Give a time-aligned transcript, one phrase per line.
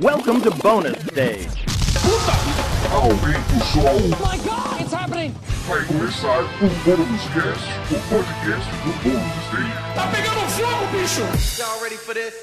[0.00, 1.66] Welcome to bonus stage.
[2.90, 3.80] Aumenta o som.
[3.86, 5.32] Oh my god, it's happening!
[5.68, 9.72] Vai começar o Bônus Cast, o podcast do Bônus Stage.
[9.94, 11.22] Tá pegando fogo, bicho!
[11.62, 12.34] Y'all ready for this?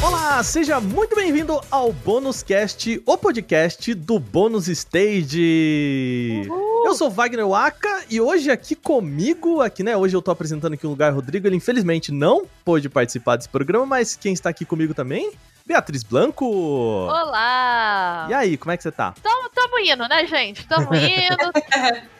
[0.00, 6.48] Olá, seja muito bem-vindo ao Bônus Cast, o podcast do Bônus Stage.
[6.84, 10.86] Eu sou Wagner Waka e hoje aqui comigo, aqui né, hoje eu tô apresentando aqui
[10.86, 14.92] o lugar Rodrigo, ele infelizmente não pôde participar desse programa, mas quem está aqui comigo
[14.92, 15.32] também?
[15.66, 16.44] Beatriz Blanco.
[16.44, 18.26] Olá!
[18.28, 19.14] E aí, como é que você tá?
[19.22, 20.66] Tamo, tamo indo, né, gente?
[20.66, 21.52] Tamo indo,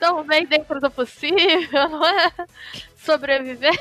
[0.00, 2.32] tamo bem dentro do possível, não é?
[3.04, 3.76] Sobrevivendo.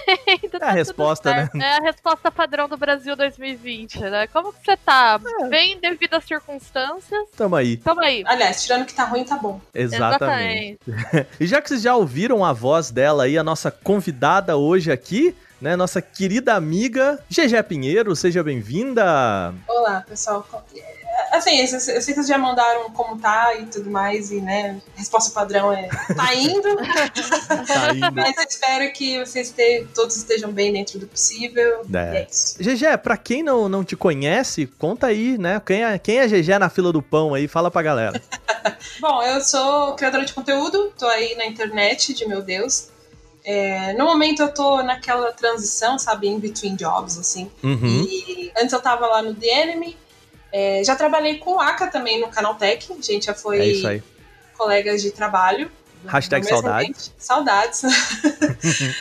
[0.62, 1.50] É a resposta, né?
[1.56, 4.28] É a resposta padrão do Brasil 2020, né?
[4.28, 5.20] Como que você tá?
[5.42, 5.48] É.
[5.48, 7.30] Bem devido às circunstâncias.
[7.36, 7.78] Tamo aí.
[7.78, 8.24] Tamo aí.
[8.26, 9.60] Aliás, tirando que tá ruim, tá bom.
[9.74, 10.80] Exatamente.
[11.40, 15.36] E já que vocês já ouviram a voz dela aí, a nossa convidada hoje aqui,
[15.64, 19.54] né, nossa querida amiga GG Pinheiro, seja bem-vinda.
[19.66, 20.46] Olá, pessoal.
[21.32, 25.00] Assim, eu sei que vocês já mandaram como tá e tudo mais, e né, a
[25.00, 26.76] resposta padrão é tá indo,
[27.66, 28.12] Tá indo.
[28.14, 31.86] mas eu espero que vocês te- todos estejam bem dentro do possível.
[31.94, 32.14] É.
[32.14, 32.58] E é isso.
[32.62, 35.62] GG, pra quem não, não te conhece, conta aí, né?
[35.66, 37.48] Quem é, quem é GG na fila do pão aí?
[37.48, 38.22] Fala pra galera.
[39.00, 42.90] Bom, eu sou criadora de conteúdo, tô aí na internet, de meu Deus.
[43.46, 47.52] É, no momento eu tô naquela transição, sabe, in between jobs, assim.
[47.64, 48.08] Uhum.
[48.10, 49.98] E antes eu tava lá no The Enemy.
[50.52, 52.92] É, já trabalhei com o Aka também no Canaltech.
[52.94, 54.02] A gente já foi É isso aí.
[54.58, 55.70] colegas de trabalho.
[56.06, 56.80] Hashtag saudades.
[56.90, 57.12] ambiente.
[57.18, 57.82] Saudades.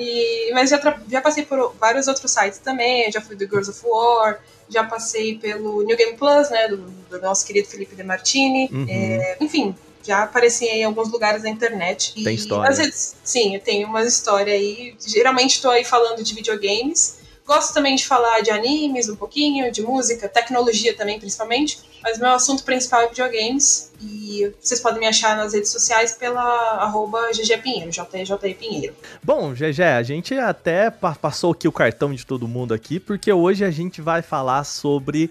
[0.00, 0.78] E- mas já,
[1.10, 3.10] já passei por vários outros sites também.
[3.10, 4.38] Já fui do Girls of War.
[4.68, 6.68] Já passei pelo New Game Plus, né?
[6.68, 8.68] Do, do nosso querido Felipe De Martini.
[8.70, 8.86] Uhum.
[8.88, 12.14] É, enfim, já apareci em alguns lugares da internet.
[12.22, 12.90] Tem história.
[12.92, 14.94] sim, eu tenho uma história aí.
[15.06, 17.18] Geralmente estou aí falando de videogames.
[17.46, 21.78] Gosto também de falar de animes um pouquinho, de música, tecnologia também, principalmente.
[22.02, 23.90] Mas meu assunto principal é videogames.
[24.02, 28.94] E vocês podem me achar nas redes sociais pela arroba GG Pinheiro, JJ Pinheiro.
[29.22, 33.32] Bom, GG, a gente até pa- passou aqui o cartão de todo mundo aqui, porque
[33.32, 35.30] hoje a gente vai falar sobre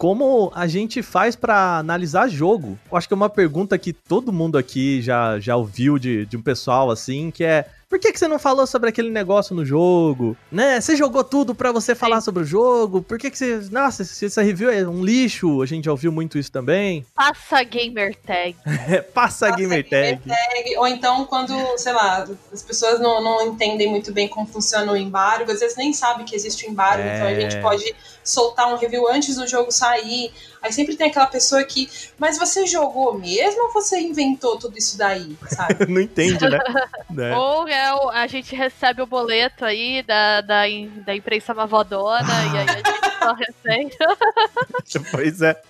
[0.00, 2.78] como a gente faz pra analisar jogo.
[2.90, 6.38] Eu acho que é uma pergunta que todo mundo aqui já, já ouviu de, de
[6.38, 9.64] um pessoal assim, que é por que, que você não falou sobre aquele negócio no
[9.64, 10.36] jogo?
[10.50, 10.80] Né?
[10.80, 13.02] Você jogou tudo pra você falar sobre o jogo?
[13.02, 13.68] Por que, que você.
[13.72, 17.04] Nossa, se essa review é um lixo, a gente já ouviu muito isso também.
[17.16, 18.56] Passa gamer tag.
[19.12, 20.20] Passa a gamer tag.
[20.24, 24.92] Tag, Ou então quando, sei lá, as pessoas não, não entendem muito bem como funciona
[24.92, 27.16] o embargo, às vezes nem sabem que existe o embargo, É.
[27.16, 27.92] então a gente pode
[28.22, 30.32] soltar um review antes do jogo sair.
[30.62, 31.88] Aí sempre tem aquela pessoa que,
[32.18, 35.86] mas você jogou mesmo ou você inventou tudo isso daí, sabe?
[35.90, 36.58] não entende, né?
[37.10, 37.36] Né?
[37.36, 40.62] Ou é a gente recebe o boleto aí da, da,
[41.04, 45.10] da imprensa mavodona e aí a gente só recebe.
[45.10, 45.60] Pois é.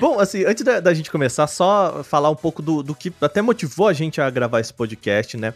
[0.00, 3.42] Bom, assim, antes da, da gente começar, só falar um pouco do, do que até
[3.42, 5.52] motivou a gente a gravar esse podcast, né?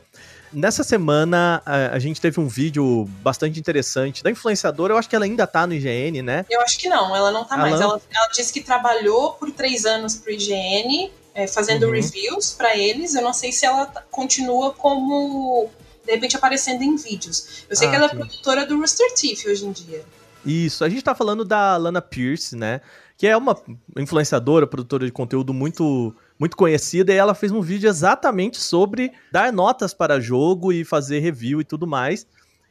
[0.52, 5.16] Nessa semana, a, a gente teve um vídeo bastante interessante da influenciadora, eu acho que
[5.16, 6.46] ela ainda tá no IGN, né?
[6.48, 7.80] Eu acho que não, ela não tá Ela mais.
[7.80, 7.90] não?
[7.90, 11.92] Ela, ela disse que trabalhou por três anos pro IGN, é, fazendo Uhum.
[11.92, 13.14] reviews pra eles.
[13.14, 15.68] Eu não sei se ela continua como,
[16.04, 17.64] de repente, aparecendo em vídeos.
[17.68, 18.14] Eu sei Ah, que ela sim.
[18.14, 20.02] é produtora do Rooster Teeth hoje em dia.
[20.44, 22.80] Isso, a gente tá falando da Lana Pierce, né?
[23.18, 23.58] Que é uma
[23.98, 29.52] influenciadora, produtora de conteúdo muito, muito conhecida, e ela fez um vídeo exatamente sobre dar
[29.52, 32.26] notas para jogo e fazer review e tudo mais.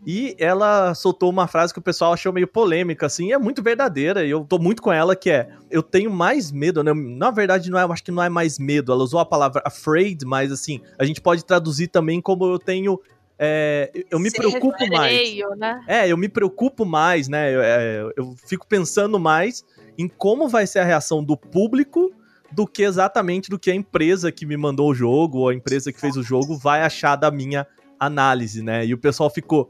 [0.05, 3.63] E ela soltou uma frase que o pessoal achou meio polêmica, assim, e é muito
[3.63, 6.93] verdadeira, e eu tô muito com ela, que é, eu tenho mais medo, né?
[6.93, 9.63] Na verdade, não é, eu acho que não é mais medo, ela usou a palavra
[9.65, 12.99] afraid, mas assim, a gente pode traduzir também como eu tenho.
[13.39, 15.35] é, eu me Sim, preocupo mais.
[15.57, 15.83] Né?
[15.87, 17.55] É, eu me preocupo mais, né?
[17.55, 19.65] Eu, é, eu fico pensando mais
[19.97, 22.11] em como vai ser a reação do público
[22.55, 25.91] do que exatamente do que a empresa que me mandou o jogo ou a empresa
[25.91, 27.67] que fez o jogo vai achar da minha
[27.99, 28.85] análise, né?
[28.85, 29.69] E o pessoal ficou,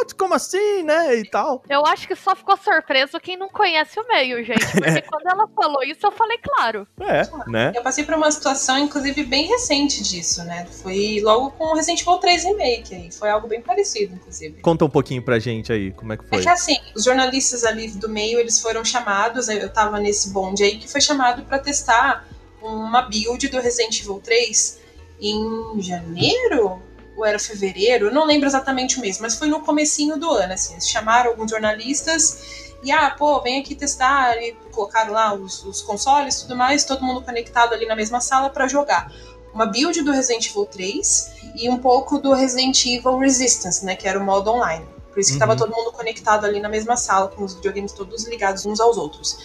[0.00, 0.14] what?
[0.14, 1.16] Como assim, né?
[1.16, 1.62] E tal.
[1.68, 4.60] Eu acho que só ficou surpreso quem não conhece o meio, gente.
[4.72, 6.86] Porque quando ela falou isso, eu falei, claro.
[7.00, 7.72] É, né?
[7.74, 10.66] Eu passei por uma situação, inclusive, bem recente disso, né?
[10.82, 13.12] Foi logo com o Resident Evil 3 Remake aí.
[13.12, 14.60] Foi algo bem parecido, inclusive.
[14.60, 16.42] Conta um pouquinho pra gente aí, como é que É foi.
[16.42, 20.78] que assim, os jornalistas ali do meio, eles foram chamados, eu tava nesse bonde aí,
[20.78, 22.26] que foi chamado pra testar
[22.62, 24.80] uma build do Resident Evil 3
[25.20, 26.82] em janeiro?
[27.20, 28.06] Ou era fevereiro?
[28.06, 30.72] Eu não lembro exatamente o mês, mas foi no comecinho do ano, assim.
[30.72, 34.36] Eles chamaram alguns jornalistas e, ah, pô, vem aqui testar.
[34.38, 38.20] E colocaram lá os, os consoles e tudo mais, todo mundo conectado ali na mesma
[38.22, 39.12] sala pra jogar.
[39.52, 43.96] Uma build do Resident Evil 3 e um pouco do Resident Evil Resistance, né?
[43.96, 44.86] Que era o modo online.
[45.12, 45.58] Por isso que estava Uhum.
[45.58, 49.36] todo mundo conectado ali na mesma sala, com os videogames todos ligados uns aos outros.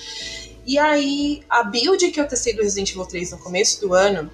[0.65, 4.31] E aí, a build que eu testei do Resident Evil 3 no começo do ano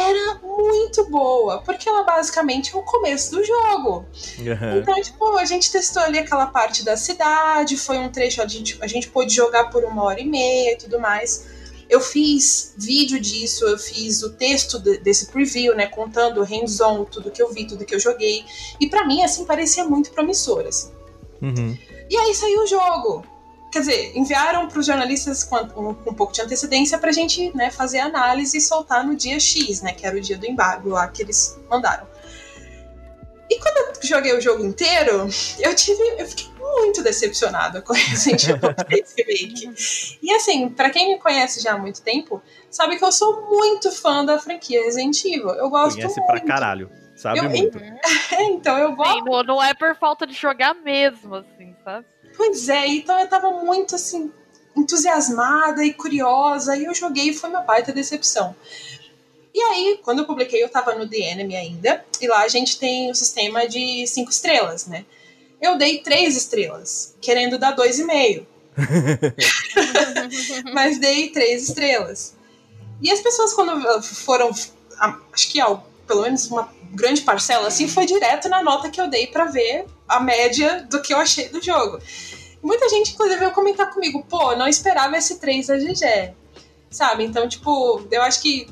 [0.00, 4.06] era muito boa, porque ela basicamente é o começo do jogo.
[4.40, 4.78] Aham.
[4.78, 8.78] Então, tipo, a gente testou ali aquela parte da cidade, foi um trecho, a gente,
[8.80, 11.46] a gente pôde jogar por uma hora e meia e tudo mais.
[11.88, 17.30] Eu fiz vídeo disso, eu fiz o texto de- desse preview, né, contando hands-on, tudo
[17.30, 18.44] que eu vi, tudo que eu joguei.
[18.78, 20.90] E pra mim, assim, parecia muito promissor, assim.
[21.40, 21.76] Uhum.
[22.10, 23.24] E aí saiu o jogo.
[23.70, 27.70] Quer dizer, enviaram para os jornalistas com, com um pouco de antecedência pra gente né,
[27.70, 29.92] fazer a análise e soltar no dia X, né?
[29.92, 32.06] Que era o dia do embargo lá que eles mandaram.
[33.50, 35.26] E quando eu joguei o jogo inteiro,
[35.58, 36.02] eu tive.
[36.18, 40.18] Eu fiquei muito decepcionada com Resident Evil 3 Remake.
[40.22, 43.90] E assim, pra quem me conhece já há muito tempo, sabe que eu sou muito
[43.90, 45.48] fã da franquia Resident Evil.
[45.50, 46.30] Eu gosto Conhece muito.
[46.30, 46.90] pra caralho.
[47.16, 47.78] Sabe Eu- muito.
[47.78, 52.06] É, então eu gosto Sim, não é por falta de jogar mesmo, assim, sabe?
[52.38, 54.30] Pois é, então eu tava muito assim,
[54.76, 58.54] entusiasmada e curiosa, e eu joguei e foi uma baita decepção.
[59.52, 62.78] E aí, quando eu publiquei, eu tava no The Enemy ainda, e lá a gente
[62.78, 65.04] tem o sistema de cinco estrelas, né?
[65.60, 68.46] Eu dei três estrelas, querendo dar dois e meio.
[70.72, 72.36] Mas dei três estrelas.
[73.02, 74.50] E as pessoas, quando foram,
[75.32, 79.08] acho que ó, pelo menos uma grande parcela, assim, foi direto na nota que eu
[79.08, 81.98] dei pra ver a média do que eu achei do jogo.
[82.62, 86.34] Muita gente, inclusive, veio comentar comigo, pô, não esperava esse 3 da GG.
[86.90, 87.24] Sabe?
[87.24, 88.66] Então, tipo, eu acho que.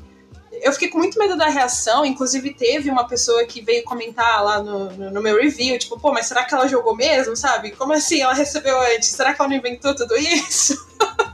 [0.63, 2.05] Eu fiquei com muito medo da reação.
[2.05, 6.13] Inclusive, teve uma pessoa que veio comentar lá no, no, no meu review, tipo, pô,
[6.13, 7.37] mas será que ela jogou mesmo?
[7.37, 7.73] Sabe?
[7.73, 8.23] Como assim?
[8.23, 9.11] Ela recebeu antes?
[9.11, 10.75] Será que ela não inventou tudo isso?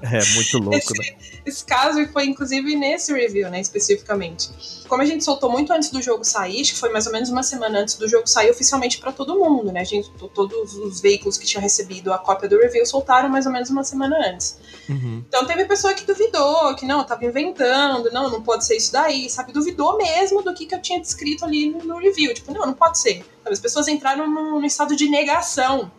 [0.02, 1.16] É muito louco, né?
[1.46, 4.50] Esse caso foi inclusive nesse review, né, especificamente.
[4.88, 7.30] Como a gente soltou muito antes do jogo sair, acho que foi mais ou menos
[7.30, 9.80] uma semana antes do jogo sair oficialmente pra todo mundo, né?
[9.80, 13.46] A gente, to- todos os veículos que tinham recebido a cópia do review soltaram mais
[13.46, 14.58] ou menos uma semana antes.
[14.88, 15.24] Uhum.
[15.26, 18.92] Então teve pessoa que duvidou, que não, eu tava inventando, não, não pode ser isso
[18.92, 19.52] daí, sabe?
[19.52, 22.34] Duvidou mesmo do que, que eu tinha descrito ali no, review.
[22.34, 23.24] Tipo, não, não pode ser.
[23.44, 25.90] As pessoas entraram no estado de negação.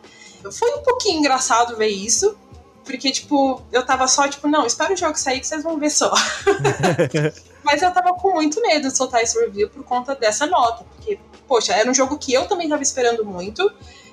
[0.51, 2.37] Foi um pouquinho engraçado ver isso,
[2.85, 5.89] porque, tipo, eu tava só, tipo, não, espera o jogo sair que vocês vão ver
[5.89, 6.11] só.
[7.63, 10.83] Mas eu tava com muito medo de soltar esse review por conta dessa nota.
[10.83, 13.71] Porque, poxa, era um jogo que eu também tava esperando muito.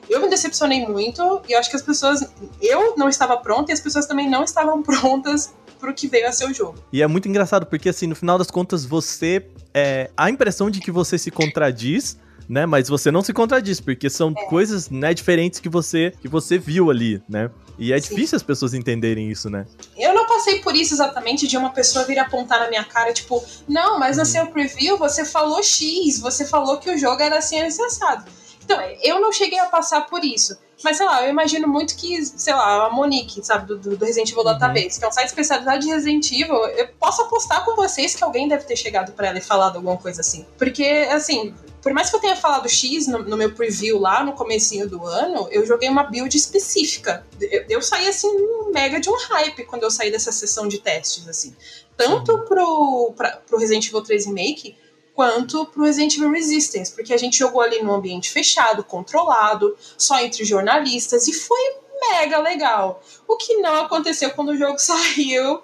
[0.09, 2.25] Eu me decepcionei muito e eu acho que as pessoas.
[2.61, 6.33] Eu não estava pronta e as pessoas também não estavam prontas pro que veio a
[6.33, 6.79] ser o jogo.
[6.93, 9.47] E é muito engraçado, porque assim, no final das contas, você.
[9.73, 12.19] É, a impressão de que você se contradiz,
[12.51, 12.67] né?
[12.67, 16.91] Mas você não se contradiz, porque são coisas né, diferentes que você, que você viu
[16.91, 17.49] ali, né?
[17.79, 18.09] E é Sim.
[18.11, 19.65] difícil as pessoas entenderem isso, né?
[19.97, 23.43] Eu não passei por isso exatamente de uma pessoa vir apontar na minha cara, tipo,
[23.69, 27.61] não, mas no seu preview você falou X, você falou que o jogo era assim,
[27.61, 28.25] assim, assado.
[28.65, 30.59] Então, eu não cheguei a passar por isso.
[30.83, 34.31] Mas, sei lá, eu imagino muito que, sei lá, a Monique, sabe, do, do Resident
[34.31, 38.15] Evil Database, que é um site especializado de Resident Evil, eu posso apostar com vocês
[38.15, 40.47] que alguém deve ter chegado pra ela e falado alguma coisa assim.
[40.57, 44.33] Porque, assim, por mais que eu tenha falado X no, no meu preview lá no
[44.33, 47.27] comecinho do ano, eu joguei uma build específica.
[47.41, 48.29] Eu, eu saí, assim,
[48.73, 51.55] mega de um hype quando eu saí dessa sessão de testes, assim.
[51.97, 54.77] Tanto pro, pra, pro Resident Evil 3 Remake,
[55.15, 60.19] quanto pro Resident Evil Resistance, porque a gente jogou ali num ambiente fechado, controlado, só
[60.21, 63.03] entre jornalistas, e foi mega legal.
[63.27, 65.63] O que não aconteceu quando o jogo saiu.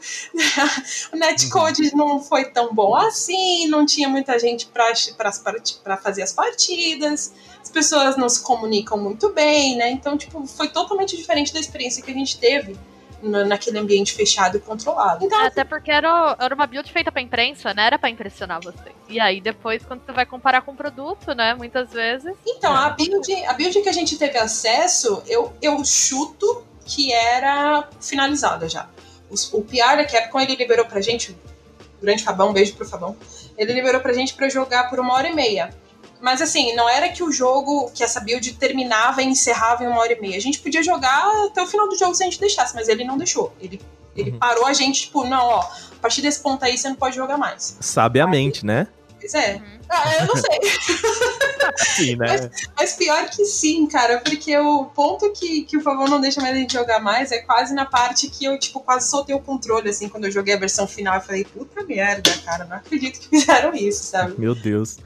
[1.13, 7.33] o netcode não foi tão bom assim, não tinha muita gente para fazer as partidas,
[7.63, 9.91] as pessoas não se comunicam muito bem, né?
[9.91, 12.77] Então, tipo, foi totalmente diferente da experiência que a gente teve
[13.23, 15.25] naquele ambiente fechado e controlado.
[15.25, 17.87] Então, Até porque era, era uma build feita pra imprensa, né?
[17.87, 18.93] Era pra impressionar você.
[19.09, 21.55] E aí depois, quando você vai comparar com o produto, né?
[21.55, 22.33] Muitas vezes.
[22.47, 27.89] Então, a build, a build que a gente teve acesso, eu, eu chuto que era
[28.01, 28.89] finalizada já.
[29.31, 31.37] Os- o PR da Capcom, ele liberou pra gente,
[32.01, 33.17] grande Fabão, um beijo pro Fabão,
[33.59, 35.75] ele liberou pra gente pra jogar por uma hora e meia.
[36.21, 39.99] Mas assim, não era que o jogo, que essa build terminava e encerrava em uma
[40.01, 40.37] hora e meia.
[40.37, 43.05] A gente podia jogar até o final do jogo se a gente deixasse, mas ele
[43.05, 43.55] não deixou.
[43.61, 43.81] Ele,
[44.17, 44.39] ele Uhum.
[44.39, 47.37] parou a gente, tipo, não, ó, a partir desse ponto aí você não pode jogar
[47.37, 47.77] mais.
[47.81, 48.87] Sabiamente, né?
[49.21, 49.61] Pois é.
[49.89, 50.59] Ah, eu não sei.
[51.77, 52.51] Sim, né?
[52.77, 56.55] Mas pior que sim, cara, porque o ponto que, que o favor não deixa mais
[56.55, 59.89] a gente jogar mais é quase na parte que eu, tipo, quase soltei o controle,
[59.91, 61.17] assim, quando eu joguei a versão final.
[61.17, 64.35] Eu falei, puta merda, cara, não acredito que fizeram isso, sabe?
[64.39, 64.99] Meu Deus.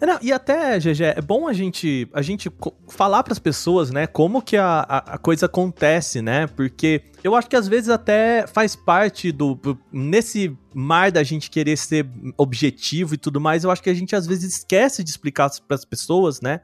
[0.00, 2.50] É, não, e até, GG, é bom a gente, a gente
[2.88, 6.46] falar pras pessoas, né, como que a, a, coisa acontece, né?
[6.46, 9.58] Porque eu acho que às vezes até faz parte do.
[9.92, 14.16] Nesse mar da gente querer ser objetivo e tudo mais, eu acho que a gente
[14.16, 16.60] às vezes esquece de explicar pras pessoas, né?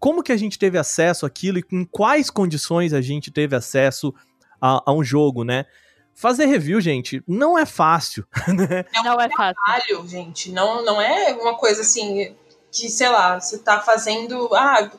[0.00, 4.12] Como que a gente teve acesso àquilo e em quais condições a gente teve acesso
[4.60, 5.64] a, a um jogo, né?
[6.12, 8.84] Fazer review, gente, não é fácil, né?
[9.04, 9.54] Não é fácil.
[9.64, 10.50] trabalho, gente.
[10.50, 12.34] Não, não é uma coisa assim
[12.72, 14.48] que, sei lá, você tá fazendo.
[14.54, 14.90] Ah,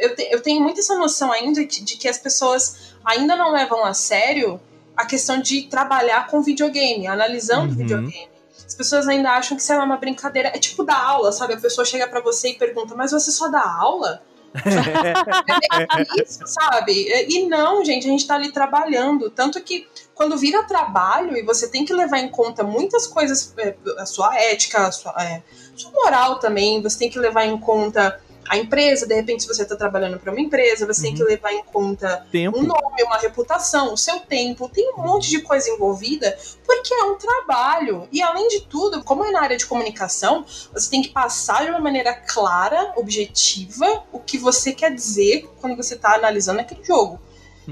[0.00, 3.52] eu, te- eu tenho muito essa noção ainda de, de que as pessoas ainda não
[3.52, 4.60] levam a sério
[4.96, 7.76] a questão de trabalhar com videogame, analisando Uhum.
[7.76, 8.28] videogame.
[8.66, 10.48] As pessoas ainda acham que, sei lá, é uma brincadeira.
[10.48, 11.54] É tipo dar aula, sabe?
[11.54, 14.22] A pessoa chega pra você e pergunta, mas você só dá aula?
[14.52, 16.92] É isso, sabe?
[17.28, 19.30] E não, gente, a gente tá ali trabalhando.
[19.30, 23.74] Tanto que quando vira trabalho e você tem que levar em conta muitas coisas, é,
[23.98, 25.42] a sua ética, a sua, é,
[25.74, 28.20] sua moral também, você tem que levar em conta
[28.52, 31.52] a empresa, de repente, se você tá trabalhando para uma empresa, você tem que levar
[31.52, 32.58] em conta Tempo.
[32.58, 37.04] um nome, uma reputação, o seu tempo, tem um monte de coisa envolvida, porque é
[37.04, 38.08] um trabalho.
[38.10, 41.70] E além de tudo, como é na área de comunicação, você tem que passar de
[41.70, 47.20] uma maneira clara, objetiva, o que você quer dizer quando você está analisando aquele jogo.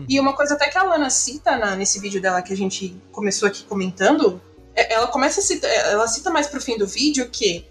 [0.08, 2.97] E uma coisa até que a Lana cita na- nesse vídeo dela que a gente
[3.11, 4.40] começou aqui comentando,
[4.76, 7.66] é- ela começa a citar, ela cita mais pro fim do vídeo que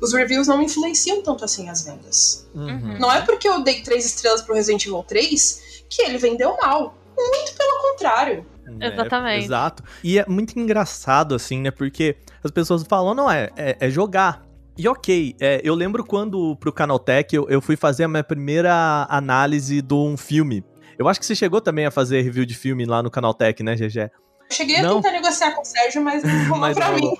[0.00, 2.48] os reviews não influenciam tanto assim as vendas.
[2.54, 2.98] Uhum.
[2.98, 6.96] Não é porque eu dei três estrelas pro Resident Evil 3 que ele vendeu mal.
[7.16, 8.46] Muito pelo contrário.
[8.80, 9.44] É, Exatamente.
[9.44, 9.82] exato.
[10.02, 11.70] E é muito engraçado, assim, né?
[11.70, 14.44] Porque as pessoas falam, não, é, é, é jogar.
[14.76, 19.06] E ok, é, eu lembro quando pro Canaltech eu, eu fui fazer a minha primeira
[19.08, 20.64] análise de um filme.
[20.98, 23.76] Eu acho que você chegou também a fazer review de filme lá no Canaltech, né,
[23.76, 24.10] GG?
[24.54, 24.98] Cheguei Não.
[24.98, 27.14] a tentar negociar com o Sérgio, mas não rolou Mas pra não mim.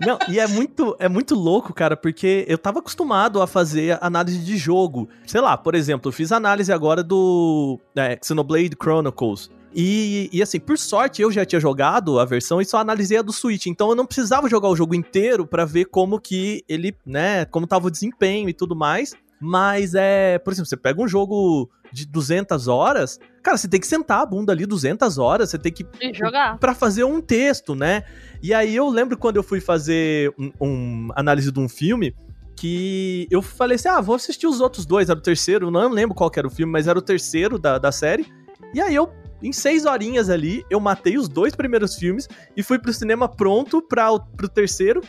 [0.00, 4.38] Não, e é muito, é muito louco, cara, porque eu tava acostumado a fazer análise
[4.38, 5.08] de jogo.
[5.26, 9.50] Sei lá, por exemplo, eu fiz análise agora do é, Xenoblade Chronicles.
[9.74, 13.22] E, e assim, por sorte eu já tinha jogado a versão e só analisei a
[13.22, 13.66] do Switch.
[13.66, 17.66] Então eu não precisava jogar o jogo inteiro pra ver como que ele, né, como
[17.66, 19.14] tava o desempenho e tudo mais.
[19.40, 23.86] Mas é, por exemplo, você pega um jogo de 200 horas, cara, você tem que
[23.86, 26.58] sentar a bunda ali 200 horas, você tem que E jogar.
[26.58, 28.02] Pra fazer um texto, né?
[28.42, 32.14] E aí eu lembro quando eu fui fazer um, um análise de um filme
[32.56, 36.14] que eu falei assim: ah, vou assistir os outros dois, era o terceiro, não lembro
[36.14, 38.26] qual era o filme, mas era o terceiro da, da série.
[38.74, 39.10] E aí eu,
[39.42, 43.80] em seis horinhas ali, eu matei os dois primeiros filmes e fui pro cinema pronto
[43.80, 45.00] pra, o- pro terceiro.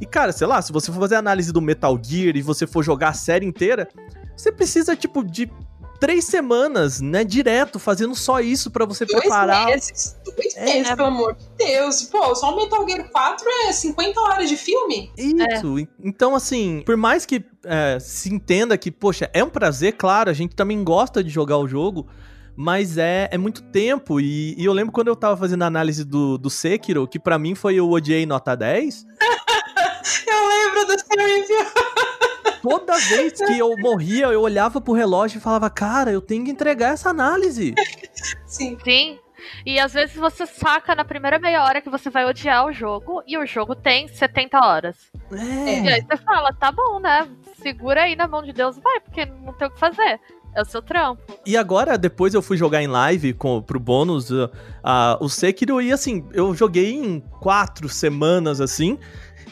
[0.00, 2.82] E cara, sei lá, se você for fazer análise do Metal Gear e você for
[2.82, 3.86] jogar a série inteira,
[4.36, 5.48] você precisa, tipo, de
[6.02, 9.66] três semanas, né, direto, fazendo só isso pra você Dois preparar.
[9.66, 10.16] meses.
[10.24, 10.96] Dois É, meses, é.
[10.96, 12.02] pelo amor de Deus.
[12.02, 15.12] Pô, só o Metal Gear 4 é 50 horas de filme?
[15.16, 15.78] Isso.
[15.78, 20.28] En- Então, assim, por mais que é, se entenda que, poxa, é um prazer, claro,
[20.28, 22.08] a gente também gosta de jogar o jogo,
[22.56, 24.20] mas é, é muito tempo.
[24.20, 27.38] E, e eu lembro quando eu tava fazendo a análise do, do Sekiro, que pra
[27.38, 29.06] mim foi o odiei nota 10.
[30.26, 31.66] Eu lembro do seu review.
[32.62, 36.50] Toda vez que eu morria, eu olhava pro relógio e falava, cara, eu tenho que
[36.50, 37.74] entregar essa análise.
[38.46, 38.78] Sim.
[38.84, 39.18] Sim.
[39.66, 43.22] E às vezes você saca na primeira meia hora que você vai odiar o jogo
[43.26, 44.96] e o jogo tem 70 horas.
[45.32, 45.94] E É.
[45.94, 47.28] aí você fala, tá bom, né?
[47.60, 50.20] Segura aí na mão de Deus, e vai, porque não tem o que fazer.
[50.54, 51.22] É o seu trampo.
[51.46, 54.44] E agora, depois eu fui jogar em live com, pro bônus uh,
[54.84, 58.98] uh, o Sekiro e assim, eu joguei em quatro semanas assim.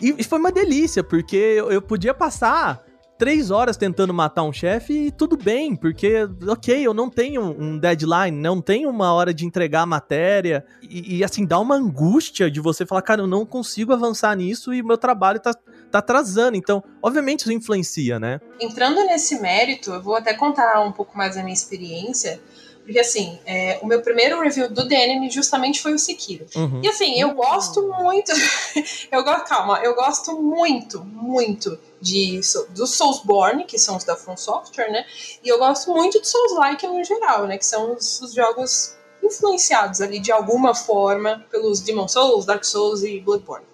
[0.00, 2.83] E, e foi uma delícia, porque eu, eu podia passar
[3.21, 7.77] três horas tentando matar um chefe e tudo bem, porque, ok, eu não tenho um
[7.77, 10.65] deadline, não tenho uma hora de entregar a matéria.
[10.81, 14.73] E, e, assim, dá uma angústia de você falar, cara, eu não consigo avançar nisso
[14.73, 16.57] e meu trabalho tá, tá atrasando.
[16.57, 18.41] Então, obviamente isso influencia, né?
[18.59, 22.41] Entrando nesse mérito, eu vou até contar um pouco mais da minha experiência.
[22.85, 26.47] Porque, assim, é, o meu primeiro review do The Enemy justamente foi o Sekiro.
[26.57, 26.81] Uhum.
[26.83, 28.33] E, assim, eu gosto muito.
[29.13, 34.37] eu gosto, calma, eu gosto muito, muito de, dos Soulsborne, que são os da From
[34.37, 35.05] Software, né?
[35.45, 37.59] E eu gosto muito de Souls-like no geral, né?
[37.59, 43.03] Que são os, os jogos influenciados ali de alguma forma pelos Demon Souls, Dark Souls
[43.03, 43.67] e Bloodborne.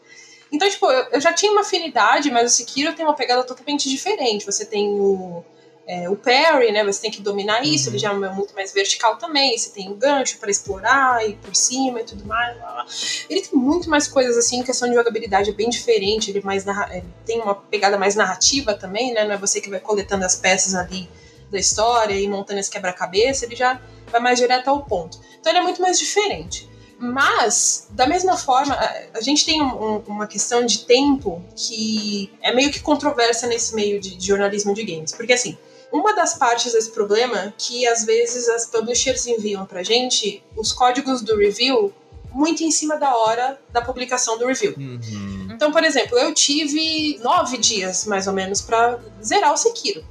[0.51, 3.89] Então, tipo, eu, eu já tinha uma afinidade, mas o Sekiro tem uma pegada totalmente
[3.89, 4.47] diferente.
[4.47, 5.45] Você tem o,
[5.87, 6.85] é, o parry, né?
[6.85, 9.57] Você tem que dominar isso, ele já é muito mais vertical também.
[9.57, 13.25] Você tem o gancho para explorar e por cima e tudo mais.
[13.31, 16.31] Ele tem muito mais coisas assim, questão de jogabilidade é bem diferente.
[16.31, 19.25] Ele, é mais narra- ele tem uma pegada mais narrativa também, né?
[19.25, 21.09] Não é você que vai coletando as peças ali
[21.51, 25.21] da história e montando esse quebra-cabeça, ele já vai mais direto ao ponto.
[25.39, 26.69] Então ele é muito mais diferente.
[26.99, 29.67] Mas, da mesma forma, a, a gente tem um-
[29.97, 34.75] um- uma questão de tempo que é meio que controversa nesse meio de, de jornalismo
[34.75, 35.13] de games.
[35.13, 35.57] Porque, assim,
[35.97, 40.73] uma das partes desse problema é que às vezes as publishers enviam pra gente os
[40.73, 41.93] códigos do review
[42.33, 44.75] muito em cima da hora da publicação do review.
[44.77, 45.49] Uhum.
[45.51, 50.05] Então, por exemplo, eu tive nove dias, mais ou menos, pra zerar o Sekiro.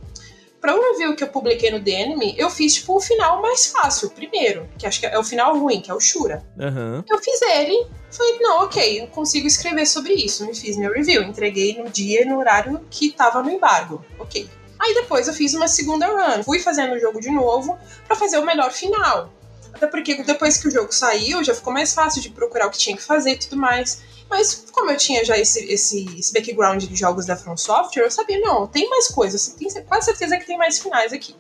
[0.60, 4.08] Pra um review que eu publiquei no DNM, eu fiz, tipo, o final mais fácil,
[4.08, 6.44] o primeiro, que acho que é o final ruim, que é o Shura.
[6.60, 7.04] Aham.
[7.08, 10.44] Eu fiz ele, falei, não, ok, eu consigo escrever sobre isso.
[10.44, 14.04] Me fiz meu review, entreguei no dia e no horário que tava no embargo.
[14.18, 14.50] Ok.
[14.79, 17.77] Aí depois eu fiz uma segunda run, fui fazendo o jogo de novo
[18.08, 19.32] pra fazer o melhor final.
[19.74, 22.77] Até porque depois que o jogo saiu, já ficou mais fácil de procurar o que
[22.77, 24.01] tinha que fazer e tudo mais.
[24.29, 28.12] Mas como eu tinha já esse, esse, esse background de jogos da From Software, eu
[28.12, 31.36] sabia, não, tem mais coisas, tenho quase certeza que tem mais finais aqui.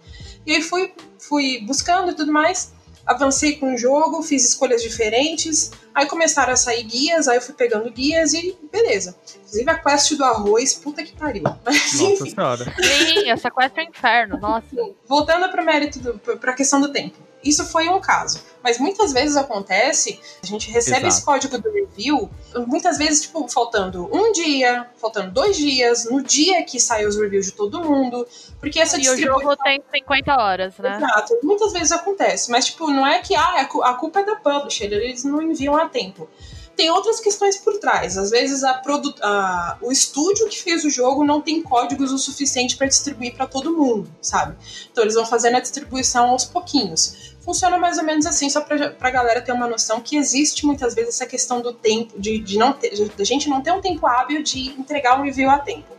[0.45, 2.73] E aí fui, fui buscando e tudo mais,
[3.05, 7.53] avancei com o jogo, fiz escolhas diferentes, aí começaram a sair guias, aí eu fui
[7.53, 9.15] pegando guias e beleza.
[9.37, 11.43] Inclusive a quest do arroz, puta que pariu.
[11.65, 12.29] Mas Nossa enfim.
[12.35, 12.65] senhora.
[12.81, 14.65] Sim, essa quest é um inferno, nossa.
[15.07, 17.15] Voltando para o mérito, do- pra questão do tempo.
[17.45, 18.41] Isso foi um caso.
[18.63, 21.07] Mas muitas vezes acontece, a gente recebe Exato.
[21.07, 22.27] esse código do review,
[22.65, 27.45] muitas vezes, tipo, faltando um dia, faltando dois dias, no dia que saem os reviews
[27.45, 28.27] de todo mundo.
[28.59, 29.51] Porque essa E o distribuição.
[29.51, 30.97] jogo tem 50 horas, né?
[30.97, 34.91] Exato, muitas vezes acontece, mas tipo, não é que ah, a culpa é da publisher,
[34.91, 36.27] eles não enviam a tempo.
[36.75, 38.17] Tem outras questões por trás.
[38.17, 42.17] Às vezes a produ a- o estúdio que fez o jogo não tem códigos o
[42.17, 44.55] suficiente para distribuir para todo mundo, sabe?
[44.91, 47.33] Então eles vão fazendo a distribuição aos pouquinhos.
[47.39, 50.93] Funciona mais ou menos assim, só pra, pra galera ter uma noção que existe muitas
[50.95, 53.79] vezes essa questão do tempo, de, de não ter, de, da gente não ter um
[53.81, 55.95] tempo hábil de entregar um review a tempo.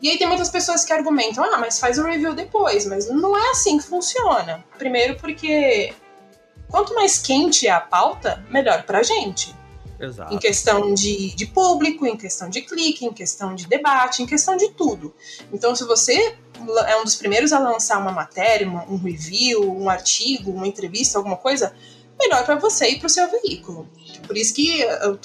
[0.00, 3.36] E aí tem muitas pessoas que argumentam, ah, mas faz o review depois, mas não
[3.36, 4.64] é assim que funciona.
[4.78, 5.92] Primeiro porque
[6.70, 9.54] quanto mais quente é a pauta, melhor pra gente.
[10.00, 10.32] Exato.
[10.34, 14.56] Em questão de, de público, em questão de clique, em questão de debate, em questão
[14.56, 15.12] de tudo.
[15.52, 16.36] Então, se você
[16.86, 21.18] é um dos primeiros a lançar uma matéria, uma- um review, um artigo, uma entrevista,
[21.18, 21.74] alguma coisa,
[22.18, 23.88] melhor para você e para o seu veículo.
[24.26, 24.84] Por isso que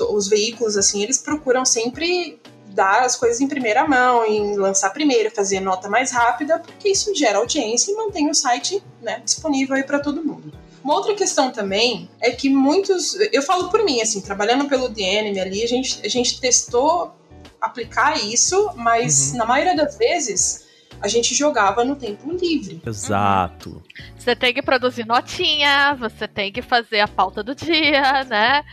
[0.09, 5.29] os veículos, assim, eles procuram sempre dar as coisas em primeira mão, em lançar primeiro,
[5.29, 9.83] fazer nota mais rápida, porque isso gera audiência e mantém o site né, disponível aí
[9.83, 10.51] para todo mundo.
[10.83, 13.15] Uma outra questão também é que muitos.
[13.31, 17.13] Eu falo por mim, assim, trabalhando pelo DNM ali, a gente, a gente testou
[17.61, 19.37] aplicar isso, mas Uhum.
[19.37, 20.63] na maioria das vezes
[21.01, 22.81] a gente jogava no tempo livre.
[22.85, 23.81] Exato.
[24.17, 28.63] Você tem que produzir notinha, você tem que fazer a pauta do dia, né?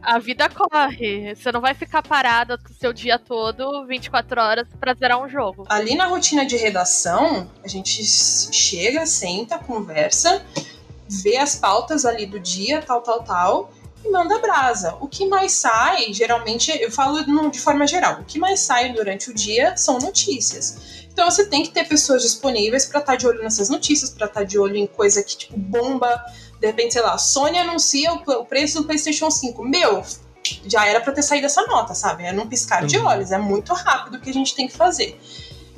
[0.00, 1.34] A vida corre.
[1.34, 5.64] Você não vai ficar parada o seu dia todo, 24 horas, pra zerar um jogo.
[5.68, 10.44] Ali na rotina de redação, a gente chega, senta, conversa,
[11.08, 13.70] vê as pautas ali do dia, tal, tal, tal,
[14.04, 14.96] e manda brasa.
[15.00, 19.30] O que mais sai, geralmente, eu falo de forma geral, o que mais sai durante
[19.30, 21.06] o dia são notícias.
[21.12, 24.44] Então você tem que ter pessoas disponíveis pra estar de olho nessas notícias, pra estar
[24.44, 26.22] de olho em coisa que, tipo, bomba.
[26.60, 29.64] De repente, sei lá, a Sony anuncia o, preço do PlayStation 5.
[29.64, 30.04] Meu,
[30.66, 32.24] já era pra ter saído essa nota, sabe?
[32.24, 33.06] É num piscar de Uhum.
[33.06, 35.20] olhos, é muito rápido o que a gente tem que fazer.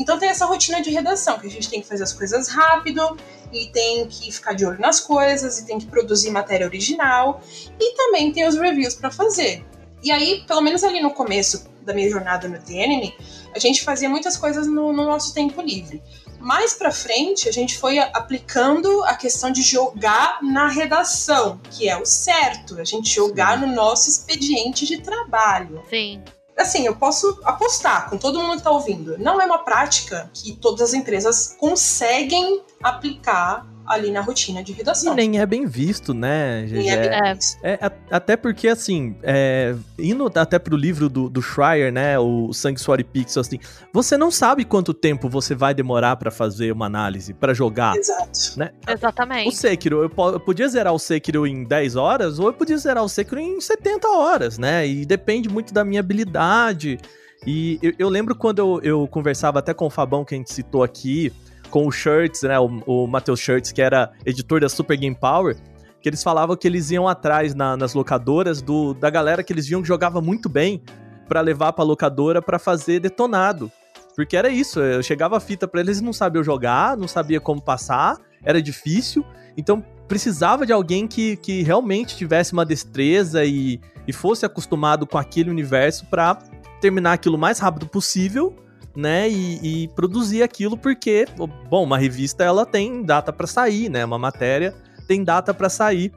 [0.00, 3.18] Então tem essa rotina de redação, que a gente tem que fazer as coisas rápido,
[3.52, 7.42] e tem que ficar de olho nas coisas, e tem que produzir matéria original,
[7.78, 9.62] e também tem os reviews pra fazer.
[10.02, 13.12] E aí, pelo menos ali no começo da minha jornada no DNN,
[13.54, 16.02] a gente fazia muitas coisas no, no nosso tempo livre.
[16.38, 21.98] Mais pra frente, a gente foi aplicando a questão de jogar na redação, que é
[21.98, 26.22] o certo, a gente jogar no nosso expediente de trabalho Sim.
[26.62, 29.18] Assim, eu posso apostar com todo mundo que tá ouvindo.
[29.18, 34.74] Não é uma prática que todas as empresas conseguem aplicar ali na rotina de E
[34.74, 35.14] redação.
[35.14, 36.72] nem é bem visto, né, GG?
[36.78, 37.34] Nem é bem É.
[37.34, 37.58] visto.
[37.62, 42.52] É, a- até porque, assim, é, indo até pro livro do, do Schreier, né, o
[42.52, 43.58] Sanctuary Pixel, assim,
[43.92, 48.58] você não sabe quanto tempo você vai demorar pra fazer uma análise, pra jogar, Exato.
[48.58, 48.70] né?
[48.88, 49.56] O Exatamente.
[49.56, 53.08] Sekiro, eu, eu podia zerar o Sekiro em 10 horas, ou eu podia zerar o
[53.08, 54.86] Sekiro em 70 horas, né?
[54.86, 56.98] E depende muito da minha habilidade.
[57.46, 60.52] E eu, eu lembro quando eu, eu conversava até com o Fabão, que a gente
[60.52, 61.32] citou aqui,
[61.70, 62.58] com o Shirts, né?
[62.58, 65.56] O, o Matheus Shirts, que era editor da Super Game Power,
[66.02, 69.66] que eles falavam que eles iam atrás na- nas locadoras do, da galera que eles
[69.66, 70.82] viam que jogava muito bem
[71.28, 73.70] pra levar pra locadora pra fazer detonado.
[74.16, 77.62] Porque era isso, eu chegava a fita pra eles não sabiam jogar, não sabia como
[77.62, 79.24] passar, era difícil.
[79.56, 85.16] Então precisava de alguém que, que realmente tivesse uma destreza e, e fosse acostumado com
[85.16, 86.36] aquele universo pra
[86.80, 88.56] terminar aquilo o mais rápido possível,
[89.00, 89.28] né?
[89.28, 91.26] E, e produzir aquilo porque,
[91.68, 94.04] bom, uma revista ela tem data pra sair, né?
[94.04, 94.74] Uma matéria
[95.10, 96.12] tem data pra sair.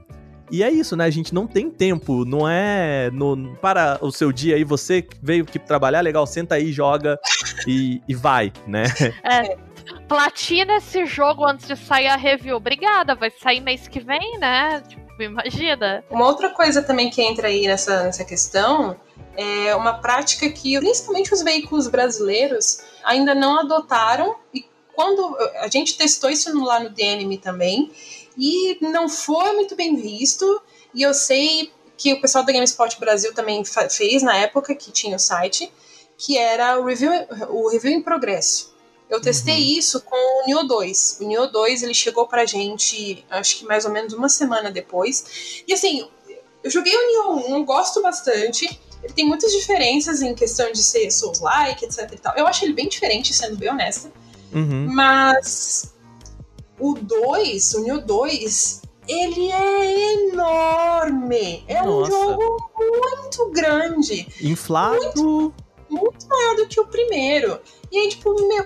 [0.51, 1.05] E é isso, né?
[1.05, 5.17] A gente não tem tempo, não é no, para o seu dia aí, você que
[5.19, 7.17] veio aqui trabalhar, legal, senta aí, joga
[7.65, 8.83] e, e vai, né?
[9.23, 9.57] É.
[10.07, 12.55] Platina esse jogo antes de sair a review.
[12.55, 14.81] Obrigada, vai sair mês que vem, né?
[14.87, 16.03] Tipo, imagina.
[16.09, 18.95] Uma outra coisa também que entra aí nessa, nessa questão
[19.35, 25.97] é uma prática que principalmente os veículos brasileiros ainda não adotaram e quando a gente
[25.97, 27.91] testou isso lá no DNM também
[28.37, 30.61] e não foi muito bem visto
[30.93, 35.15] e eu sei que o pessoal da GameSpot Brasil também fez na época que tinha
[35.15, 35.71] o site
[36.17, 37.11] que era o review,
[37.49, 38.73] o review em progresso
[39.13, 39.77] eu testei uhum.
[39.77, 41.19] isso com o Neo 2.
[41.21, 45.61] O Neo 2 ele chegou pra gente, acho que mais ou menos uma semana depois.
[45.67, 46.07] E assim,
[46.63, 48.67] eu joguei o Neo 1, gosto bastante.
[49.03, 52.33] Ele tem muitas diferenças em questão de ser Souls-like, etc e tal.
[52.35, 54.11] Eu acho ele bem diferente, sendo bem honesta.
[54.53, 54.87] Uhum.
[54.89, 55.93] Mas
[56.79, 61.63] o 2, o Neo 2, ele é enorme.
[61.67, 62.11] É Nossa.
[62.11, 64.27] um jogo muito grande.
[64.41, 64.95] Inflado.
[65.21, 65.53] Muito,
[65.89, 67.59] muito maior do que o primeiro.
[67.91, 68.65] E aí, tipo, meu,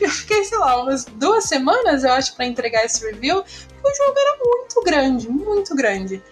[0.00, 4.06] eu fiquei, sei lá, umas duas semanas, eu acho, para entregar esse review, porque o
[4.06, 6.22] jogo era muito grande, muito grande.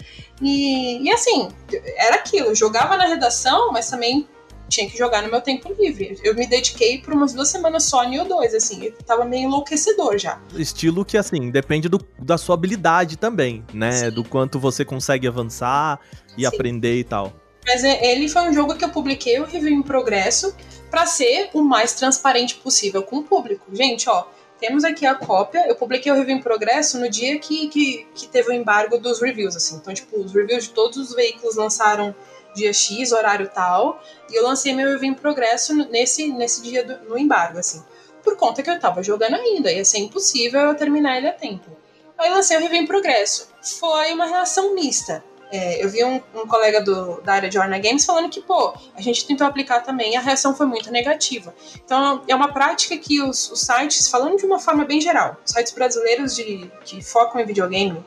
[0.41, 1.49] E, e assim,
[1.97, 4.27] era aquilo, jogava na redação, mas também
[4.73, 6.19] tinha que jogar no meu tempo livre.
[6.25, 10.19] Eu me dediquei por umas duas semanas só em O2, assim, eu tava meio enlouquecedor
[10.19, 10.41] já.
[10.55, 13.93] Estilo que, assim, depende do, da sua habilidade também, né?
[13.93, 14.11] Sim.
[14.11, 16.01] Do quanto você consegue avançar
[16.37, 16.47] e Sim.
[16.47, 17.33] aprender e tal.
[17.67, 20.55] Mas é, ele foi um jogo que eu publiquei o review em progresso
[20.91, 23.67] para ser o mais transparente possível com o público.
[23.73, 24.25] Gente, ó,
[24.63, 25.67] temos aqui a cópia.
[25.67, 29.21] Eu publiquei o review em progresso no dia que, que, que teve o embargo dos
[29.21, 29.75] reviews, assim.
[29.75, 32.15] Então, tipo, os reviews de todos os veículos lançaram
[32.55, 37.09] dia X, horário tal, e eu lancei meu review em progresso nesse, nesse dia do,
[37.09, 37.83] no embargo, assim.
[38.23, 41.69] Por conta que eu tava jogando ainda, ia ser impossível eu terminar ele a tempo.
[42.17, 43.49] Aí lancei o review em progresso.
[43.81, 45.25] Foi uma reação mista.
[45.53, 48.73] É, eu vi um, um colega do, da área de Orna Games falando que, pô,
[48.97, 51.55] a gente tentou aplicar também e a reação foi muito negativa.
[51.85, 55.75] Então, é uma prática que os, os sites, falando de uma forma bem geral, sites
[55.75, 58.03] brasileiros de, que focam em videogame,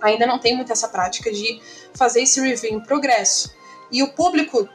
[0.00, 1.60] ainda não tem muito essa prática de
[1.92, 3.54] fazer esse review em progresso.
[3.90, 4.66] E o público,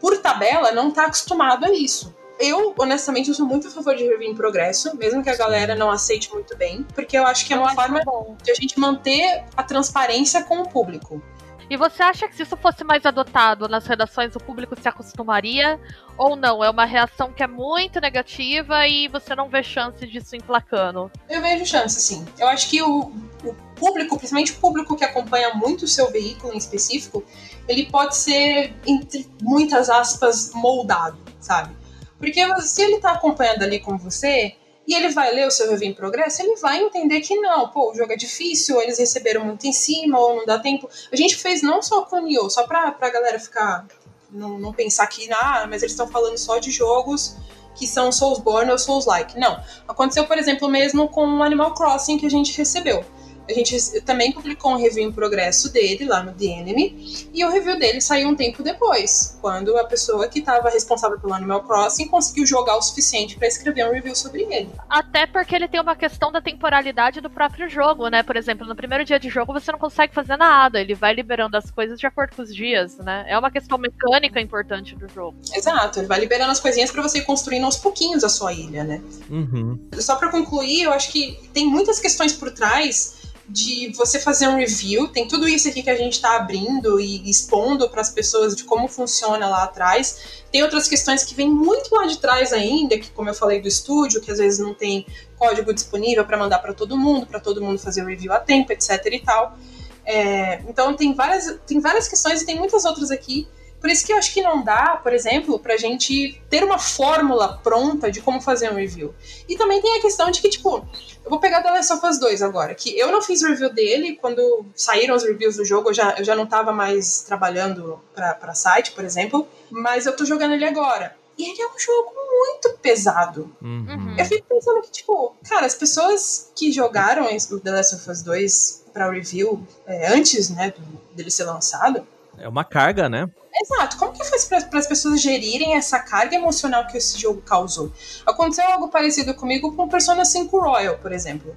[0.00, 2.12] por tabela, não está acostumado a isso.
[2.40, 5.76] Eu, honestamente, eu sou muito a favor de review em progresso, mesmo que a galera
[5.76, 8.00] não aceite muito bem, porque eu acho que é uma forma
[8.42, 11.22] de a gente manter a transparência com o público.
[11.68, 15.80] E você acha que se isso fosse mais adotado nas redações, o público se acostumaria?
[16.16, 16.62] Ou não?
[16.62, 21.10] É uma reação que é muito negativa e você não vê chance disso emplacando?
[21.28, 22.24] Eu vejo chance, sim.
[22.38, 23.12] Eu acho que o,
[23.44, 27.24] o público, principalmente o público que acompanha muito o seu veículo em específico,
[27.66, 31.74] ele pode ser, entre muitas aspas, moldado, sabe?
[32.18, 35.90] Porque se ele tá acompanhando ali com você, e ele vai ler o seu review
[35.90, 39.44] em progresso, ele vai entender que não, pô, o jogo é difícil, ou eles receberam
[39.44, 40.88] muito em cima, ou não dá tempo.
[41.10, 43.86] A gente fez não só com o Nioh, só pra, pra galera ficar.
[44.30, 47.36] Não, não pensar que, ah, mas eles estão falando só de jogos
[47.74, 49.38] que são Soulsborne ou Souls-like.
[49.38, 49.60] Não.
[49.86, 53.04] Aconteceu, por exemplo, mesmo com o Animal Crossing que a gente recebeu.
[53.48, 57.78] A gente também publicou um review em progresso dele lá no DNM, e o review
[57.78, 62.46] dele saiu um tempo depois, quando a pessoa que estava responsável pelo Animal Crossing conseguiu
[62.46, 64.70] jogar o suficiente para escrever um review sobre ele.
[64.88, 68.22] Até porque ele tem uma questão da temporalidade do próprio jogo, né?
[68.22, 71.56] Por exemplo, no primeiro dia de jogo você não consegue fazer nada, ele vai liberando
[71.56, 73.24] as coisas de acordo com os dias, né?
[73.28, 75.36] É uma questão mecânica importante do jogo.
[75.52, 78.84] Exato, ele vai liberando as coisinhas para você ir construindo aos pouquinhos a sua ilha,
[78.84, 79.02] né?
[79.28, 79.78] Uhum.
[79.94, 84.56] Só para concluir, eu acho que tem muitas questões por trás de você fazer um
[84.56, 85.08] review.
[85.08, 88.64] Tem tudo isso aqui que a gente está abrindo e expondo para as pessoas de
[88.64, 90.42] como funciona lá atrás.
[90.50, 93.68] Tem outras questões que vêm muito lá de trás ainda, que como eu falei do
[93.68, 95.06] estúdio, que às vezes não tem
[95.38, 98.72] código disponível para mandar para todo mundo, para todo mundo fazer o review a tempo,
[98.72, 99.58] etc e tal.
[100.06, 103.46] É, então tem várias, tem várias questões e tem muitas outras aqui
[103.84, 107.58] por isso que eu acho que não dá, por exemplo, pra gente ter uma fórmula
[107.62, 109.14] pronta de como fazer um review.
[109.46, 110.78] E também tem a questão de que, tipo,
[111.22, 114.16] eu vou pegar The Last of Us 2 agora, que eu não fiz review dele
[114.18, 118.32] quando saíram os reviews do jogo, eu já, eu já não tava mais trabalhando pra,
[118.32, 121.14] pra site, por exemplo, mas eu tô jogando ele agora.
[121.36, 123.54] E ele é um jogo muito pesado.
[123.60, 124.16] Uhum.
[124.16, 128.22] Eu fico pensando que, tipo, cara, as pessoas que jogaram o The Last of Us
[128.22, 130.72] 2 pra review é, antes, né,
[131.14, 132.06] dele ser lançado.
[132.38, 133.28] É uma carga, né?
[133.54, 133.96] Exato.
[133.96, 137.92] Como que faz para as pessoas gerirem essa carga emocional que esse jogo causou?
[138.26, 141.54] Aconteceu algo parecido comigo com Persona 5 Royal, por exemplo.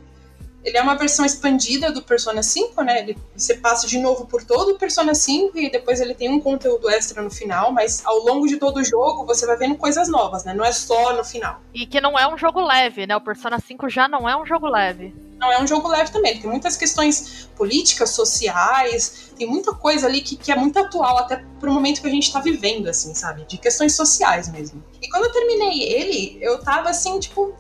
[0.64, 3.00] Ele é uma versão expandida do Persona 5, né?
[3.00, 6.42] Ele, você passa de novo por todo o Persona 5 e depois ele tem um
[6.42, 10.10] conteúdo extra no final, mas ao longo de todo o jogo você vai vendo coisas
[10.10, 10.54] novas, né?
[10.54, 11.62] Não é só no final.
[11.74, 13.16] E que não é um jogo leve, né?
[13.16, 15.16] O Persona 5 já não é um jogo leve.
[15.38, 16.40] Não é um jogo leve também.
[16.40, 21.44] Tem muitas questões políticas, sociais, tem muita coisa ali que, que é muito atual, até
[21.60, 23.46] pro momento que a gente tá vivendo, assim, sabe?
[23.46, 24.84] De questões sociais mesmo.
[25.02, 27.56] E quando eu terminei ele, eu tava assim, tipo,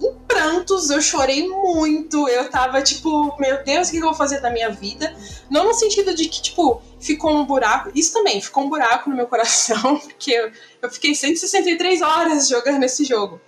[0.00, 4.40] em prantos, eu chorei muito, eu tava tipo, meu Deus, o que eu vou fazer
[4.40, 5.14] da minha vida?
[5.50, 9.16] Não no sentido de que, tipo, ficou um buraco, isso também, ficou um buraco no
[9.16, 10.50] meu coração, porque eu,
[10.82, 13.40] eu fiquei 163 horas jogando esse jogo.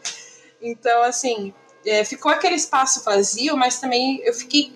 [0.61, 1.55] Então, assim,
[1.89, 4.73] é, ficou aquele espaço vazio, mas também eu fiquei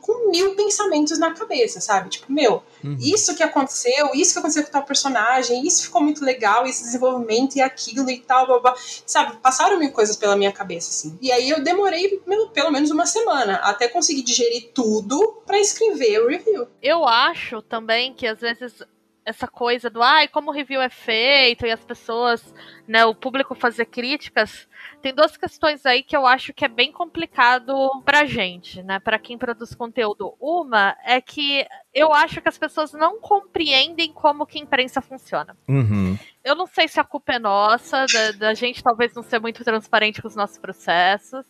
[0.00, 2.10] com mil pensamentos na cabeça, sabe?
[2.10, 2.96] Tipo, meu, uhum.
[3.00, 7.56] isso que aconteceu, isso que aconteceu com tal personagem, isso ficou muito legal, esse desenvolvimento
[7.56, 8.74] e aquilo e tal, blá, blá.
[9.06, 9.36] sabe?
[9.38, 11.18] Passaram mil coisas pela minha cabeça, assim.
[11.20, 16.22] E aí eu demorei meu, pelo menos uma semana até conseguir digerir tudo para escrever
[16.22, 16.68] o review.
[16.82, 18.82] Eu acho também que às vezes
[19.26, 22.54] essa coisa do ai, como o review é feito e as pessoas,
[22.86, 24.68] né, o público fazer críticas,
[25.06, 29.20] tem duas questões aí que eu acho que é bem complicado pra gente, né, para
[29.20, 30.34] quem produz conteúdo.
[30.40, 31.64] Uma é que
[31.94, 35.56] eu acho que as pessoas não compreendem como que a imprensa funciona.
[35.68, 36.18] Uhum.
[36.42, 39.62] Eu não sei se a culpa é nossa, da, da gente talvez não ser muito
[39.62, 41.46] transparente com os nossos processos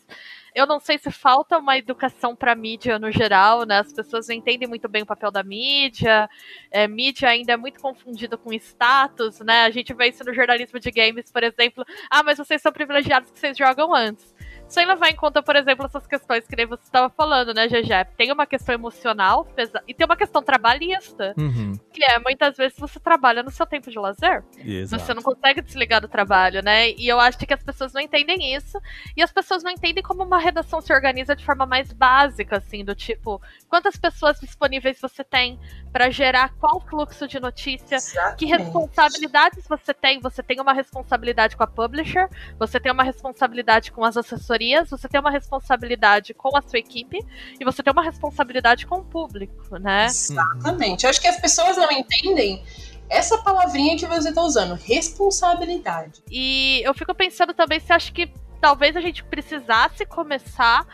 [0.57, 3.81] eu não sei se falta uma educação para mídia no geral, né?
[3.81, 6.27] As pessoas não entendem muito bem o papel da mídia.
[6.71, 9.65] É, mídia ainda é muito confundida com status, né?
[9.65, 11.85] A gente vê isso no jornalismo de games, por exemplo.
[12.11, 14.35] Ah, mas vocês são privilegiados que vocês jogam antes
[14.69, 18.17] sem levar em conta, por exemplo, essas questões que nem você estava falando, né, GG?
[18.17, 19.83] Tem uma questão emocional pesa...
[19.87, 21.73] e tem uma questão trabalhista, uhum.
[21.93, 24.45] que é muitas vezes você trabalha no seu tempo de lazer.
[24.59, 25.03] Exato.
[25.03, 26.91] Você não consegue desligar do trabalho, né?
[26.91, 28.81] E eu acho que as pessoas não entendem isso.
[29.17, 32.85] E as pessoas não entendem como uma redação se organiza de forma mais básica, assim,
[32.85, 35.59] do tipo, quantas pessoas disponíveis você tem
[35.93, 38.39] para gerar qual fluxo de notícia, Exatamente.
[38.39, 40.21] que responsabilidades você tem.
[40.21, 44.56] Você tem uma responsabilidade com a publisher, você tem uma responsabilidade com as assessorias
[44.91, 47.19] você tem uma responsabilidade com a sua equipe
[47.59, 50.07] e você tem uma responsabilidade com o público, né?
[50.07, 51.05] Exatamente.
[51.05, 52.63] Eu acho que as pessoas não entendem
[53.09, 56.23] essa palavrinha que você está usando, responsabilidade.
[56.31, 60.87] E eu fico pensando também se acho que talvez a gente precisasse começar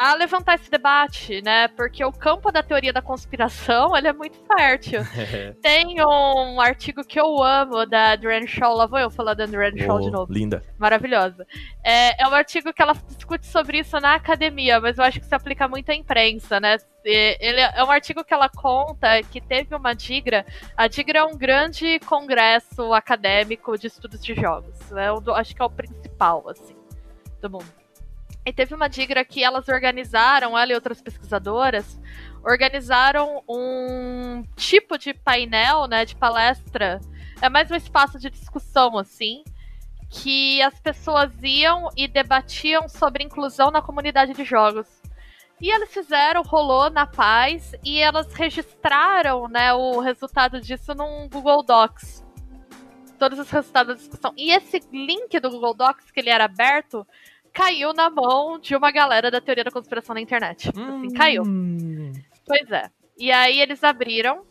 [0.00, 1.68] a levantar esse debate, né?
[1.68, 5.02] Porque o campo da teoria da conspiração ele é muito fértil.
[5.60, 9.78] Tem um artigo que eu amo da Adrienne Shaw, lá vou eu falar da Adrienne
[9.78, 10.32] Shaw oh, de novo.
[10.32, 10.64] Linda.
[10.78, 11.46] Maravilhosa.
[11.84, 15.26] É, é um artigo que ela discute sobre isso na academia, mas eu acho que
[15.26, 16.78] se aplica muito à imprensa, né?
[17.04, 20.46] Ele é um artigo que ela conta que teve uma DIGRA.
[20.78, 24.78] A DIGRA é um grande congresso acadêmico de estudos de jogos.
[24.90, 25.08] Né?
[25.08, 26.74] Eu acho que é o principal, assim,
[27.42, 27.79] do mundo.
[28.50, 32.00] E teve uma digra que elas organizaram, ela e outras pesquisadoras,
[32.42, 36.98] organizaram um tipo de painel, né, de palestra.
[37.40, 39.44] É mais um espaço de discussão, assim,
[40.10, 45.00] que as pessoas iam e debatiam sobre inclusão na comunidade de jogos.
[45.60, 51.62] E eles fizeram, rolou na paz, e elas registraram né, o resultado disso num Google
[51.62, 52.26] Docs.
[53.16, 54.34] Todos os resultados da discussão.
[54.36, 57.06] E esse link do Google Docs, que ele era aberto,
[57.52, 60.70] caiu na mão de uma galera da teoria da conspiração na internet.
[60.76, 60.98] Hum.
[60.98, 61.42] Assim, caiu.
[62.46, 62.90] Pois é.
[63.18, 64.44] E aí eles abriram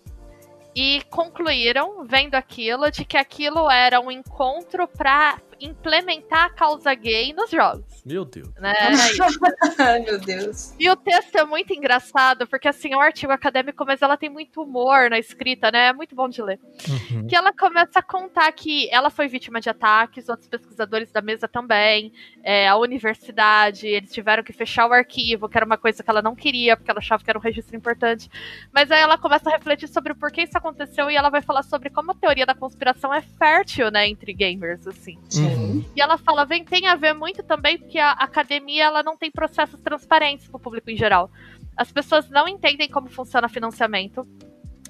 [0.75, 7.33] e concluíram, vendo aquilo, de que aquilo era um encontro para implementar a causa gay
[7.33, 8.01] nos jogos.
[8.05, 8.49] Meu Deus.
[8.55, 8.73] Né?
[9.77, 10.73] Ai, meu Deus.
[10.79, 14.29] E o texto é muito engraçado, porque assim, é um artigo acadêmico, mas ela tem
[14.29, 15.87] muito humor na escrita, né?
[15.87, 16.59] É muito bom de ler.
[16.87, 17.27] Uhum.
[17.27, 21.47] Que ela começa a contar que ela foi vítima de ataques, outros pesquisadores da mesa
[21.47, 22.11] também,
[22.43, 26.21] é, a universidade, eles tiveram que fechar o arquivo, que era uma coisa que ela
[26.21, 28.29] não queria, porque ela achava que era um registro importante.
[28.73, 31.63] Mas aí ela começa a refletir sobre o porquê isso aconteceu e ela vai falar
[31.63, 35.17] sobre como a teoria da conspiração é fértil, né, entre gamers, assim.
[35.35, 35.48] Uhum.
[35.95, 39.31] E ela fala, vem, tem a ver muito também porque a academia ela não tem
[39.31, 41.29] processos transparentes para o público em geral.
[41.75, 44.27] As pessoas não entendem como funciona financiamento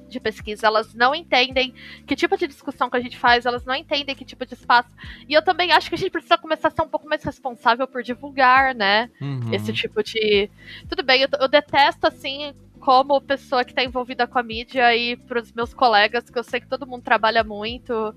[0.10, 1.74] de pesquisa, elas não entendem
[2.06, 4.90] que tipo de discussão que a gente faz, elas não entendem que tipo de espaço.
[5.28, 7.88] E eu também acho que a gente precisa começar a ser um pouco mais responsável
[7.88, 9.10] por divulgar, né?
[9.22, 9.54] Uhum.
[9.54, 10.50] Esse tipo de.
[10.90, 12.54] Tudo bem, eu, eu detesto assim.
[12.80, 16.44] Como pessoa que está envolvida com a mídia e para os meus colegas, que eu
[16.44, 18.16] sei que todo mundo trabalha muito,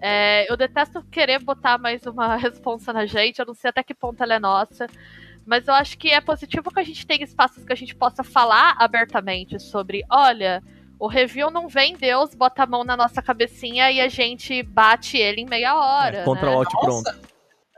[0.00, 3.94] é, eu detesto querer botar mais uma responsa na gente, eu não sei até que
[3.94, 4.86] ponto ela é nossa.
[5.46, 8.24] Mas eu acho que é positivo que a gente tenha espaços que a gente possa
[8.24, 10.62] falar abertamente sobre, olha,
[10.98, 15.18] o review não vem Deus, bota a mão na nossa cabecinha e a gente bate
[15.18, 16.18] ele em meia hora.
[16.18, 16.56] É, contra né?
[16.56, 17.10] o alt pronto.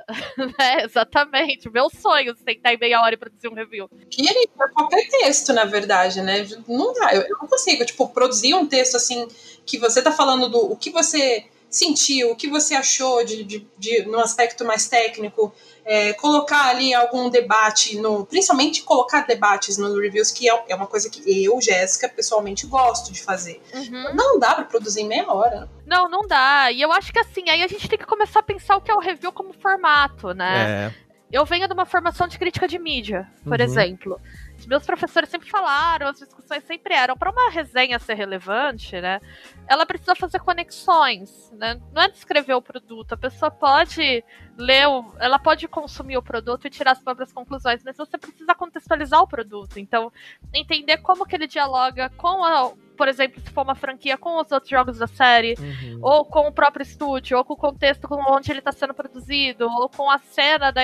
[0.60, 1.68] é, exatamente.
[1.68, 3.88] Meu sonho sentar em meia hora e produzir um review.
[4.10, 4.32] Queria
[4.72, 6.46] qualquer texto, na verdade, né?
[6.68, 9.26] Não dá, eu, eu não consigo, tipo, produzir um texto assim
[9.64, 13.66] que você tá falando do o que você sentiu, o que você achou de, de,
[13.78, 15.52] de no aspecto mais técnico,
[15.84, 20.86] é, colocar ali algum debate, no, principalmente colocar debates nos reviews, que é, é uma
[20.86, 23.60] coisa que eu, Jéssica, pessoalmente gosto de fazer.
[23.74, 24.14] Uhum.
[24.14, 25.68] Não dá pra produzir em meia hora.
[25.86, 26.70] Não, não dá.
[26.72, 28.90] E eu acho que assim, aí a gente tem que começar a pensar o que
[28.90, 30.90] é o review como formato, né?
[30.92, 31.06] É.
[31.30, 33.64] Eu venho de uma formação de crítica de mídia, por Uhum.
[33.66, 34.20] exemplo.
[34.66, 39.20] Meus professores sempre falaram, as discussões sempre eram, para uma resenha ser relevante, né?
[39.68, 41.80] Ela precisa fazer conexões, né?
[41.92, 44.24] Não é descrever o produto, a pessoa pode
[44.56, 48.54] ler, o, ela pode consumir o produto e tirar as próprias conclusões, mas você precisa
[48.54, 49.78] contextualizar o produto.
[49.78, 50.12] Então,
[50.52, 54.50] entender como que ele dialoga com a, por exemplo, se for uma franquia, com os
[54.50, 55.98] outros jogos da série, Uhum.
[56.02, 59.68] ou com o próprio estúdio, ou com o contexto com onde ele está sendo produzido,
[59.68, 60.82] ou com a cena da,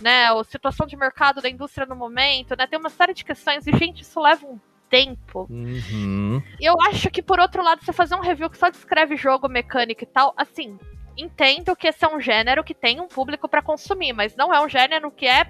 [0.00, 2.66] né, a situação de mercado da indústria no momento, né?
[2.66, 4.58] Tem uma série de questões e gente, isso leva um
[4.88, 5.46] tempo.
[5.48, 6.42] Uhum.
[6.60, 9.48] E eu acho que por outro lado, você fazer um review que só descreve jogo,
[9.48, 10.78] mecânica e tal, assim,
[11.16, 14.60] entendo que esse é um gênero que tem um público para consumir, mas não é
[14.60, 15.46] um gênero que é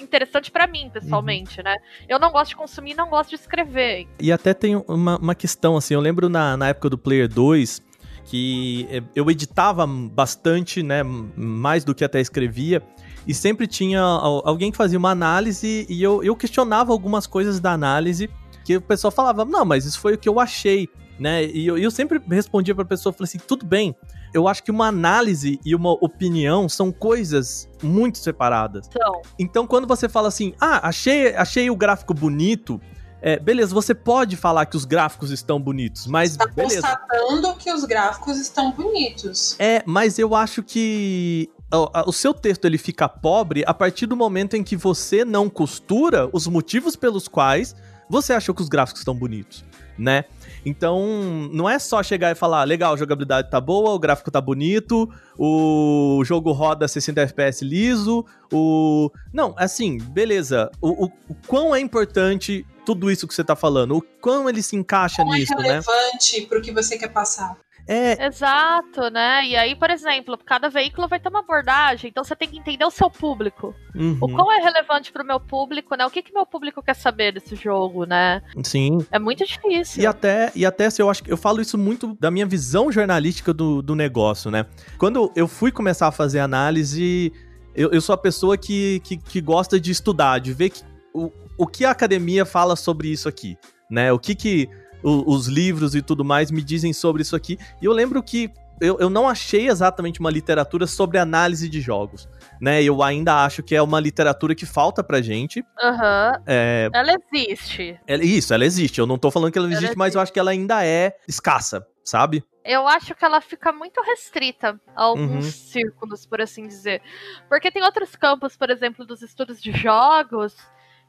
[0.00, 1.76] interessante para mim, pessoalmente, né?
[2.08, 4.08] Eu não gosto de consumir, não gosto de escrever.
[4.20, 7.82] E até tem uma, uma questão, assim, eu lembro na, na época do Player 2
[8.24, 12.82] que eh, eu editava bastante, né, mais do que até escrevia,
[13.26, 17.60] e sempre tinha al- alguém que fazia uma análise e eu, eu questionava algumas coisas
[17.60, 18.28] da análise
[18.64, 21.76] que o pessoal falava, não, mas isso foi o que eu achei, né, e eu,
[21.78, 23.94] eu sempre respondia pra pessoa, falei assim, tudo bem,
[24.32, 28.88] eu acho que uma análise e uma opinião são coisas muito separadas.
[28.88, 32.80] Então, Então, quando você fala assim, ah, achei, achei o gráfico bonito,
[33.22, 36.82] é, beleza, você pode falar que os gráficos estão bonitos, mas Está beleza.
[36.82, 39.54] constatando que os gráficos estão bonitos.
[39.58, 44.54] É, mas eu acho que o, seu texto ele fica pobre a partir do momento
[44.54, 47.74] em que você não costura os motivos pelos quais
[48.08, 49.64] você achou que os gráficos estão bonitos,
[49.98, 50.24] né?
[50.66, 54.40] Então, não é só chegar e falar, legal, a jogabilidade tá boa, o gráfico tá
[54.40, 59.10] bonito, o jogo roda 60 FPS liso, o...
[59.32, 63.96] Não, assim, beleza, o, o, o quão é importante tudo isso que você tá falando,
[63.96, 65.62] o quão ele se encaixa Não é nisso, né?
[65.62, 67.56] relevante pro que você quer passar.
[67.86, 69.46] É, Exato, né?
[69.46, 72.84] E aí, por exemplo, cada veículo vai ter uma abordagem, então você tem que entender
[72.84, 73.74] o seu público.
[73.94, 76.06] uhum, O qual é relevante pro meu público, né?
[76.06, 78.42] O que que meu público quer saber desse jogo, né?
[78.64, 78.98] sim.
[79.10, 80.02] É muito difícil.
[80.02, 82.90] E até, e até se eu acho que eu falo isso muito da minha visão
[82.90, 84.66] jornalística do, do negócio, né?
[84.98, 87.32] Quando eu fui começar a fazer análise,
[87.74, 91.30] eu, eu sou a pessoa que, que, que gosta de estudar, de ver que, o,
[91.58, 93.58] o que a academia fala sobre isso aqui,
[93.90, 94.12] né?
[94.12, 94.68] O que que
[95.04, 97.58] o- os livros e tudo mais me dizem sobre isso aqui.
[97.80, 102.28] E eu lembro que eu, eu não achei exatamente uma literatura sobre análise de jogos,
[102.60, 102.82] né?
[102.82, 105.64] Eu ainda acho que é uma literatura que falta pra gente.
[105.80, 106.32] Aham.
[106.44, 108.00] É, Ela existe.
[108.04, 108.98] ela- isso, ela existe.
[108.98, 111.16] Eu não tô falando que ela Ela existe, mas eu acho que ela ainda é
[111.28, 112.42] escassa, sabe?
[112.64, 115.50] Eu acho que ela fica muito restrita a alguns Uhum.
[115.52, 117.00] círculos, por assim dizer.
[117.48, 120.56] Porque tem outros campos, por exemplo, dos estudos de jogos,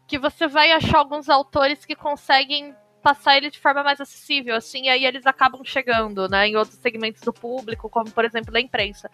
[0.08, 4.86] que você vai achar alguns autores que conseguem passar ele de forma mais acessível, assim,
[4.86, 8.60] e aí eles acabam chegando, né, em outros segmentos do público, como, por exemplo, a
[8.60, 9.12] imprensa.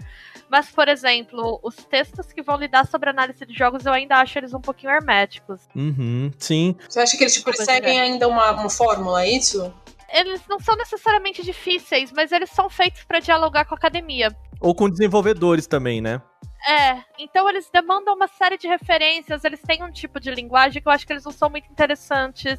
[0.49, 4.39] Mas, por exemplo, os textos que vão lidar sobre análise de jogos, eu ainda acho
[4.39, 5.59] eles um pouquinho herméticos.
[5.75, 6.73] Uhum, sim.
[6.87, 8.03] Você acha que eles tipo, Pois seguem é.
[8.03, 9.73] ainda uma, uma fórmula, é isso?
[10.09, 14.33] Eles não são necessariamente difíceis, mas eles são feitos para dialogar com a academia.
[14.61, 16.21] Ou com desenvolvedores também, né?
[16.65, 20.87] É, então eles demandam uma série de referências, eles têm um tipo de linguagem que
[20.87, 22.57] eu acho que eles não são muito interessantes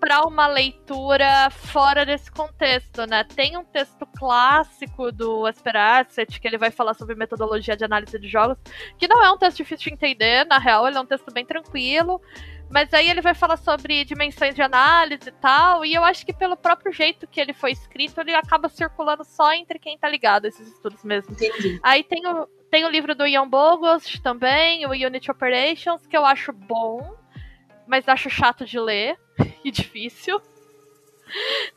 [0.00, 3.22] para uma leitura fora desse contexto, né?
[3.22, 8.26] Tem um texto clássico do Asperacet que ele vai falar sobre metodologia de análise de
[8.26, 8.56] jogos,
[8.98, 11.44] que não é um texto difícil de entender, na real, ele é um texto bem
[11.44, 12.20] tranquilo.
[12.70, 16.32] Mas aí ele vai falar sobre dimensões de análise e tal, e eu acho que
[16.32, 20.44] pelo próprio jeito que ele foi escrito, ele acaba circulando só entre quem tá ligado
[20.44, 21.32] a esses estudos mesmo.
[21.32, 21.80] Entendi.
[21.82, 26.24] Aí tem o, tem o livro do Ian Bogost também, o Unity Operations, que eu
[26.24, 27.16] acho bom,
[27.88, 29.18] mas acho chato de ler
[29.64, 30.40] e difícil.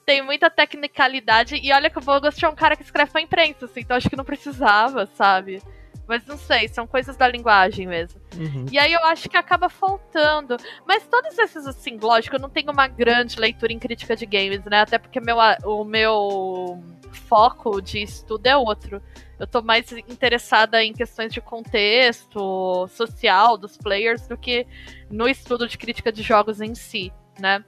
[0.06, 3.66] Tem muita tecnicalidade, e olha que o Bogost é um cara que escreve pra imprensa,
[3.66, 5.62] assim, então acho que não precisava, sabe?
[6.08, 8.20] Mas não sei, são coisas da linguagem mesmo.
[8.36, 8.66] Uhum.
[8.72, 10.58] E aí eu acho que acaba faltando.
[10.86, 14.66] Mas todos esses, assim, lógico, eu não tenho uma grande leitura em crítica de games,
[14.66, 14.82] né?
[14.82, 19.02] Até porque meu, o meu foco de estudo é outro.
[19.40, 24.68] Eu tô mais interessada em questões de contexto social dos players do que
[25.10, 27.64] no estudo de crítica de jogos em si, né?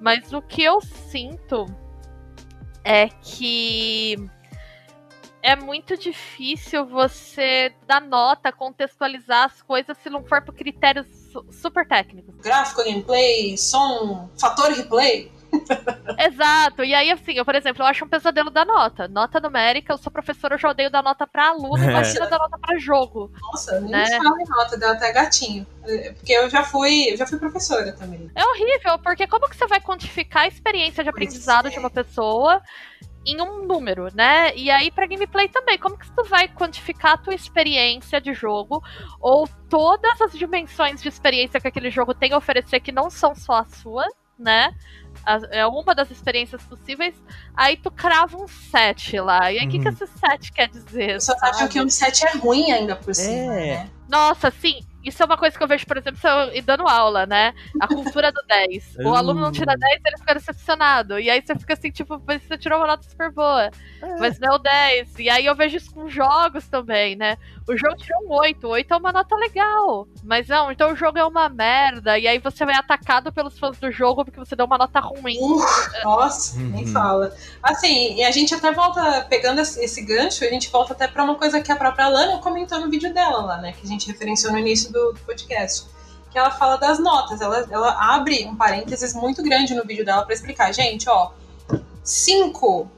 [0.00, 1.66] Mas o que eu sinto
[2.84, 4.16] é que
[5.42, 11.44] é muito difícil você dar nota, contextualizar as coisas se não for por critérios su-
[11.50, 12.34] super técnicos.
[12.36, 15.30] Gráfico, gameplay, som, fator replay.
[16.18, 16.84] Exato.
[16.84, 19.08] E aí, assim, eu, por exemplo, eu acho um pesadelo da nota.
[19.08, 21.90] Nota numérica, eu sou professora, eu já odeio dar nota pra aluno, É.
[21.90, 23.30] imagina dar nota pra jogo.
[23.40, 24.06] Nossa, nem Né?
[24.16, 25.66] fala em nota, deu até gatinho.
[25.84, 28.30] É, Porque eu já fui, eu já fui professora também.
[28.34, 32.60] É horrível, porque como que você vai quantificar a experiência de aprendizado de uma pessoa
[33.24, 34.52] em um número, né?
[34.56, 38.82] E aí pra gameplay também, como que tu vai quantificar a tua experiência de jogo
[39.20, 43.32] ou todas as dimensões de experiência que aquele jogo tem a oferecer que não são
[43.34, 44.04] só a sua,
[44.36, 44.74] né?
[45.50, 47.14] É uma das experiências possíveis.
[47.56, 49.52] Aí tu crava um 7 lá.
[49.52, 49.92] E aí o que, que Uhum.
[49.94, 51.14] esse 7 quer dizer?
[51.14, 51.72] Pessoas acham sabe?
[51.72, 53.76] que um 7 é ruim ainda por cima, É.
[53.84, 53.90] né?
[54.08, 54.80] Nossa, sim.
[55.04, 57.52] Isso é uma coisa que eu vejo, por exemplo, se eu dando aula, né?
[57.80, 58.96] A cultura do 10.
[59.04, 61.18] O aluno não tira 10, ele fica decepcionado.
[61.18, 63.70] E aí você fica assim, tipo, mas você tirou uma nota super boa.
[64.18, 65.18] Mas não é o 10.
[65.18, 67.36] E aí eu vejo isso com jogos também, né?
[67.68, 68.66] O jogo tirou um 8.
[68.68, 70.06] 8 é uma nota legal.
[70.22, 72.18] Mas não, então o jogo é uma merda.
[72.18, 75.36] E aí você vai atacado pelos fãs do jogo porque você deu uma nota ruim.
[75.38, 75.58] Uh,
[76.04, 76.92] nossa, nem Uhum.
[76.92, 77.32] fala.
[77.62, 81.24] Assim, e a gente até volta, pegando esse esse gancho, a gente volta até pra
[81.24, 83.72] uma coisa que a própria Lana comentou no vídeo dela lá, né?
[83.72, 85.86] Que a gente referenciou no início do, do podcast.
[86.30, 87.40] Que ela fala das notas.
[87.40, 90.72] Ela, ela abre um parênteses muito grande no vídeo dela pra explicar.
[90.72, 91.32] Gente, ó,
[92.04, 92.88] 5,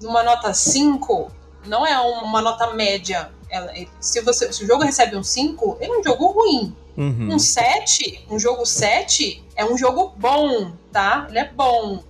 [0.00, 1.30] numa nota 5,
[1.66, 3.30] não é uma nota média.
[3.50, 6.74] Ela- se, você, se o jogo recebe um 5, ele é um jogo ruim.
[6.96, 7.34] Uhum.
[7.34, 11.26] Um 7, um jogo 7 é um jogo bom, tá?
[11.28, 12.02] Ele é bom.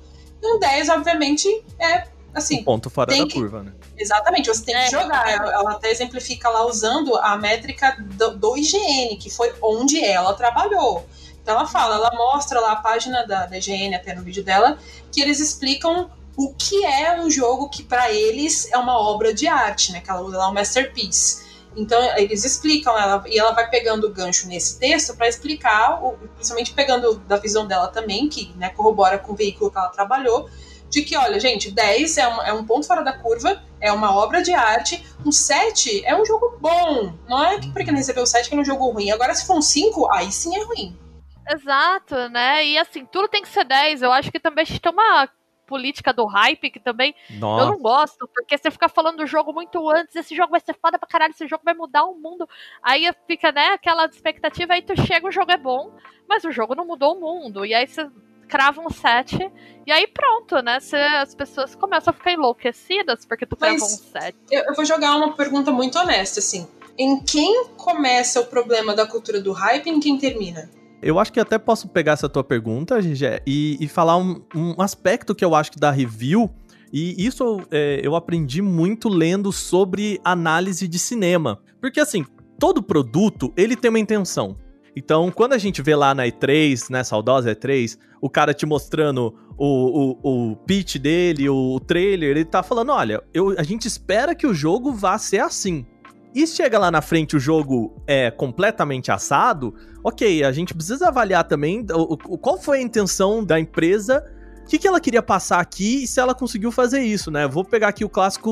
[0.42, 2.62] E um 10, obviamente, é assim.
[2.64, 3.72] Ponto fora da que- curva, né?
[3.96, 4.84] Exatamente, você tem É.
[4.84, 5.28] que jogar.
[5.30, 10.32] Ela, ela até exemplifica lá usando a métrica do, do IGN, que foi onde ela
[10.34, 11.06] trabalhou.
[11.42, 14.78] Então ela fala, ela mostra lá a página da, da IGN, até no vídeo dela,
[15.10, 19.46] que eles explicam o que é um jogo que para eles é uma obra de
[19.46, 20.00] arte, né?
[20.00, 21.48] Que ela usa lá um masterpiece.
[21.76, 26.00] Então eles explicam, ela, e ela vai pegando o gancho nesse texto para explicar,
[26.34, 30.48] principalmente pegando da visão dela também, que né, corrobora com o veículo que ela trabalhou,
[30.90, 34.14] de que, olha, gente, 10 é um, é um ponto fora da curva, é uma
[34.14, 37.14] obra de arte, um 7 é um jogo bom.
[37.28, 39.10] Não é que porque ele recebeu 7 que é um jogo ruim.
[39.10, 40.98] Agora, se for um 5, aí sim é ruim.
[41.48, 42.64] Exato, né?
[42.66, 44.02] E assim, tudo tem que ser 10.
[44.02, 45.28] Eu acho que também a gente tem uma
[45.66, 47.70] política do hype que também eu Nossa.
[47.70, 50.98] não gosto, porque você fica falando do jogo muito antes, esse jogo vai ser foda
[50.98, 52.48] pra caralho, esse jogo vai mudar o mundo.
[52.82, 55.96] Aí fica, né, aquela expectativa, aí tu chega, o jogo é bom,
[56.28, 57.64] mas o jogo não mudou o mundo.
[57.64, 58.10] E aí você
[58.50, 59.38] crava um 7,
[59.86, 60.80] e aí pronto, né?
[60.80, 64.36] Cê, as pessoas começam a ficar enlouquecidas porque tu crava um Mas- 7.
[64.50, 66.66] Eu, eu vou jogar uma pergunta muito honesta, assim.
[66.98, 70.68] Em quem começa o problema da cultura do hype e em quem termina?
[71.00, 74.82] Eu acho que até posso pegar essa tua pergunta, Gigé, e, e falar um, um
[74.82, 76.50] aspecto que eu acho que da review,
[76.92, 81.62] e isso é, eu aprendi muito lendo sobre análise de cinema.
[81.80, 82.26] Porque assim,
[82.58, 84.58] todo produto, ele tem uma intenção.
[84.94, 89.34] Então, quando a gente vê lá na E3, né, saudosa E3, o cara te mostrando
[89.56, 94.34] o, o, o pitch dele, o trailer, ele tá falando, olha, eu, a gente espera
[94.34, 95.86] que o jogo vá ser assim.
[96.34, 101.44] E chega lá na frente o jogo é completamente assado, ok, a gente precisa avaliar
[101.44, 104.24] também o, o- qual foi a intenção da empresa,
[104.64, 107.48] o que, que ela queria passar aqui e se ela conseguiu fazer isso, né?
[107.48, 108.48] Vou pegar aqui o clássico,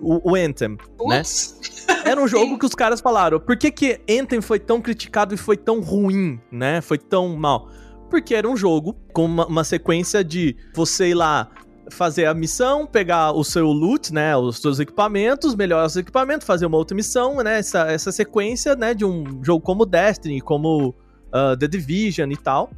[0.00, 0.78] o, o Anthem, né?
[1.18, 5.34] Putz, Era um jogo que os caras falaram, por que que Anthem foi tão criticado
[5.34, 6.80] e foi tão ruim, né?
[6.80, 7.68] Foi tão mal?
[8.10, 11.48] Porque era um jogo com uma, uma sequência de você ir lá
[11.90, 16.66] fazer a missão, pegar o seu loot, né, os seus equipamentos, melhorar os equipamentos, fazer
[16.66, 20.94] uma outra missão, né, essa, essa sequência, né, de um jogo como Destiny, como
[21.32, 22.70] ah, The Division e tal.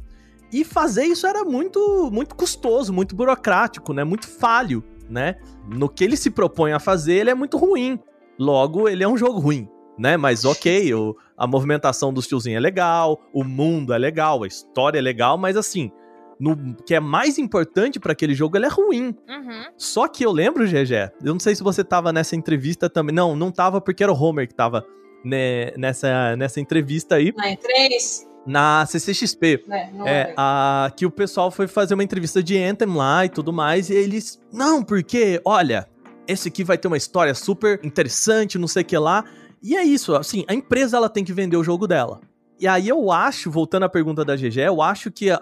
[0.51, 5.35] E fazer isso era muito, muito custoso, muito burocrático, né, muito falho, né.
[5.67, 7.99] No que ele se propõe a fazer, ele é muito ruim.
[8.37, 9.67] Logo, ele é um jogo ruim,
[9.97, 10.17] né?
[10.17, 14.99] Mas ok, o, a movimentação dos tiozinhos é legal, o mundo é legal, a história
[14.99, 15.91] é legal, mas assim,
[16.39, 19.15] no que é mais importante pra aquele jogo, ele é ruim.
[19.27, 19.63] Uhum.
[19.77, 23.13] Só que eu lembro, GG, eu não sei se você tava nessa entrevista também.
[23.15, 24.85] Não, não tava porque era o Homer que tava
[25.23, 29.63] né, nessa, nessa entrevista aí, na E3, na CCXP.
[29.69, 30.33] É, é.
[30.35, 33.93] a, que o pessoal foi fazer uma entrevista de Anthem lá e tudo mais, e
[33.93, 35.87] eles, não, porque, olha,
[36.27, 39.23] esse aqui vai ter uma história super interessante, não sei o que lá.
[39.63, 42.19] E é isso, assim, a empresa ela tem que vender o jogo dela.
[42.59, 45.39] E aí eu acho, voltando à pergunta da GG, eu acho que a,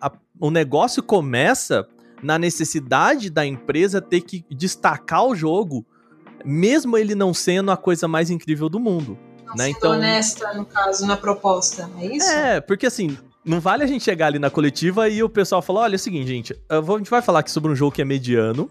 [0.00, 1.86] a- o negócio começa
[2.22, 5.84] na necessidade da empresa ter que destacar o jogo,
[6.44, 9.18] mesmo ele não sendo a coisa mais incrível do mundo.
[9.46, 12.30] Não né, então- honesta, no caso, na proposta, é isso?
[12.30, 15.80] É, porque assim, não vale a gente chegar ali na coletiva e o pessoal falar:
[15.82, 17.92] olha, é o seguinte, gente, eu vou- a gente vai falar aqui sobre um jogo
[17.92, 18.70] que é mediano.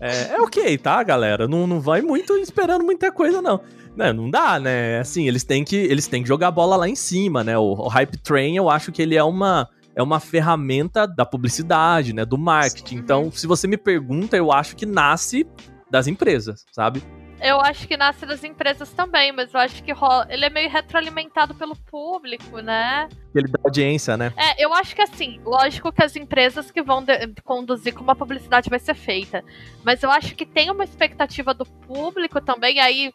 [0.00, 1.46] É, é ok, tá, galera?
[1.48, 3.60] Não, não vai muito esperando muita coisa, não.
[3.96, 4.98] Né, não dá, né?
[5.00, 7.56] Assim, eles têm, que, eles têm que jogar a bola lá em cima, né?
[7.56, 9.66] O, o Hype Train, eu acho que ele é uma.
[9.94, 12.96] é uma ferramenta da publicidade, né, do marketing.
[12.96, 13.02] Sim.
[13.02, 15.46] Então, se você me pergunta, eu acho que nasce
[15.90, 17.02] das empresas, sabe?
[17.40, 20.70] Eu acho que nasce das empresas também, mas eu acho que rola- ele é meio
[20.70, 23.08] retroalimentado pelo público, né?
[23.34, 24.32] Ele dá audiência, né?
[24.36, 28.14] É, eu acho que assim, lógico que as empresas que vão de- conduzir como a
[28.16, 29.44] publicidade vai ser feita.
[29.84, 33.12] Mas eu acho que tem uma expectativa do público também, aí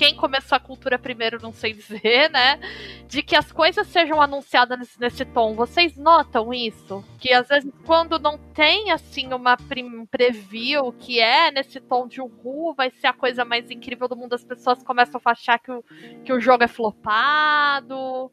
[0.00, 2.58] quem começou a cultura primeiro, não sei dizer, né?
[3.06, 5.54] De que as coisas sejam anunciadas nesse, nesse tom.
[5.54, 7.04] Vocês notam isso?
[7.18, 12.08] Que às vezes, quando não tem, assim, uma prim- um preview que é nesse tom
[12.08, 15.58] de uhul, vai ser a coisa mais incrível do mundo, as pessoas começam a achar
[15.58, 15.84] que o,
[16.24, 18.30] que o jogo é flopado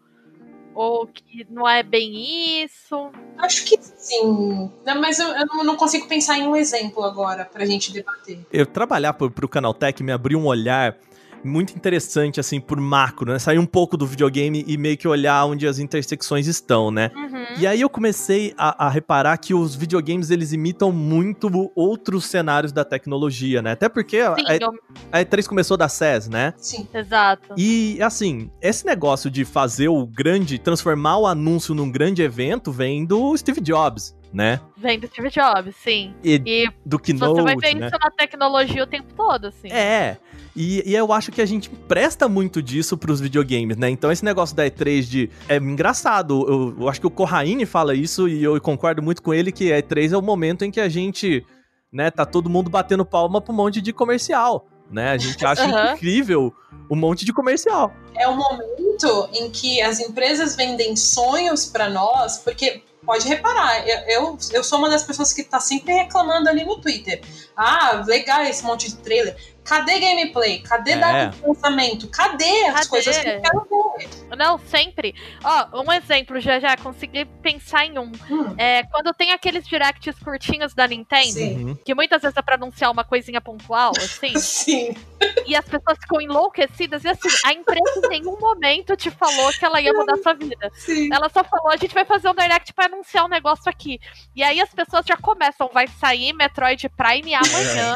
[0.73, 3.11] ou que não é bem isso.
[3.39, 4.71] Acho que sim.
[4.85, 8.39] Não, mas eu, eu não- não consigo pensar em um exemplo agora pra gente debater.
[8.53, 10.95] Eu trabalhar pro, pro Canaltech me abriu um olhar
[11.43, 13.39] muito interessante, assim, por macro, né?
[13.39, 17.11] Sair um pouco do videogame e meio que olhar onde as intersecções estão, né?
[17.15, 17.45] Uhum.
[17.59, 22.71] E aí eu comecei a, a reparar que os videogames, eles imitam muito outros cenários
[22.71, 23.71] da tecnologia, né?
[23.71, 24.71] Até porque a, Sim, eu-
[25.11, 26.53] a E3 começou da SES, né?
[26.57, 26.87] Sim.
[26.93, 27.53] exato.
[27.57, 33.05] E, assim, esse negócio de fazer o grande, transformar o anúncio num grande evento vem
[33.05, 34.59] do Steve Jobs, né?
[34.75, 36.13] Vem do Steve Jobs, sim.
[36.23, 37.87] E E do você vai ver né?
[37.87, 39.71] isso na tecnologia o tempo todo, assim.
[39.71, 40.17] É.
[40.55, 43.91] E, e eu acho que a gente presta muito disso pros videogames, né?
[43.91, 45.29] Então esse negócio da E3 de.
[45.47, 46.45] É engraçado.
[46.47, 49.71] Eu, eu acho que o Corraine fala isso e eu concordo muito com ele que
[49.71, 51.45] a E3 é o momento em que a gente,
[51.93, 54.67] né, tá todo mundo batendo palma pra um monte de comercial.
[54.89, 55.11] Né?
[55.11, 55.93] A gente acha Aham.
[55.93, 56.51] incrível
[56.89, 57.93] um monte de comercial.
[58.15, 63.99] É o momento em que as empresas vendem sonhos pra nós, porque pode reparar, eu,
[64.09, 67.21] eu, eu sou uma das pessoas que tá sempre reclamando ali no Twitter.
[67.55, 69.37] Ah, legal esse monte de trailer.
[69.67, 70.59] Cadê gameplay?
[70.59, 71.27] Cadê É.
[71.27, 72.07] de lançamento?
[72.09, 72.87] Cadê as Cadê?
[72.87, 73.67] coisas que eu quero
[73.99, 74.35] ver?
[74.37, 75.13] Não, sempre.
[75.43, 78.11] Ó, um exemplo, já já consegui pensar em um.
[78.29, 81.65] Hum, É quando tem aqueles directs curtinhos da Nintendo, Sim.
[81.65, 81.75] Uhum.
[81.83, 84.95] que muitas vezes é pra anunciar uma coisinha pontual, assim, Sim.
[85.45, 89.65] e as pessoas ficam enlouquecidas, e assim, a empresa em nenhum momento te falou que
[89.65, 90.71] ela ia mudar sua vida.
[90.75, 91.09] Sim.
[91.11, 93.99] Ela só falou, a gente vai fazer um direct pra anunciar um negócio aqui.
[94.35, 97.95] E aí as pessoas já começam, vai sair Metroid Prime amanhã.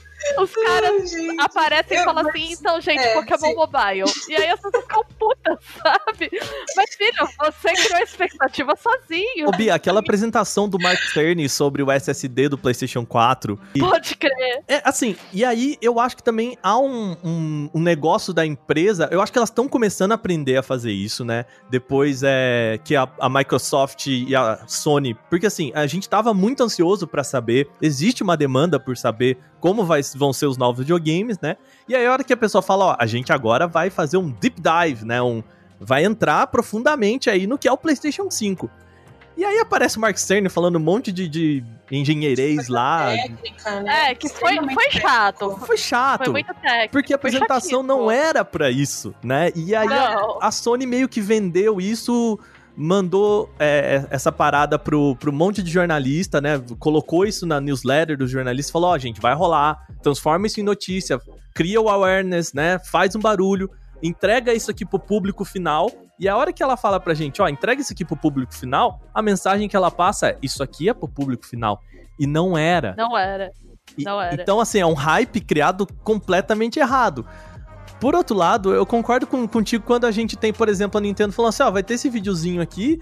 [0.39, 3.55] Os caras Ai, aparecem e falam assim, então, gente, é, Pokémon sim.
[3.55, 4.03] Mobile.
[4.29, 6.29] E aí as pessoas ficam putas, sabe?
[6.75, 9.47] Mas, filho, você criou a expectativa sozinho.
[9.47, 13.59] Ô, Bia, aquela apresentação do Mark Cerny sobre o SSD do PlayStation 4.
[13.75, 14.63] E, Pode crer.
[14.67, 19.09] é, assim, e aí eu acho que também há um, um, um negócio da empresa.
[19.11, 21.45] Eu acho que elas estão começando a aprender a fazer isso, né?
[21.69, 25.15] Depois é que a, a Microsoft e a Sony.
[25.29, 27.69] Porque assim, a gente tava muito ansioso pra saber.
[27.81, 31.57] Existe uma demanda por saber como vai- vão ser os novos videogames, né?
[31.87, 34.29] E aí a hora que a pessoa fala, ó, a gente agora vai fazer um
[34.29, 35.21] deep dive, né?
[35.21, 35.43] Um,
[35.79, 38.69] vai entrar profundamente aí no que é o PlayStation 5.
[39.37, 43.07] E aí aparece o Mark Cerny falando um monte de, de engenheirês lá.
[43.07, 44.11] Técnica, né?
[44.11, 45.57] É, que foi, foi chato.
[45.65, 46.25] Foi chato.
[46.25, 46.91] Foi muito técnico.
[46.91, 47.83] Porque a apresentação chatíssimo.
[47.83, 49.51] não era pra isso, né?
[49.55, 52.37] E aí a, a Sony meio que vendeu isso,
[52.75, 56.61] mandou é, essa parada pro, pro monte de jornalista, né?
[56.79, 61.19] Colocou isso na newsletter dos jornalistas, falou, ó, gente, vai rolar, transforma isso em notícia,
[61.53, 62.79] cria o awareness, né?
[62.79, 63.69] Faz um barulho,
[64.01, 65.91] entrega isso aqui pro público final.
[66.19, 69.01] E a hora que ela fala pra gente, ó, entrega isso aqui pro público final,
[69.13, 71.81] a mensagem que ela passa é, isso aqui é pro público final.
[72.19, 72.93] E não era.
[72.97, 73.51] Não era.
[73.97, 74.41] E- Não era.
[74.41, 77.25] Então, assim, é um hype criado completamente errado.
[78.01, 81.31] Por outro lado, eu concordo com, contigo quando a gente tem, por exemplo, a Nintendo
[81.31, 82.99] falando assim, ó, vai ter esse videozinho aqui.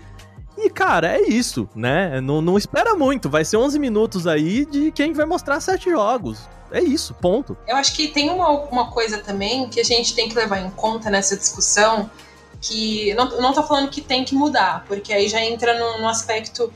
[0.57, 2.19] E, cara, é isso, né?
[2.19, 3.29] Não, não espera muito.
[3.29, 6.39] Vai ser 11 minutos aí de quem vai mostrar sete jogos.
[6.69, 7.55] É isso, ponto.
[7.65, 10.69] Eu acho que tem uma, uma coisa também que a gente tem que levar em
[10.71, 12.11] conta nessa discussão,
[12.61, 16.07] que não, não tô falando que tem que mudar, porque aí já entra num, num
[16.09, 16.71] aspecto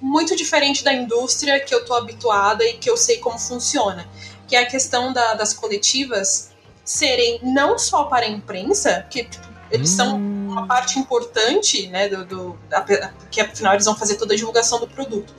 [0.00, 4.06] muito diferente da indústria que eu tô habituada e que eu sei como funciona,
[4.48, 6.50] que é a questão da- das coletivas
[6.86, 12.08] serem não só para a imprensa, que tipo, eles são Hum, uma parte importante, né,
[12.08, 15.34] do, do da- porque afinal eles vão fazer toda a divulgação do produto,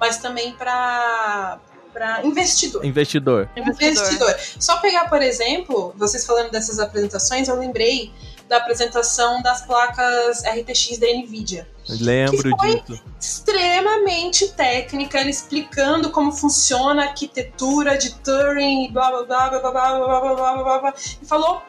[0.00, 1.58] mas também para
[1.92, 2.84] para investidor.
[2.84, 3.48] investidor.
[3.56, 4.34] Investidor.
[4.58, 8.12] Só pegar, por exemplo, vocês falando dessas apresentações, eu lembrei
[8.54, 11.68] da apresentação das placas RTX da Nvidia.
[11.88, 12.80] Lembro Que foi?
[12.80, 13.02] disso.
[13.20, 19.60] Extremamente técnica, ele explicando como funciona a arquitetura de Turing e blá blá blá blá
[19.60, 21.62] blá blá blá blá blá blá blá e falou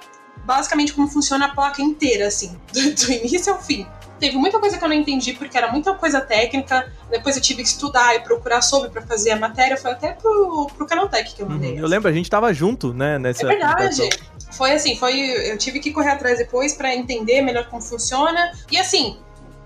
[0.45, 3.88] basicamente como funciona a placa inteira, assim, do, do início ao fim.
[4.20, 6.91] Teve muita coisa que eu não entendi, porque era muita coisa técnica.
[7.09, 9.76] Depois eu tive que estudar e procurar sobre pra fazer a matéria.
[9.76, 11.74] Foi até pro, pro Canaltech que eu mandei.
[11.74, 11.80] Uhum.
[11.80, 13.74] Eu lembro, a gente tava junto, né, nessa É verdade.
[13.74, 14.36] apresentação.
[14.51, 15.20] Foi assim, foi.
[15.51, 18.53] Eu tive que correr atrás depois pra entender melhor como funciona.
[18.72, 19.18] E assim,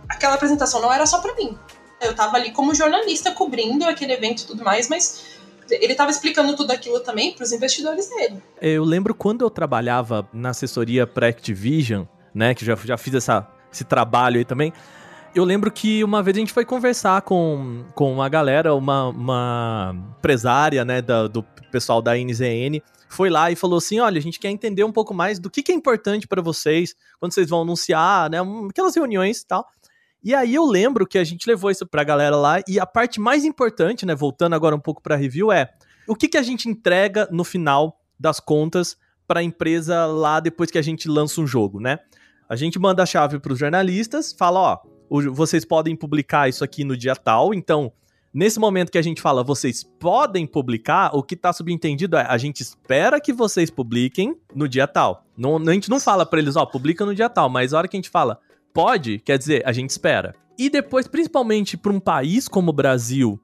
[0.09, 1.55] aquela apresentação não era só pra mim.
[2.01, 5.25] Eu tava ali como jornalista cobrindo aquele evento e tudo mais, mas
[5.69, 8.41] ele tava explicando tudo aquilo também pros investidores dele.
[8.61, 13.47] Eu lembro quando eu trabalhava na assessoria para Activision, né, que já, já fiz essa,
[13.71, 14.73] esse trabalho aí também.
[15.33, 19.95] Eu lembro que uma vez a gente foi conversar com, com uma galera, uma, uma
[20.17, 24.39] empresária, né, da, do pessoal da NZN, foi lá e falou assim: olha, a gente
[24.39, 27.61] quer entender um pouco mais do que, que é importante para vocês quando vocês vão
[27.61, 28.37] anunciar, né?
[28.69, 29.67] Aquelas reuniões e tal.
[30.23, 33.21] E aí eu lembro que a gente levou isso pra galera lá, e a parte
[33.21, 35.71] mais importante, né, voltando agora um pouco pra review, é
[36.07, 40.69] o que, que a gente entrega no final das contas para a empresa lá depois
[40.69, 41.99] que a gente lança um jogo, né?
[42.49, 44.79] A gente manda a chave para os jornalistas, fala, ó,
[45.31, 47.93] vocês podem publicar isso aqui no dia tal, então
[48.31, 52.37] Nesse momento que a gente fala, vocês podem publicar, o que tá subentendido é, a
[52.37, 55.25] gente espera que vocês publiquem no dia tal.
[55.35, 57.87] Não, a gente não fala para eles, ó, publica no dia tal, mas a hora
[57.87, 58.39] que a gente fala,
[58.71, 60.35] pode, quer dizer, a gente espera.
[60.59, 63.39] E depois, principalmente para um país como o Brasil,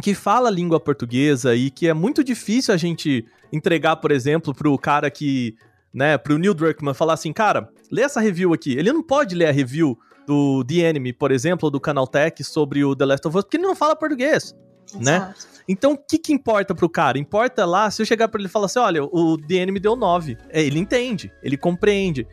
[0.00, 4.78] que fala língua portuguesa e que é muito difícil a gente entregar, por exemplo, pro
[4.78, 5.56] cara que,
[5.92, 8.72] né, pro Neil Druckmann falar assim, cara, lê essa review aqui.
[8.72, 12.84] Ele não pode ler a review do The Enemy, por exemplo, ou do Canaltech sobre
[12.84, 14.54] o The Last of Us, porque ele não fala português,
[14.88, 15.04] Exato.
[15.04, 15.34] né?
[15.68, 17.18] Então, o que que importa pro cara?
[17.18, 19.94] Importa lá, se eu chegar para ele e falar assim, olha, o The Enemy deu
[19.94, 20.36] 9.
[20.48, 22.26] É, ele entende, ele compreende.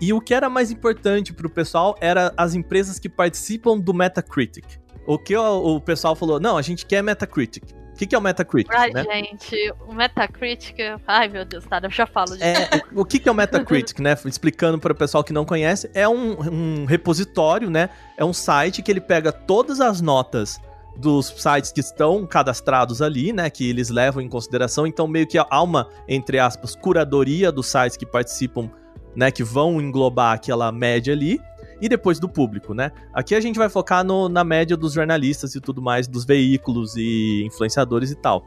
[0.00, 4.64] E o que era mais importante pro pessoal era as empresas que participam do Metacritic.
[5.06, 7.64] O que o, o pessoal falou, não, a gente quer Metacritic.
[8.02, 8.74] O que, que é o Metacritic?
[8.74, 9.04] Ai, né?
[9.04, 10.76] gente, o Metacritic.
[11.06, 12.44] Ai, meu Deus, tá, eu já falo disso.
[12.44, 14.16] É, o que, que é o Metacritic, né?
[14.24, 17.90] Explicando para o pessoal que não conhece, é um, um repositório, né?
[18.16, 20.60] É um site que ele pega todas as notas
[20.96, 25.38] dos sites que estão cadastrados ali, né, que eles levam em consideração, então meio que
[25.38, 28.70] há uma, entre aspas, curadoria dos sites que participam,
[29.16, 31.40] né, que vão englobar aquela média ali,
[31.82, 32.92] e depois do público, né?
[33.12, 36.94] Aqui a gente vai focar no, na média dos jornalistas e tudo mais, dos veículos
[36.96, 38.46] e influenciadores e tal.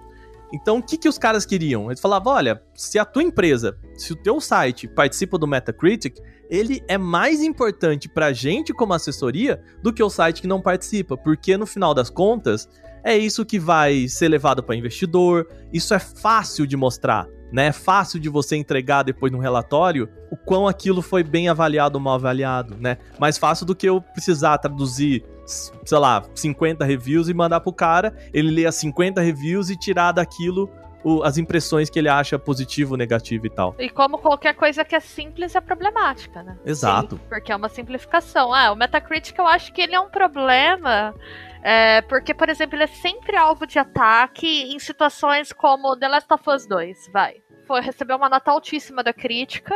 [0.54, 1.92] Então, o que, que os caras queriam?
[1.92, 6.18] Eles falavam: olha, se a tua empresa, se o teu site participa do Metacritic,
[6.50, 11.18] ele é mais importante pra gente como assessoria do que o site que não participa,
[11.18, 12.70] porque no final das contas,
[13.06, 17.68] é isso que vai ser levado para investidor, isso é fácil de mostrar né?
[17.68, 22.04] É fácil de você entregar depois no relatório o quão aquilo foi bem avaliado ou
[22.04, 22.98] mal avaliado, né?
[23.18, 28.14] Mais fácil do que eu precisar traduzir, sei lá, 50 reviews e mandar pro cara,
[28.34, 30.70] ele ler as 50 reviews e tirar daquilo
[31.06, 33.76] o, as impressões que ele acha positivo, negativo e tal.
[33.80, 36.58] E como qualquer coisa que é simples é problemática, né?
[36.66, 37.16] Exato.
[37.16, 38.54] Sim, porque é uma simplificação.
[38.54, 41.16] Ah, o Metacritic eu acho que ele é um problema.
[41.64, 46.32] É, porque, por exemplo, ele é sempre alvo de ataque em situações como The Last
[46.32, 49.76] of Us 2, vai foi recebeu uma nota altíssima da crítica,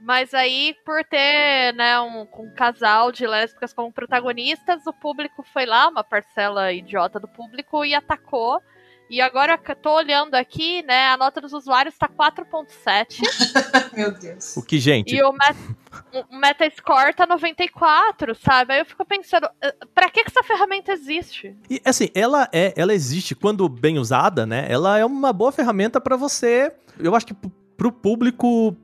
[0.00, 5.66] mas aí por ter, né, um, um, casal de lésbicas como protagonistas, o público foi
[5.66, 8.62] lá, uma parcela idiota do público e atacou.
[9.10, 13.20] E agora que eu tô olhando aqui, né, a nota dos usuários tá 4.7.
[13.94, 14.56] Meu Deus.
[14.56, 15.14] O que, gente?
[15.14, 15.56] E o, met
[16.30, 18.72] o Metascore tá 94, sabe?
[18.72, 21.56] Aí eu fico pensando, eh, pra que, que essa ferramenta existe?
[21.68, 24.66] E assim, ela é, ela existe quando bem usada, né?
[24.68, 27.34] Ela é uma boa ferramenta para você eu acho que
[27.76, 28.76] pro público,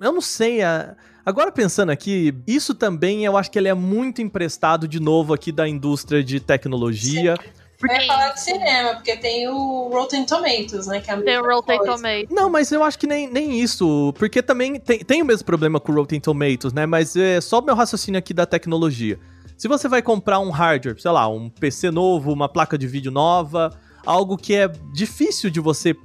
[0.00, 4.22] eu não sei, a, agora pensando aqui, isso também eu acho que ele é muito
[4.22, 7.36] emprestado de novo aqui da indústria de tecnologia.
[7.36, 7.59] Sim.
[7.80, 7.94] Porque...
[7.94, 11.00] Eu ia falar de cinema, porque tem o Rotten Tomatoes, né?
[11.00, 12.28] Que é tem o Rotten Tomatoes.
[12.30, 14.12] Não, mas eu acho que nem, nem isso.
[14.18, 16.84] Porque também tem, tem o mesmo problema com o Rotten Tomatoes, né?
[16.84, 19.18] Mas é só o meu raciocínio aqui da tecnologia.
[19.56, 23.10] Se você vai comprar um hardware, sei lá, um PC novo, uma placa de vídeo
[23.10, 23.72] nova,
[24.04, 25.96] algo que é difícil de você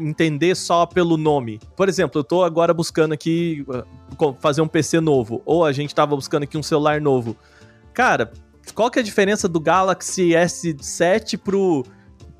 [0.00, 1.60] entender só pelo nome.
[1.76, 5.94] Por exemplo, eu tô agora buscando aqui uh, fazer um PC novo, ou a gente
[5.94, 7.36] tava buscando aqui um celular novo.
[7.92, 8.32] Cara,
[8.72, 11.84] qual que é a diferença do Galaxy S7 pro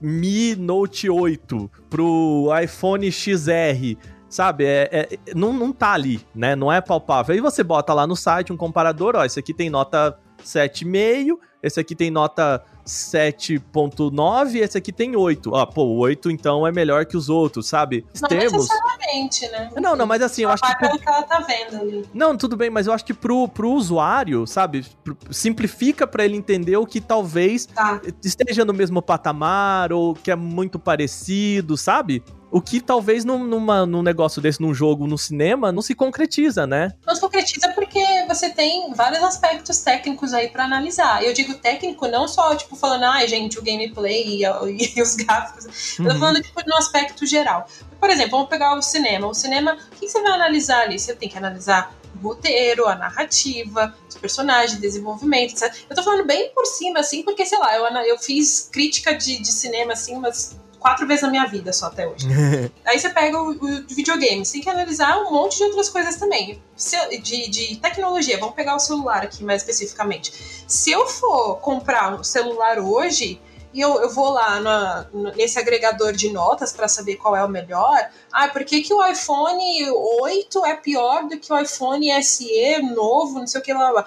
[0.01, 3.97] Mi Note 8, pro iPhone XR?
[4.29, 6.57] Sabe, é, é, não, não tá ali, né?
[6.57, 7.35] Não é palpável.
[7.35, 11.79] Aí você bota lá no site um comparador, ó, esse aqui tem nota 7,5, esse
[11.79, 15.55] aqui tem nota 7.9 esse aqui tem 8.
[15.55, 18.05] Ah, pô, o 8 então é melhor que os outros, sabe?
[18.21, 18.53] Não Temos...
[18.53, 19.71] necessariamente, né?
[19.81, 20.75] Não, não, mas assim, eu acho que...
[20.99, 22.05] Que ela tá vendo ali.
[22.13, 24.85] Não, tudo bem, mas eu acho que pro, pro usuário, sabe?
[25.31, 28.01] Simplifica para ele entender o que talvez tá.
[28.23, 32.23] esteja no mesmo patamar ou que é muito parecido, sabe?
[32.55, 36.65] O que talvez num, numa, num negócio desse, num jogo, no cinema, não se concretiza,
[36.69, 36.93] né?
[37.05, 37.99] Não se concretiza porque
[38.29, 41.25] você tem vários aspectos técnicos aí para analisar.
[41.25, 44.43] Eu digo técnico não só, tipo, falando, ai, ah, gente, o gameplay e,
[44.97, 45.65] e, os gráficos.
[45.99, 46.05] Uhum.
[46.05, 46.21] Eu tô uhum.
[46.21, 47.67] falando, tipo, no aspecto geral.
[47.99, 49.27] Por exemplo, vamos pegar o cinema.
[49.27, 50.97] O cinema, o que você vai analisar ali?
[50.97, 55.75] Você tem que analisar o roteiro, a narrativa, os personagem, desenvolvimento, etc.
[55.91, 59.43] Eu tô falando bem por cima, assim, porque, sei lá, eu, eu fiz crítica de,
[59.43, 62.29] de cinema, assim, umas quatro vezes na minha vida só até hoje.
[62.85, 66.17] Aí você pega o, o videogame, você tem que analisar um monte de outras coisas
[66.17, 66.63] também.
[66.77, 70.65] Se, de, de tecnologia, vamos pegar o celular aqui mais especificamente.
[70.69, 73.41] Se eu for comprar um celular hoje,
[73.73, 77.49] e eu, eu vou lá na, nesse agregador de notas para saber qual é o
[77.49, 78.11] melhor.
[78.31, 83.39] Ah, por que, que o iPhone 8 é pior do que o iPhone SE novo,
[83.39, 84.07] não sei o que lá, lá.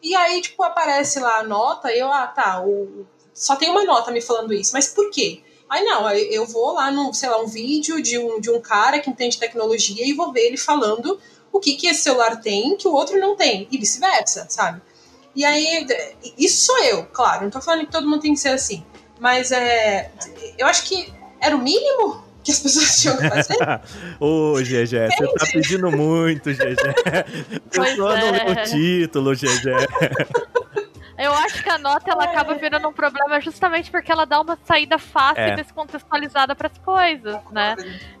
[0.00, 3.04] E aí, tipo, aparece lá a nota e eu, ah, tá, o,
[3.34, 4.72] só tem uma nota me falando isso.
[4.72, 5.42] Mas por quê?
[5.68, 8.98] Aí não, eu vou lá num, sei lá, um vídeo de um, de um cara
[8.98, 11.18] que entende tecnologia e vou ver ele falando
[11.50, 14.80] o que, que esse celular tem que o outro não tem, e vice-versa, sabe?
[15.34, 15.86] E aí,
[16.36, 18.84] isso sou eu, claro, não tô falando que todo mundo tem que ser assim.
[19.18, 20.10] Mas é.
[20.58, 23.56] Eu acho que era o mínimo que as pessoas tinham que fazer.
[24.20, 26.76] Ô, GG, você tá pedindo muito, GG.
[27.70, 28.54] Pessoa é.
[28.54, 29.70] no título, GG.
[31.22, 34.58] Eu acho que a nota ela acaba virando um problema justamente porque ela dá uma
[34.64, 35.52] saída fácil é.
[35.52, 37.76] e descontextualizada para as coisas, né?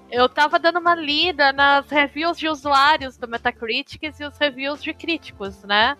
[0.08, 4.94] Eu tava dando uma lida nas reviews de usuários do Metacritic e os reviews de
[4.94, 5.96] críticos, né?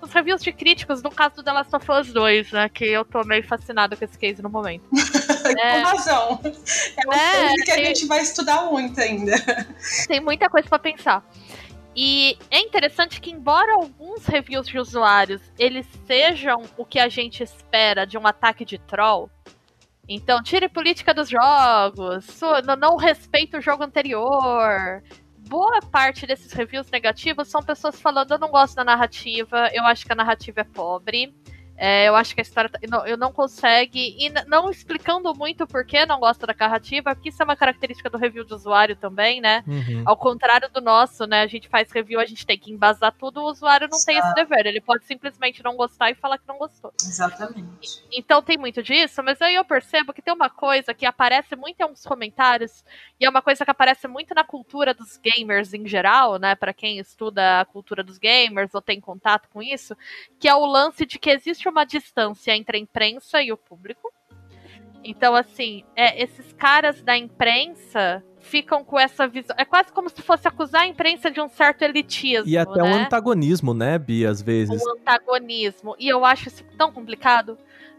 [0.00, 2.68] Os reviews de críticos, no caso do The Last of Us 2, né?
[2.70, 4.88] Que eu tô meio fascinado com esse case no momento.
[5.60, 6.40] é, com razão.
[6.42, 9.34] É um é, que a gente vai estudar muito ainda.
[10.08, 11.22] Tem muita coisa para pensar.
[11.96, 17.42] E é interessante que, embora alguns reviews de usuários eles sejam o que a gente
[17.42, 19.30] espera de um ataque de troll,
[20.06, 22.38] então tire política dos jogos,
[22.78, 25.02] não respeita o jogo anterior.
[25.48, 30.04] Boa parte desses reviews negativos são pessoas falando: eu não gosto da narrativa, eu acho
[30.04, 31.34] que a narrativa é pobre.
[31.76, 35.66] É, eu acho que a história tá, não, eu não consegue e não explicando muito
[35.66, 38.96] por que não gosta da narrativa, porque isso é uma característica do review de usuário
[38.96, 39.62] também, né?
[39.66, 40.02] Uhum.
[40.06, 41.42] Ao contrário do nosso, né?
[41.42, 44.06] A gente faz review, a gente tem que embasar tudo, o usuário não Exato.
[44.06, 46.92] tem esse dever, ele pode simplesmente não gostar e falar que não gostou.
[47.02, 48.02] Exatamente.
[48.10, 51.54] E, então tem muito disso, mas aí eu percebo que tem uma coisa que aparece
[51.54, 52.84] muito em uns comentários
[53.20, 56.54] e é uma coisa que aparece muito na cultura dos gamers em geral, né?
[56.54, 59.96] Para quem estuda a cultura dos gamers ou tem contato com isso,
[60.38, 63.56] que é o lance de que existe existe uma distância entre a imprensa e o
[63.56, 64.12] público.
[65.04, 69.54] Então, assim, é, esses caras da imprensa ficam com essa visão.
[69.58, 72.48] É quase como se fosse acusar a imprensa de um certo elitismo.
[72.48, 72.88] E até né?
[72.88, 74.82] um antagonismo, né, Bia, às vezes.
[74.82, 75.94] Um antagonismo.
[75.98, 77.56] E eu acho isso tão complicado.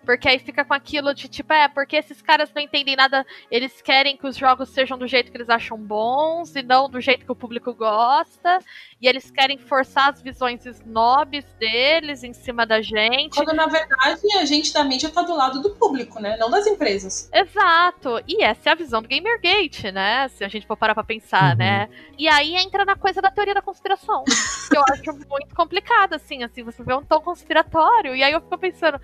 [0.08, 3.82] Porque aí fica com aquilo de tipo, é, porque esses caras não entendem nada, eles
[3.82, 7.26] querem que os jogos sejam do jeito que eles acham bons e não do jeito
[7.26, 8.60] que o público gosta,
[9.01, 13.36] e eles querem forçar as visões snobs deles em cima da gente.
[13.36, 16.38] Quando na verdade a gente da mídia tá do lado do público, né?
[16.38, 17.30] Não das empresas.
[17.34, 18.24] Exato.
[18.26, 20.30] E essa é a visão do Gamergate, né?
[20.30, 21.58] Se a gente for parar pra pensar, uhum.
[21.58, 21.89] né?
[22.18, 24.24] E aí entra na coisa da teoria da conspiração.
[24.24, 28.39] que eu acho muito complicada, assim, assim, você vê um tom conspiratório, e aí eu
[28.39, 28.99] fico pensando,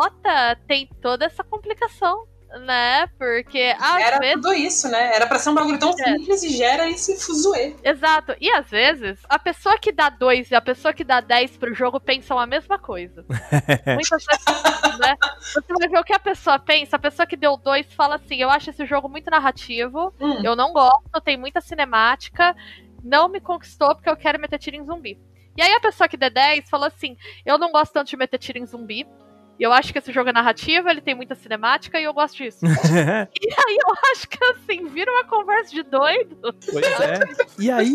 [0.00, 2.26] nota tem toda essa complicação,
[2.66, 3.06] né?
[3.18, 4.34] Porque às Era vezes...
[4.36, 5.14] tudo isso, né?
[5.14, 5.92] Era pra ser um bagulho tão é.
[5.92, 7.76] simples e gera esse fuzuê.
[7.84, 8.34] Exato.
[8.40, 11.74] E às vezes, a pessoa que dá 2 e a pessoa que dá 10 pro
[11.74, 13.24] jogo pensam a mesma coisa.
[13.86, 15.16] Muitas vezes, né?
[15.38, 16.96] Você vai ver o que a pessoa pensa.
[16.96, 20.42] A pessoa que deu 2 fala assim: Eu acho esse jogo muito narrativo, hum.
[20.42, 22.56] eu não gosto, tem muita cinemática,
[23.04, 25.18] não me conquistou porque eu quero meter tiro em zumbi.
[25.56, 28.38] E aí a pessoa que deu 10 falou assim: Eu não gosto tanto de meter
[28.38, 29.06] tiro em zumbi,
[29.60, 32.38] e eu acho que esse jogo é narrativo, ele tem muita cinemática e eu gosto
[32.38, 32.60] disso.
[32.64, 36.38] e aí eu acho que assim, vira uma conversa de doido.
[36.72, 37.20] Pois é.
[37.58, 37.94] e aí,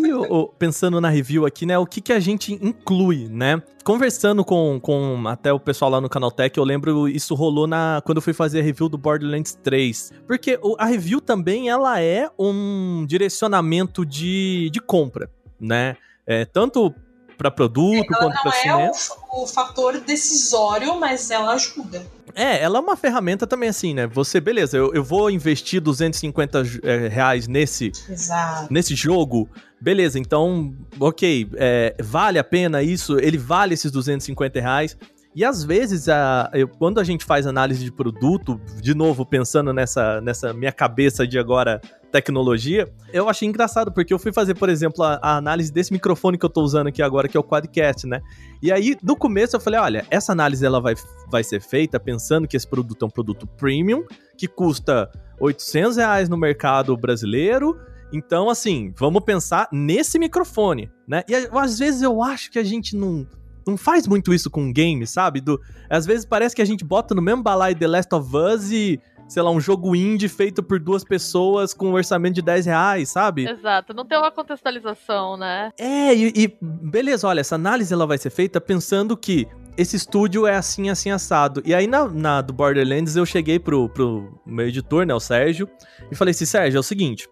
[0.59, 3.59] pensando na review aqui, né, o que, que a gente inclui, né?
[3.83, 8.19] Conversando com, com até o pessoal lá no Canaltech, eu lembro isso rolou na quando
[8.19, 10.13] eu fui fazer a review do Borderlands 3.
[10.27, 15.97] Porque a review também ela é um direcionamento de, de compra, né?
[16.27, 16.93] É, tanto
[17.37, 18.81] para produto ela quanto para cinema.
[18.81, 22.05] Ela não é o, o fator decisório, mas ela ajuda.
[22.35, 24.05] É, ela é uma ferramenta também assim, né?
[24.07, 28.71] Você, beleza, eu, eu vou investir 250 é, reais nesse, Exato.
[28.71, 33.17] nesse jogo, beleza, então, ok, é, vale a pena isso?
[33.19, 34.97] Ele vale esses 250 reais?
[35.33, 39.73] E às vezes, a, eu, quando a gente faz análise de produto, de novo, pensando
[39.73, 41.81] nessa, nessa minha cabeça de agora
[42.15, 46.37] tecnologia, eu achei engraçado, porque eu fui fazer, por exemplo, a, a, análise desse microfone
[46.37, 48.21] que eu tô usando aqui agora, que é o Quadcast, né?
[48.61, 50.95] E aí, no começo, eu falei, olha, essa análise ela vai,
[51.29, 54.05] vai ser feita pensando que esse produto é um produto premium,
[54.37, 55.11] que custa
[55.41, 57.77] 800 reais no mercado brasileiro,
[58.13, 61.23] então, assim, vamos pensar nesse microfone, né?
[61.27, 63.27] E às vezes eu acho que a gente não
[63.67, 65.41] não faz muito isso com games, sabe?
[65.41, 65.59] Do,
[65.89, 69.01] às vezes parece que a gente bota no mesmo balaio The Last of Us e
[69.27, 73.09] sei lá, um jogo indie feito por duas pessoas com um orçamento de 10 reais,
[73.09, 73.49] sabe?
[73.49, 75.71] Exato, não tem uma contextualização, né?
[75.77, 79.47] É, e, e beleza, olha, essa análise ela vai ser feita pensando que
[79.77, 81.61] esse estúdio é assim, assim, assado.
[81.65, 85.67] E aí na, na do Borderlands eu cheguei pro, pro meu editor, né, o Sérgio,
[86.11, 87.27] e falei assim, Sérgio, é o seguinte,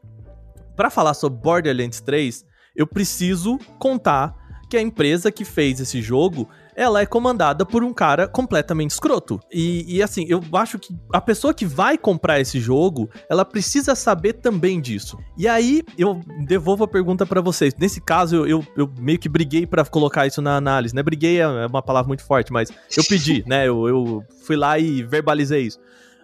[0.75, 4.35] para falar sobre Borderlands 3, eu preciso contar
[4.69, 9.39] que a empresa que fez esse jogo, ela é comandada por um cara completamente escroto.
[9.51, 13.95] E, e, assim, eu acho que a pessoa que vai comprar esse jogo, ela precisa
[13.95, 15.17] saber também disso.
[15.37, 17.73] E aí, eu devolvo a pergunta para vocês.
[17.77, 21.03] Nesse caso, eu, eu, eu meio que briguei para colocar isso na análise, né?
[21.03, 23.67] Briguei é uma palavra muito forte, mas eu pedi, né?
[23.67, 25.79] Eu, eu fui lá e verbalizei isso.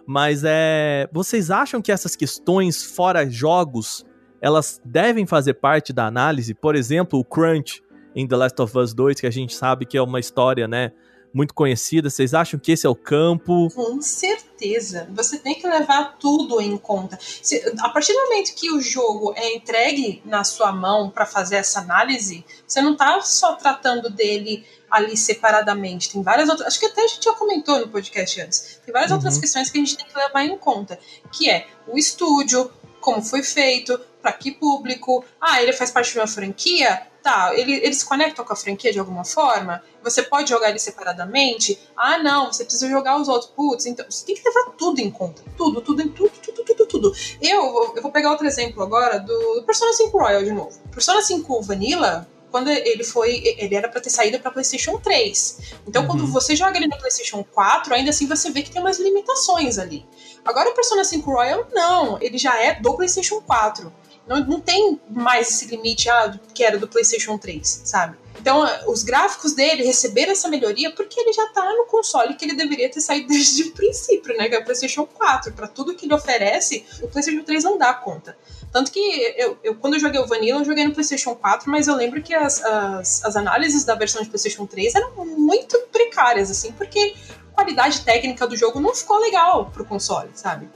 [0.06, 1.08] Mas é.
[1.12, 4.04] Vocês acham que essas questões fora jogos
[4.42, 6.54] elas devem fazer parte da análise?
[6.54, 7.82] Por exemplo, o crunch
[8.14, 10.92] em The Last of Us 2, que a gente sabe que é uma história, né,
[11.32, 12.10] muito conhecida.
[12.10, 13.68] Vocês acham que esse é o campo?
[13.74, 15.08] Com certeza.
[15.12, 17.18] Você tem que levar tudo em conta.
[17.20, 21.56] Se, a partir do momento que o jogo é entregue na sua mão para fazer
[21.56, 26.10] essa análise, você não está só tratando dele ali separadamente.
[26.10, 26.68] Tem várias outras.
[26.68, 28.80] Acho que até a gente já comentou no podcast antes.
[28.84, 29.18] Tem várias uhum.
[29.18, 30.98] outras questões que a gente tem que levar em conta.
[31.32, 35.24] Que é o estúdio, como foi feito, para que público.
[35.40, 37.06] Ah, ele faz parte de uma franquia?
[37.22, 39.82] Tá, ele, ele se conecta com a franquia de alguma forma?
[40.02, 41.78] Você pode jogar ele separadamente?
[41.94, 43.50] Ah, não, você precisa jogar os outros.
[43.50, 45.42] Putz, então você tem que levar tudo em conta.
[45.56, 47.12] Tudo, tudo, tudo, tudo, tudo, tudo.
[47.42, 50.80] Eu, eu vou pegar outro exemplo agora do, do Persona 5 Royal de novo.
[50.90, 55.58] Persona 5 Vanilla, quando ele foi, ele era para ter saído para PlayStation 3.
[55.86, 56.08] Então, uhum.
[56.08, 59.78] quando você joga ele no PlayStation 4, ainda assim você vê que tem umas limitações
[59.78, 60.06] ali.
[60.44, 63.92] Agora o Persona 5 Royal não, ele já é do PlayStation 4.
[64.30, 68.16] Não, não tem mais esse limite ah, que era do PlayStation 3, sabe?
[68.38, 72.54] Então, os gráficos dele receberam essa melhoria porque ele já tá no console que ele
[72.54, 74.48] deveria ter saído desde o princípio, né?
[74.48, 75.52] Que é o PlayStation 4.
[75.52, 78.38] Para tudo que ele oferece, o PlayStation 3 não dá conta.
[78.72, 79.00] Tanto que
[79.36, 82.22] eu, eu, quando eu joguei o Vanilla, eu joguei no PlayStation 4, mas eu lembro
[82.22, 87.16] que as, as, as análises da versão de PlayStation 3 eram muito precárias, assim, porque
[87.50, 90.68] a qualidade técnica do jogo não ficou legal pro console, sabe?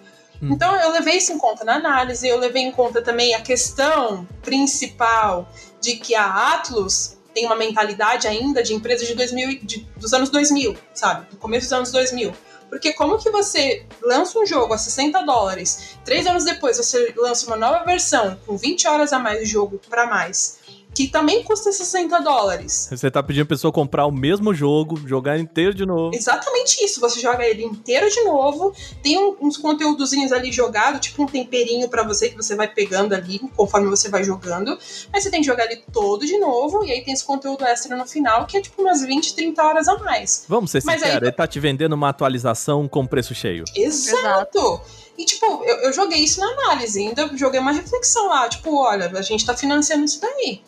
[0.45, 0.53] Hum.
[0.53, 4.27] Então eu levei isso em conta na análise, eu levei em conta também a questão
[4.43, 5.49] principal
[5.81, 10.31] de que a Atlus tem uma mentalidade ainda de empresa de 2000, de, dos anos
[10.31, 11.27] 2000, sabe?
[11.31, 12.33] Do começo dos anos 2000.
[12.69, 17.47] Porque como que você lança um jogo a 60 dólares, três anos depois você lança
[17.47, 20.59] uma nova versão com 20 horas a mais de jogo para mais,
[20.95, 22.89] que também custa 60 dólares.
[22.91, 26.15] Você tá pedindo a pessoa comprar o mesmo jogo, jogar inteiro de novo.
[26.15, 27.01] Exatamente isso.
[27.01, 28.73] Você joga ele inteiro de novo,
[29.03, 33.15] tem um, uns conteúdozinhos ali jogado, tipo um temperinho para você que você vai pegando
[33.15, 34.79] ali conforme você vai jogando.
[35.13, 37.97] Mas você tem que jogar ele todo de novo, e aí tem esse conteúdo extra
[37.97, 40.45] no final, que é tipo umas 20, 30 horas a mais.
[40.49, 41.17] Vamos ser sinceros, aí...
[41.17, 43.65] ele tá te vendendo uma atualização com preço cheio.
[43.75, 44.35] Exato.
[44.55, 44.81] Exato.
[45.17, 49.07] E, tipo, eu, eu, joguei isso na análise, ainda joguei uma reflexão lá, tipo, olha,
[49.07, 50.61] a gente tá financiando isso daí.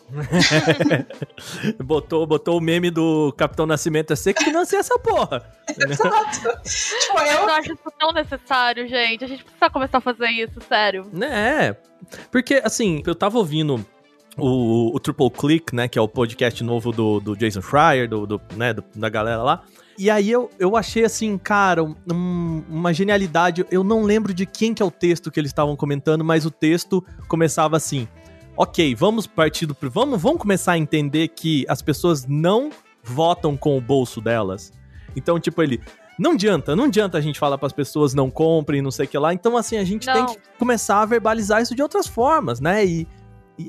[1.83, 5.53] botou, botou o meme do Capitão Nascimento, é você que financia essa porra.
[5.77, 6.39] Exato.
[6.63, 7.25] tipo, eu...
[7.25, 9.25] eu acho isso tão necessário, gente.
[9.25, 11.11] A gente precisa começar a fazer isso, sério.
[11.21, 11.75] É,
[12.31, 13.85] porque, assim, eu tava ouvindo
[14.37, 18.25] o, o Triple Click, né, que é o podcast novo do, do Jason Schreier, do,
[18.25, 19.63] do, né, do, da galera lá.
[19.97, 23.65] E aí eu, eu achei assim, cara, um, uma genialidade.
[23.71, 26.51] Eu não lembro de quem que é o texto que eles estavam comentando, mas o
[26.51, 28.07] texto começava assim:
[28.57, 29.77] Ok, vamos partir do.
[29.79, 32.71] Vamos, vamos começar a entender que as pessoas não
[33.03, 34.73] votam com o bolso delas.
[35.15, 35.79] Então, tipo, ele.
[36.17, 39.07] Não adianta, não adianta a gente falar para as pessoas não comprem, não sei o
[39.07, 39.31] que lá.
[39.31, 40.13] Então, assim, a gente não.
[40.13, 42.83] tem que começar a verbalizar isso de outras formas, né?
[42.83, 43.07] E,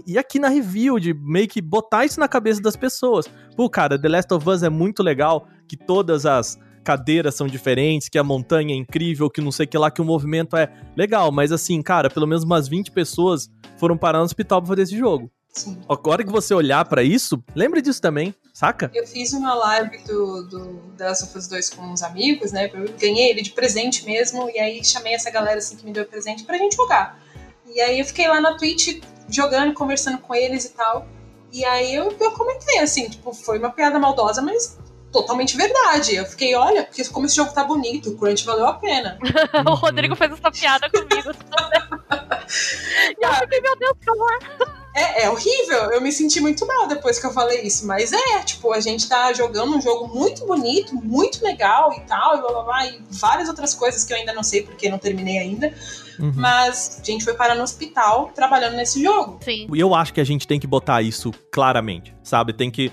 [0.06, 3.26] e, aqui na review, de meio que botar isso na cabeça das pessoas.
[3.56, 8.08] Pô, cara, The Last of Us é muito legal, que todas as cadeiras são diferentes,
[8.08, 10.72] que a montanha é incrível, que não sei o que lá, que o movimento é
[10.96, 14.82] legal, mas assim, cara, pelo menos umas 20 pessoas foram parar no hospital pra fazer
[14.82, 15.30] esse jogo.
[15.52, 15.78] Sim.
[15.88, 18.90] Agora que você olhar para isso, lembre disso também, saca?
[18.94, 22.70] Eu fiz uma live do, do The Last of Us 2 com uns amigos, né?
[22.72, 26.06] Eu ganhei ele de presente mesmo, e aí chamei essa galera assim que me deu
[26.06, 27.20] presente pra gente jogar.
[27.66, 31.06] E aí eu fiquei lá na Twitch jogando, conversando com eles e tal.
[31.52, 34.78] E aí eu, eu comentei, assim, tipo, foi uma piada maldosa, mas
[35.10, 36.14] totalmente verdade.
[36.14, 39.18] Eu fiquei, olha, porque como esse jogo tá bonito, o crunch valeu a pena.
[39.66, 41.30] o Rodrigo fez essa piada comigo.
[43.18, 44.38] e eu fiquei, meu Deus, que horror.
[44.98, 48.40] É, é horrível, eu me senti muito mal depois que eu falei isso, mas é,
[48.44, 52.50] tipo, a gente tá jogando um jogo muito bonito, muito legal e tal, e blá
[52.50, 55.72] blá blá, e várias outras coisas que eu ainda não sei porque não terminei ainda.
[56.18, 56.32] Uhum.
[56.34, 59.38] Mas a gente foi parar no hospital trabalhando nesse jogo.
[59.40, 59.68] Sim.
[59.72, 62.52] E eu acho que a gente tem que botar isso claramente, sabe?
[62.52, 62.90] Tem que.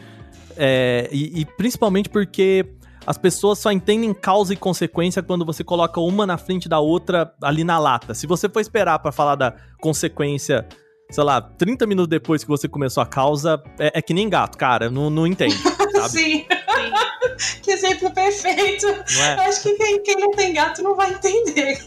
[0.55, 2.65] É, e, e principalmente porque
[3.05, 7.33] as pessoas só entendem causa e consequência quando você coloca uma na frente da outra
[7.41, 8.13] ali na lata.
[8.13, 10.67] Se você for esperar pra falar da consequência,
[11.09, 14.57] sei lá, 30 minutos depois que você começou a causa, é, é que nem gato,
[14.57, 15.55] cara, não, não entende,
[15.93, 16.09] sabe?
[16.09, 16.45] Sim.
[17.61, 18.87] que exemplo perfeito.
[18.87, 19.47] É?
[19.47, 21.77] Acho que quem, quem não tem gato não vai entender.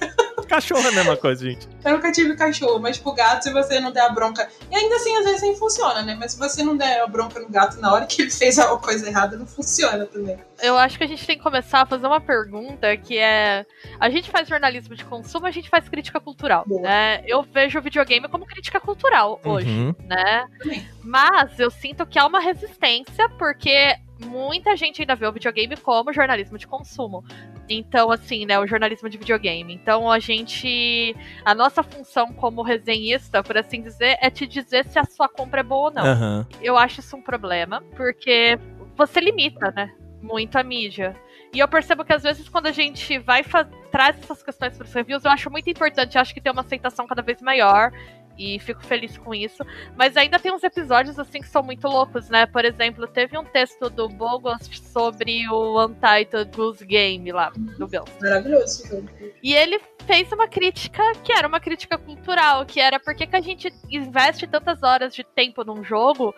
[0.49, 1.69] Cachorro é a mesma coisa, gente.
[1.85, 4.49] Eu nunca tive cachorro, mas tipo, gato, se você não der a bronca.
[4.71, 6.17] E ainda assim, às vezes nem funciona, né?
[6.19, 8.81] Mas se você não der a bronca no gato na hora que ele fez alguma
[8.81, 10.39] coisa errada, não funciona também.
[10.61, 13.65] Eu acho que a gente tem que começar a fazer uma pergunta que é.
[14.01, 16.65] A gente faz jornalismo de consumo, a gente faz crítica cultural.
[16.67, 16.83] Boa.
[16.83, 17.23] Né?
[17.27, 19.95] Eu vejo o videogame como crítica cultural hoje, Uhum.
[20.05, 20.47] né?
[20.59, 20.89] Também.
[21.05, 23.95] Mas eu sinto que há uma resistência, porque
[24.25, 27.25] muita gente ainda vê o videogame como jornalismo de consumo.
[27.69, 29.75] Então, assim, né, o jornalismo de videogame.
[29.75, 31.15] Então, a gente.
[31.45, 35.61] A nossa função como resenhista, por assim dizer, é te dizer se a sua compra
[35.61, 36.47] é boa ou não Aham.
[36.61, 38.59] eu acho isso um problema, porque
[38.97, 39.95] você limita, né?
[40.23, 41.15] Muito a mídia.
[41.53, 43.43] E eu percebo que às vezes quando a gente vai
[43.91, 46.63] traz essas questões para os reviews, eu acho muito importante, eu acho que tem uma
[46.63, 47.93] aceitação cada vez maior.
[48.39, 49.65] E fico feliz com isso.
[49.97, 52.47] Mas ainda tem uns episódios assim que são muito loucos, né?
[52.47, 58.05] Por exemplo, teve um texto do Bogost sobre o Untitled Goose Game lá, do Gans.
[58.23, 59.09] Maravilhoso esse jogo.
[59.43, 63.35] E ele fez uma crítica que era uma crítica cultural, que era por que que
[63.37, 66.33] a gente investe tantas horas de tempo num jogo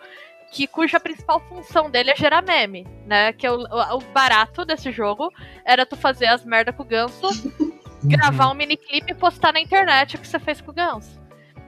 [0.51, 3.31] que cuja principal função dele é gerar meme, né?
[3.31, 5.31] Que é o, o- o barato desse jogo
[5.63, 7.27] era tu fazer as merda com o ganso,
[8.03, 11.20] gravar um miniclip e postar na internet o que você fez com o ganso.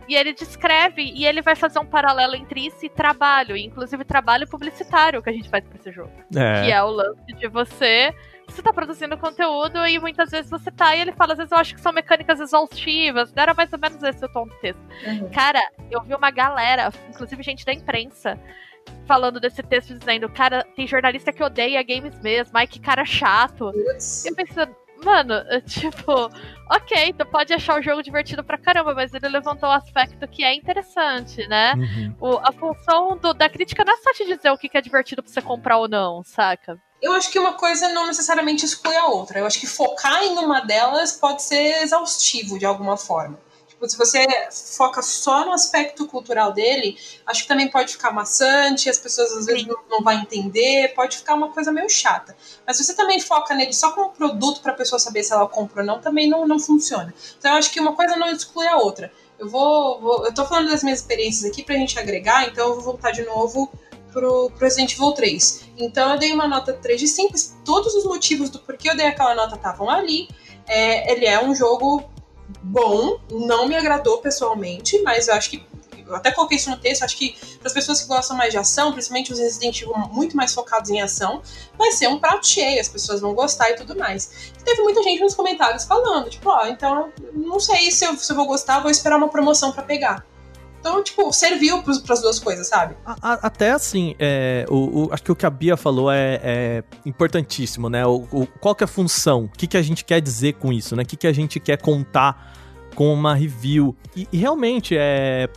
[0.08, 4.48] E ele descreve e ele vai fazer um paralelo entre isso e trabalho, inclusive trabalho
[4.48, 6.72] publicitário que a gente faz pra esse jogo que É.
[6.72, 8.14] é o lance de você.
[8.48, 11.58] Você tá produzindo conteúdo e muitas vezes você tá e ele fala, às vezes eu
[11.58, 13.32] acho que são mecânicas exaustivas.
[13.36, 14.82] Era mais ou menos esse o tom do texto.
[15.08, 15.30] Uhum.
[15.30, 18.38] Cara, eu vi uma galera, inclusive gente da imprensa,
[19.06, 23.72] falando desse texto dizendo, cara, tem jornalista que odeia games mesmo, ai que cara chato.
[23.72, 24.26] Putz.
[24.26, 25.36] E eu pensando, mano,
[25.68, 26.12] tipo,
[26.72, 30.44] ok, tu pode achar o jogo divertido pra caramba, mas ele levantou um aspecto que
[30.44, 31.74] é interessante, né?
[31.76, 32.16] Uhum.
[32.20, 34.82] O- a função do- da crítica não é só te dizer o que, que é
[34.82, 36.80] divertido pra você comprar ou não, saca?
[37.02, 39.38] Eu acho que uma coisa não necessariamente exclui a outra.
[39.40, 43.38] Eu acho que focar em uma delas pode ser exaustivo de alguma forma.
[43.88, 44.26] Se você
[44.78, 49.46] foca só no aspecto cultural dele, acho que também pode ficar maçante, as pessoas às
[49.46, 52.36] vezes não, não vão entender, pode ficar uma coisa meio chata.
[52.66, 55.48] Mas se você também foca nele só como produto para a pessoa saber se ela
[55.48, 57.14] compra ou não, também não, não funciona.
[57.38, 59.12] Então eu acho que uma coisa não exclui a outra.
[59.38, 62.76] Eu vou, vou- eu tô falando das minhas experiências aqui pra gente agregar, então eu
[62.76, 63.70] vou voltar de novo
[64.12, 65.66] pro, pro Resident Evil 3.
[65.78, 67.34] Então eu dei uma nota 3 de 5.
[67.66, 70.30] Todos os motivos do porquê eu dei aquela nota estavam ali.
[70.68, 72.04] É, ele é um jogo
[72.62, 75.66] bom, não me agradou pessoalmente, mas eu acho que.
[76.06, 78.58] Eu até coloquei isso no texto, acho que para as pessoas que gostam mais de
[78.58, 81.42] ação, principalmente os Resident Evil muito mais focados em ação,
[81.78, 84.52] vai ser um prato cheio, as pessoas vão gostar e tudo mais.
[84.60, 88.30] E teve muita gente nos comentários falando, tipo, ó, então não sei se eu, se
[88.30, 90.26] eu vou gostar, vou esperar uma promoção para pegar.
[90.84, 92.98] Então, tipo, serviu para as duas coisas, sabe?
[93.06, 96.42] A- a- Até assim, é, o, o- acho que o que a Bia falou é,
[96.44, 98.06] é importantíssimo, né?
[98.06, 99.46] O, o- qual que é a função?
[99.46, 101.04] O que, que a gente quer dizer com isso, né?
[101.04, 102.54] O que, que a gente quer contar
[102.96, 103.96] com uma review?
[104.14, 105.48] E, e realmente, é...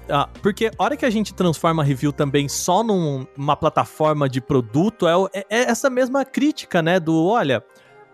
[0.41, 4.41] porque a hora que a gente transforma a review também só num- numa plataforma de
[4.41, 7.01] produto, é, é- é essa mesma crítica, né?
[7.01, 7.65] Do, olha...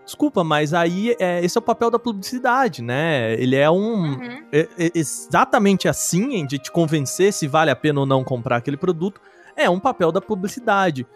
[0.05, 3.33] Desculpa, mas aí é, esse é o papel da publicidade, né?
[3.33, 4.43] Ele é um, Uhum.
[4.51, 8.77] é- é exatamente assim, de te convencer se vale a pena ou não comprar aquele
[8.77, 9.21] produto,
[9.55, 11.07] é um papel da publicidade.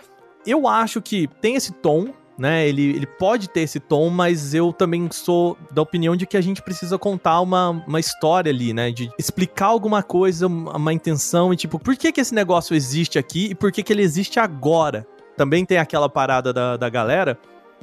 [0.46, 2.68] Eu acho que tem esse tom, né?
[2.68, 6.42] Ele, ele pode ter esse tom, mas eu também sou da opinião de que a
[6.42, 8.92] gente precisa contar uma, uma história ali, né?
[8.92, 13.18] De explicar alguma coisa, uma, uma intenção e tipo, por que, que esse negócio existe
[13.20, 15.06] aqui e por que, que ele existe agora?
[15.36, 17.38] Também tem aquela parada da, da galera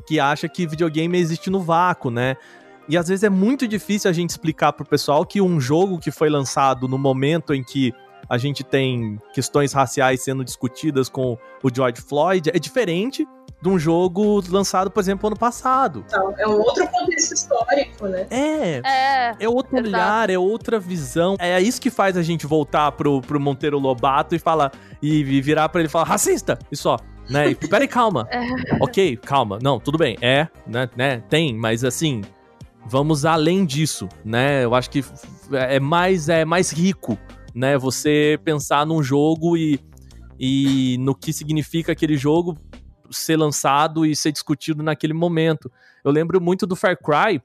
[0.06, 2.36] que acha que videogame existe no vácuo, né?
[2.88, 6.10] E às vezes é muito difícil a gente explicar pro pessoal que um jogo que
[6.10, 7.94] foi lançado no momento em que
[8.28, 13.26] a gente tem questões raciais sendo discutidas com o George Floyd é diferente
[13.60, 16.04] de um jogo lançado, por exemplo, ano passado.
[16.06, 18.26] Então, é um outro contexto histórico, né?
[18.30, 19.88] É, É, é outro Exato.
[19.88, 21.36] olhar, é outra visão.
[21.38, 24.70] É isso que faz a gente voltar pro, pro Monteiro Lobato e falar
[25.00, 26.98] e, virar pra ele e falar racista, e só.
[27.28, 27.50] Né?
[27.50, 28.28] E, peraí, calma.
[28.80, 29.58] Ok, calma.
[29.62, 30.16] Não, tudo bem.
[30.20, 31.22] É, né, né?
[31.28, 32.22] Tem, mas assim,
[32.86, 34.64] vamos além disso, né?
[34.64, 35.04] Eu acho que
[35.52, 37.18] é mais, é mais rico,
[37.54, 37.78] né?
[37.78, 39.80] Você pensar num jogo e,
[40.38, 42.58] e no que significa aquele jogo
[43.10, 45.70] ser lançado e ser discutido naquele momento.
[46.04, 47.40] Eu lembro muito do Far Cry,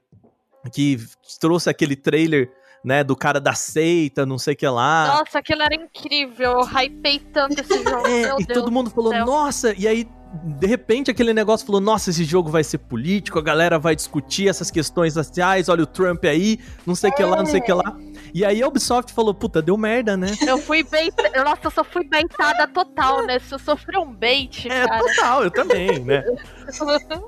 [0.72, 0.98] que
[1.40, 2.50] trouxe aquele trailer,
[2.84, 5.18] né, do cara da seita, não sei o que lá.
[5.18, 6.60] Nossa, aquilo era incrível.
[6.60, 8.06] Eu hypei tanto esse jogo.
[8.06, 8.58] É, Meu e Deus.
[8.58, 9.26] todo mundo falou, céu.
[9.26, 10.08] nossa, e aí
[10.44, 14.48] de repente aquele negócio falou: nossa, esse jogo vai ser político, a galera vai discutir
[14.48, 17.64] essas questões sociais, olha o Trump aí, não sei o que lá, não sei o
[17.64, 17.96] que lá.
[18.34, 20.28] E aí a Ubisoft falou: puta, deu merda, né?
[20.46, 21.10] Eu fui bem.
[21.44, 23.38] Nossa, eu só fui baitada total, né?
[23.38, 25.02] Se eu sofri um bait, É, cara.
[25.04, 26.24] total, eu também, né?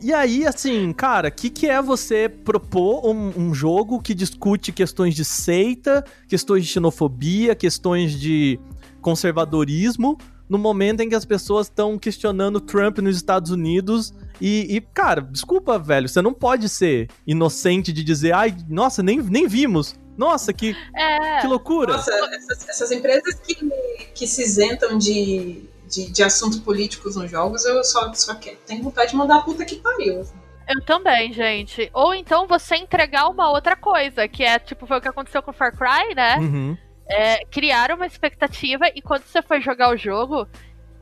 [0.01, 4.71] E aí, assim, cara, o que, que é você propor um, um jogo que discute
[4.71, 8.61] questões de seita, questões de xenofobia, questões de
[9.01, 10.17] conservadorismo,
[10.49, 14.15] no momento em que as pessoas estão questionando Trump nos Estados Unidos?
[14.41, 19.21] E, e, cara, desculpa, velho, você não pode ser inocente de dizer, ai, nossa, nem,
[19.23, 19.95] nem vimos.
[20.17, 21.41] Nossa, que, É.
[21.41, 21.95] que loucura.
[21.95, 23.55] Nossa, essas, essas empresas que,
[24.15, 28.83] que se isentam de, de, de assuntos políticos nos jogos, eu só, só quero, tenho
[28.83, 30.27] vontade de mandar a puta que pariu.
[30.69, 31.91] Eu também, gente.
[31.93, 35.51] Ou então você entregar uma outra coisa, que é tipo, foi o que aconteceu com
[35.51, 36.37] o Far Cry, né?
[36.39, 36.77] Uhum.
[37.09, 40.47] É, criaram uma expectativa e quando você foi jogar o jogo,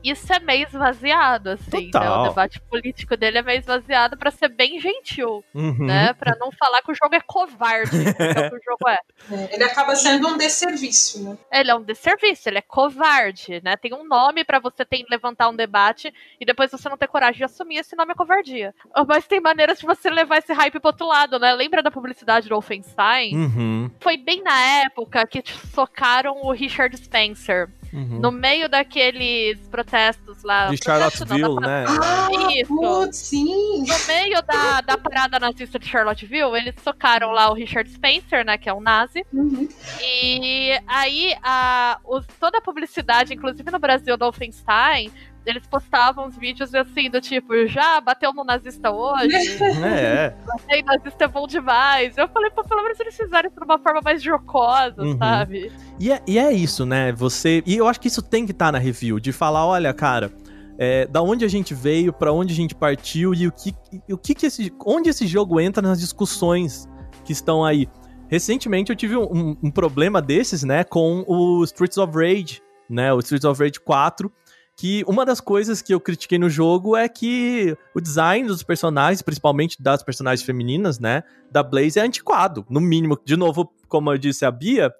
[0.03, 1.91] isso é meio esvaziado, assim.
[1.93, 2.09] Né?
[2.09, 5.85] O debate político dele é meio esvaziado pra ser bem gentil, Uhum.
[5.85, 6.13] né?
[6.13, 8.97] Pra não falar que o jogo é covarde, que é o que o jogo é.
[9.31, 11.37] É, ele acaba sendo um desserviço, né?
[11.51, 13.75] Ele é um desserviço, ele é covarde, né?
[13.77, 17.37] Tem um nome pra você ter, levantar um debate e depois você não ter coragem
[17.37, 18.73] de assumir esse nome é covardia.
[19.07, 21.53] Mas tem maneiras de você levar esse hype pro outro lado, né?
[21.53, 23.35] Lembra da publicidade do Wolfenstein?
[23.35, 23.91] Uhum.
[23.99, 25.41] Foi bem na época que
[25.73, 27.69] socaram o Richard Spencer.
[27.93, 28.19] Uhum.
[28.19, 30.65] No meio daqueles protestos lá.
[30.67, 31.85] De não, Charlottesville, né?
[32.01, 32.73] Ah, Isso.
[32.75, 33.83] putz, sim!
[33.87, 38.57] No meio da, da parada nazista de Charlottesville, eles socaram lá o Richard Spencer, né?
[38.57, 39.25] Que é um nazi.
[39.33, 39.67] Uhum.
[40.01, 45.11] E aí, a, os- toda a publicidade, inclusive no Brasil do Wolfenstein,
[45.45, 49.29] eles postavam uns vídeos assim, do tipo, já bateu no nazista hoje?
[49.83, 52.17] É, Batei nazista é bom demais.
[52.17, 55.17] Eu falei, pô, pelo menos eles fizeram isso de uma forma mais jocosa, Uhum.
[55.17, 55.71] sabe?
[55.99, 57.11] E é, e é isso, né?
[57.13, 57.63] Você.
[57.65, 60.31] E eu acho que isso tem que estar na review, de falar, olha, cara.
[60.77, 63.73] é, da onde a gente veio, pra onde a gente partiu e o que,
[64.07, 66.87] e o que, que esse, onde esse jogo entra nas discussões
[67.23, 67.87] que estão aí.
[68.29, 73.13] Recentemente eu tive um, um- um problema desses, né, com o Streets of Rage, né,
[73.13, 74.31] o Streets of Rage 4,
[74.81, 79.21] que uma das coisas que eu critiquei no jogo é que o design dos personagens,
[79.21, 81.21] principalmente das personagens femininas, né,
[81.51, 84.91] da Blaze é antiquado, no mínimo, de novo, como eu disse a Bia,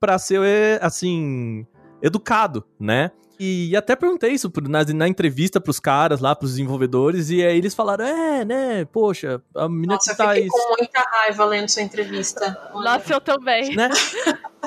[0.00, 1.66] pra ser, assim,
[2.00, 3.10] educado, né?
[3.38, 7.74] E até perguntei isso na, na entrevista pros caras lá, pros desenvolvedores, e aí eles
[7.74, 11.44] falaram, é, né, poxa, a menina Nossa, que eu tá fiquei aí, com muita raiva
[11.44, 12.70] lendo sua entrevista.
[12.72, 13.76] Nossa, eu também.
[13.76, 13.90] né?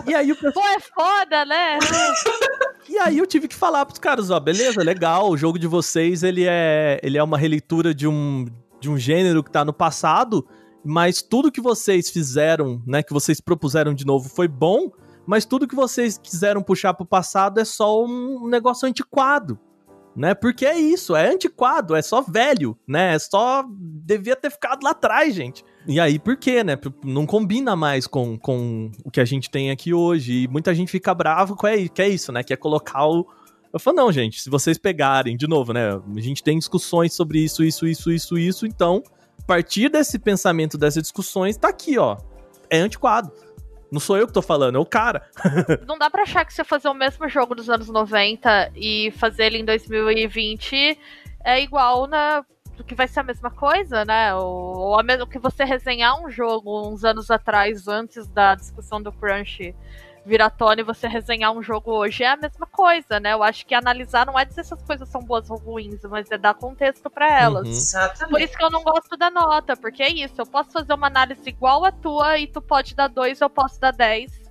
[0.05, 1.79] E aí o pessoal Pô, é foda, né?
[2.89, 6.23] E aí eu tive que falar pros caras, ó, beleza, legal, o jogo de vocês,
[6.23, 8.47] ele é, ele é uma releitura de um,
[8.79, 10.43] de um gênero que tá no passado,
[10.83, 14.91] mas tudo que vocês fizeram, né, que vocês propuseram de novo foi bom,
[15.27, 19.59] mas tudo que vocês quiseram puxar pro passado é só um negócio antiquado,
[20.15, 20.33] né?
[20.33, 23.13] Porque é isso, é antiquado, é só velho, né?
[23.13, 25.63] É só devia ter ficado lá atrás, gente.
[25.87, 26.77] E aí, por quê, né?
[27.03, 30.43] Não combina mais com, com o que a gente tem aqui hoje.
[30.43, 32.43] E muita gente fica bravo com é, que é isso, né?
[32.43, 33.25] Que é colocar o.
[33.71, 35.89] Eu falo, não, gente, se vocês pegarem, de novo, né?
[35.91, 38.65] A gente tem discussões sobre isso, isso, isso, isso, isso.
[38.65, 39.03] Então,
[39.41, 42.17] a partir desse pensamento, dessas discussões, tá aqui, ó.
[42.69, 43.31] É antiquado.
[43.91, 45.27] Não sou eu que tô falando, é o cara.
[45.87, 49.45] Não dá pra achar que você fazer o mesmo jogo dos anos 90 e fazer
[49.45, 50.97] ele em 2020
[51.43, 52.45] é igual na.
[52.83, 54.33] Que vai ser a mesma coisa, né?
[54.35, 59.01] Ou, ou a mesma que você resenhar um jogo uns anos atrás, antes da discussão
[59.01, 59.75] do Crunch
[60.25, 63.33] virar tona e você resenhar um jogo hoje é a mesma coisa, né?
[63.33, 66.29] Eu acho que analisar não é dizer se as coisas são boas ou ruins, mas
[66.29, 67.67] é dar contexto pra elas.
[67.67, 67.73] Uhum.
[67.73, 68.29] Exatamente.
[68.29, 71.07] Por isso que eu não gosto da nota, porque é isso, eu posso fazer uma
[71.07, 74.49] análise igual a tua e tu pode dar 2, eu posso dar 10.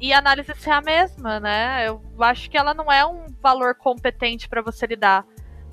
[0.00, 1.86] E a análise ser a mesma, né?
[1.86, 5.26] Eu acho que ela não é um valor competente pra você lidar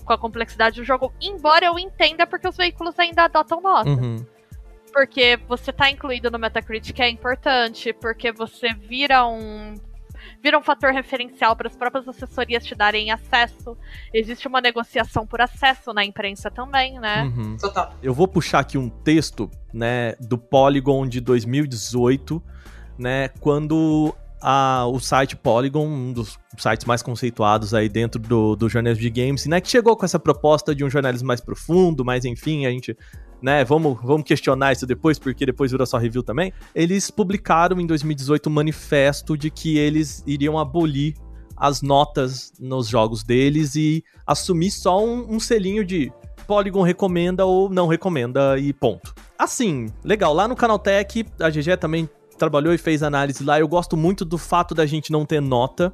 [0.08, 3.90] com a complexidade do jogo, embora eu entenda porque os veículos ainda adotam nota.
[3.90, 4.26] Uhum.
[4.92, 9.76] Porque você tá incluído no Metacritic é importante, porque você vira um
[10.42, 13.78] vira um fator referencial para as próprias assessorias te darem acesso.
[14.14, 17.24] Existe uma negociação por acesso na imprensa também, né?
[17.24, 17.58] Uhum.
[17.58, 17.94] Total.
[18.02, 22.42] Eu vou puxar aqui um texto, né, do Polygon de 2018,
[22.98, 28.70] né, quando a, o site Polygon, um dos sites mais conceituados aí dentro do, do
[28.70, 32.26] jornalismo de games, né, que chegou com essa proposta de um jornalismo mais profundo, mas
[32.26, 32.96] enfim, a gente,
[33.42, 36.54] né, vamos, vamos questionar isso depois, porque depois vira só review também.
[36.74, 41.16] Eles publicaram em 2018 um manifesto de que eles iriam abolir
[41.56, 46.12] as notas nos jogos deles e assumir só um, um selinho de
[46.46, 49.14] Polygon recomenda ou não recomenda e ponto.
[49.38, 53.60] Assim, legal, lá no Canaltech, a GG também trabalhou e fez análise lá.
[53.60, 55.94] Eu gosto muito do fato da gente não ter nota,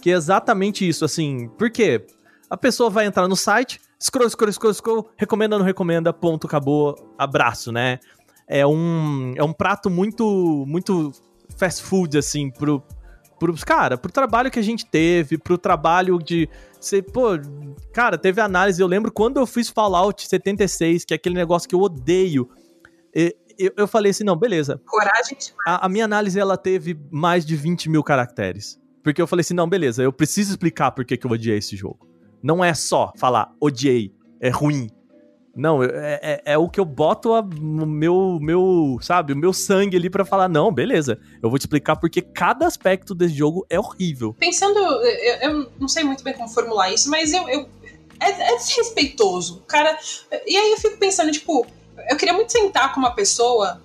[0.00, 2.06] que é exatamente isso, assim, por quê?
[2.48, 7.14] A pessoa vai entrar no site, Scroll, scroll, scroll, scroll, recomenda, não recomenda, ponto, acabou,
[7.16, 7.98] abraço, né?
[8.46, 11.12] É um, é um prato muito, muito
[11.56, 12.82] fast food, assim, pro,
[13.38, 16.48] pro, cara, pro trabalho que a gente teve, pro trabalho de.
[16.78, 17.30] Você, pô,
[17.92, 18.80] cara, teve análise.
[18.80, 22.48] Eu lembro quando eu fiz Fallout 76, que é aquele negócio que eu odeio.
[23.58, 24.80] Eu, eu falei assim: não, beleza.
[24.86, 28.80] Coragem de A, a minha análise ela teve mais de 20 mil caracteres.
[29.02, 31.76] Porque eu falei assim: não, beleza, eu preciso explicar por que, que eu odiei esse
[31.76, 32.08] jogo.
[32.42, 34.90] Não é só falar odiei, é ruim.
[35.54, 37.42] Não, é, é, é o que eu boto o
[37.86, 41.96] meu, meu, sabe, o meu sangue ali para falar, não, beleza, eu vou te explicar
[41.96, 44.34] porque cada aspecto desse jogo é horrível.
[44.34, 47.66] Pensando, eu, eu não sei muito bem como formular isso, mas eu, eu
[48.20, 49.98] é, é desrespeitoso, cara.
[50.46, 51.66] E aí eu fico pensando, tipo,
[52.08, 53.82] eu queria muito sentar com uma pessoa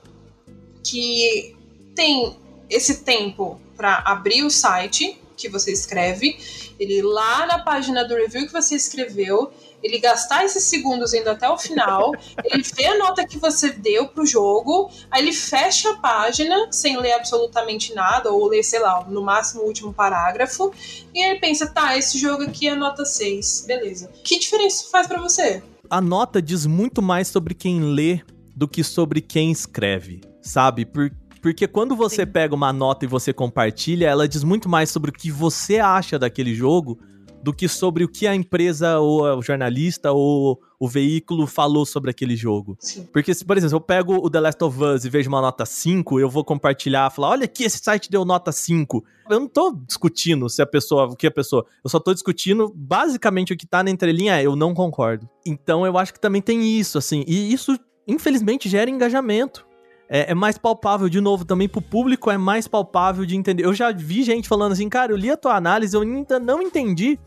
[0.84, 1.56] que
[1.96, 2.38] tem
[2.70, 6.38] esse tempo para abrir o site que você escreve,
[6.80, 9.52] ele ir lá na página do review que você escreveu,
[9.82, 12.12] ele gastar esses segundos indo até o final,
[12.46, 16.98] ele vê a nota que você deu pro jogo, aí ele fecha a página sem
[16.98, 20.72] ler absolutamente nada, ou ler, sei lá, no máximo o último parágrafo,
[21.14, 24.12] e ele pensa, tá, esse jogo aqui é nota 6, beleza.
[24.24, 25.64] Que diferença isso faz para você?
[25.92, 28.22] A nota diz muito mais sobre quem lê
[28.56, 30.86] do que sobre quem escreve, sabe?
[30.86, 31.12] Por,
[31.42, 32.32] porque quando você Sim.
[32.32, 36.18] pega uma nota e você compartilha, ela diz muito mais sobre o que você acha
[36.18, 36.98] daquele jogo
[37.44, 42.10] do que sobre o que a empresa ou o jornalista ou o veículo falou sobre
[42.10, 42.76] aquele jogo.
[42.80, 43.08] Sim.
[43.14, 45.66] Porque, se, por exemplo, eu pego o The Last of Us e vejo uma nota
[45.66, 49.04] 5, eu vou compartilhar, falar, olha aqui, esse site deu nota 5.
[49.30, 52.74] Eu não tô discutindo se a pessoa, o que a pessoa, eu só tô discutindo,
[52.76, 55.30] basicamente, o que tá na entrelinha é, eu não concordo.
[55.46, 57.78] Então, eu acho que também tem isso, assim, e isso
[58.08, 59.66] infelizmente gera engajamento.
[60.14, 63.64] É, é, mais palpável, de novo, também pro público é mais palpável de entender.
[63.64, 66.62] Eu já vi gente falando assim, cara, eu li a tua análise, eu ainda não
[66.62, 67.18] entendi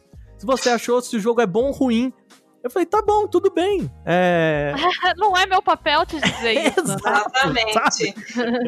[0.45, 2.13] se você achou se o jogo é bom ou ruim.
[2.63, 3.91] Eu falei, tá bom, tudo bem.
[4.07, 4.75] É...
[5.17, 6.81] não é meu papel te dizer isso.
[6.81, 8.15] Exatamente.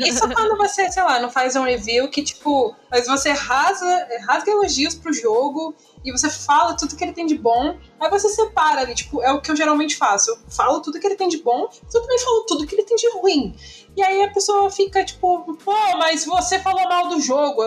[0.07, 4.51] Isso quando você, sei lá, não faz um review que, tipo, mas você rasga, rasga
[4.51, 8.81] elogios pro jogo e você fala tudo que ele tem de bom, aí você separa
[8.81, 10.31] ali, tipo, é o que eu geralmente faço.
[10.31, 12.85] Eu falo tudo que ele tem de bom, mas eu também falo tudo que ele
[12.85, 13.55] tem de ruim.
[13.95, 17.63] E aí a pessoa fica tipo, pô, mas você falou mal do jogo.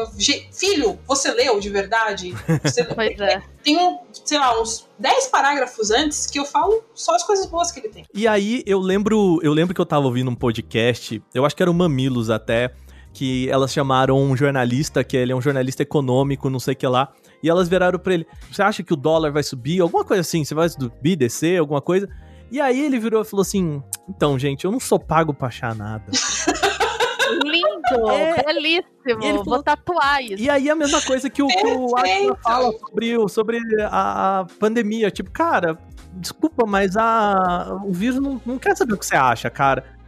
[0.52, 2.34] Filho, você leu de verdade?
[2.64, 2.84] Você...
[2.96, 3.44] pois é.
[3.64, 7.82] Tem, sei lá, uns 10 parágrafos antes que eu falo só as coisas boas que
[7.82, 8.06] ele tem.
[8.12, 11.62] E aí eu lembro, eu lembro que eu tava ouvindo um podcast, eu acho que
[11.62, 12.74] era o Mamilos até,
[13.20, 16.88] que elas chamaram um jornalista, que ele é um jornalista econômico, não sei o que
[16.88, 17.12] lá,
[17.44, 19.82] e elas viraram para ele: "Você acha que o dólar vai subir?
[19.82, 22.08] Alguma coisa assim, você vai subir, descer, alguma coisa?"
[22.50, 25.76] E aí ele virou e falou assim: Então, gente, eu não sou pago pra achar
[25.76, 26.06] nada.
[27.44, 29.22] Lindo, é, belíssimo.
[29.22, 30.42] Falou, Vou tatuar isso.
[30.42, 35.12] E aí a mesma coisa que o, o Atila fala sobre, sobre a, a, pandemia.
[35.12, 35.78] Tipo, cara,
[36.14, 39.99] desculpa, mas a, o vírus não, não quer saber o que você acha, cara.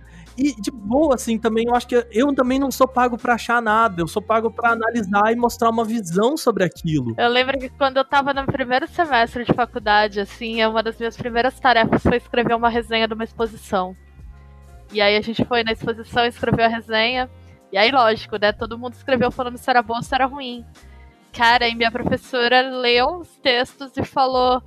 [0.43, 3.61] E de boa, assim, também, eu acho que eu também não sou pago para achar
[3.61, 7.13] nada, eu sou pago para analisar e mostrar uma visão sobre aquilo.
[7.15, 11.15] Eu lembro que quando eu tava no primeiro semestre de faculdade, assim, uma das minhas
[11.15, 13.95] primeiras tarefas foi escrever uma resenha de uma exposição.
[14.91, 17.29] E aí a gente foi na exposição, escreveu a resenha,
[17.71, 20.65] e aí, lógico, né, todo mundo escreveu falando se era bom ou se era ruim.
[21.31, 24.61] Cara, e minha professora leu os textos e falou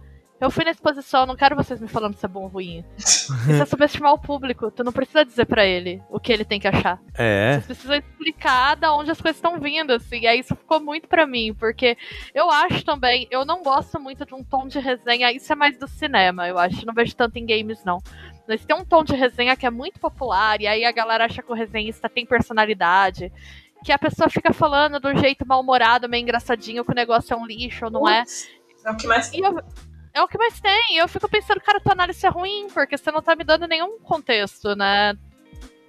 [0.44, 2.84] eu fui na exposição, não quero vocês me falando se é bom ou ruim.
[2.96, 4.70] Isso é subestimar o público.
[4.70, 7.00] Tu não precisa dizer para ele o que ele tem que achar.
[7.14, 7.52] É.
[7.52, 10.20] Vocês precisam explicar da onde as coisas estão vindo, assim.
[10.20, 11.96] E aí isso ficou muito para mim, porque
[12.34, 15.78] eu acho também, eu não gosto muito de um tom de resenha, isso é mais
[15.78, 16.84] do cinema, eu acho.
[16.84, 18.02] Não vejo tanto em games, não.
[18.46, 21.42] Mas tem um tom de resenha que é muito popular, e aí a galera acha
[21.42, 23.32] que o resenhista tem personalidade
[23.84, 27.36] que a pessoa fica falando de um jeito mal-humorado, meio engraçadinho, que o negócio é
[27.36, 28.24] um lixo, não é?
[28.84, 29.30] É o que mais.
[29.32, 29.62] E eu,
[30.14, 30.96] é o que mais tem.
[30.96, 33.98] Eu fico pensando, cara, tua análise é ruim, porque você não tá me dando nenhum
[33.98, 35.14] contexto, né?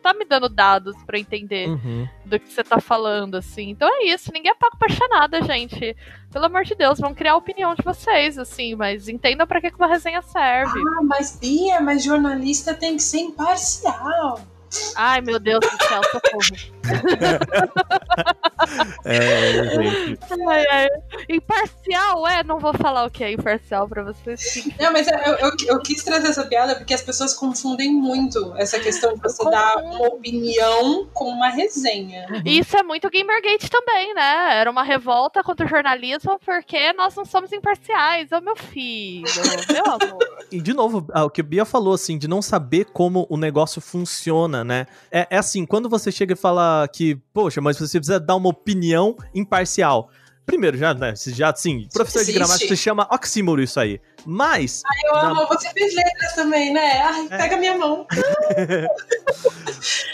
[0.02, 2.08] Tá me dando dados para entender uhum.
[2.26, 3.70] do que você tá falando, assim.
[3.70, 5.96] Então é isso, ninguém é pago pra achar nada, gente.
[6.32, 9.74] Pelo amor de Deus, vão criar a opinião de vocês, assim, mas entendam para que
[9.76, 10.80] uma resenha serve.
[10.80, 14.42] Ah, mas Bia, mas jornalista tem que ser imparcial.
[14.96, 16.40] Ai, meu Deus do céu, socorro.
[19.06, 20.20] é, gente.
[20.48, 20.88] Ai, ai.
[21.30, 22.44] Imparcial, é?
[22.44, 24.68] Não vou falar o que é imparcial pra vocês.
[24.80, 28.80] Não, mas eu, eu, eu, quis trazer essa piada porque as pessoas confundem muito essa
[28.80, 32.26] questão de você dar uma opinião com uma resenha.
[32.46, 34.60] Isso é muito Gamergate também, né?
[34.60, 38.32] Era uma revolta contra o jornalismo porque nós não somos imparciais.
[38.32, 39.26] Ô, meu filho,
[39.72, 40.46] meu amor.
[40.52, 43.82] E, de novo, o que a Bia falou, assim, de não saber como o negócio
[43.82, 44.86] funciona, né?
[45.12, 48.50] É, é assim, quando você chega e fala que, poxa, mas você precisa dar uma
[48.50, 50.10] opinião imparcial.
[50.46, 51.14] primeiro, já, né?
[51.28, 52.38] Já, sim, professor de Existe.
[52.38, 54.00] gramática se chama oxímoro isso aí.
[54.28, 57.02] Mas, Eu Na- amo, você fez letras também, né?
[57.02, 57.38] Ai, É.
[57.38, 58.06] pega minha mão.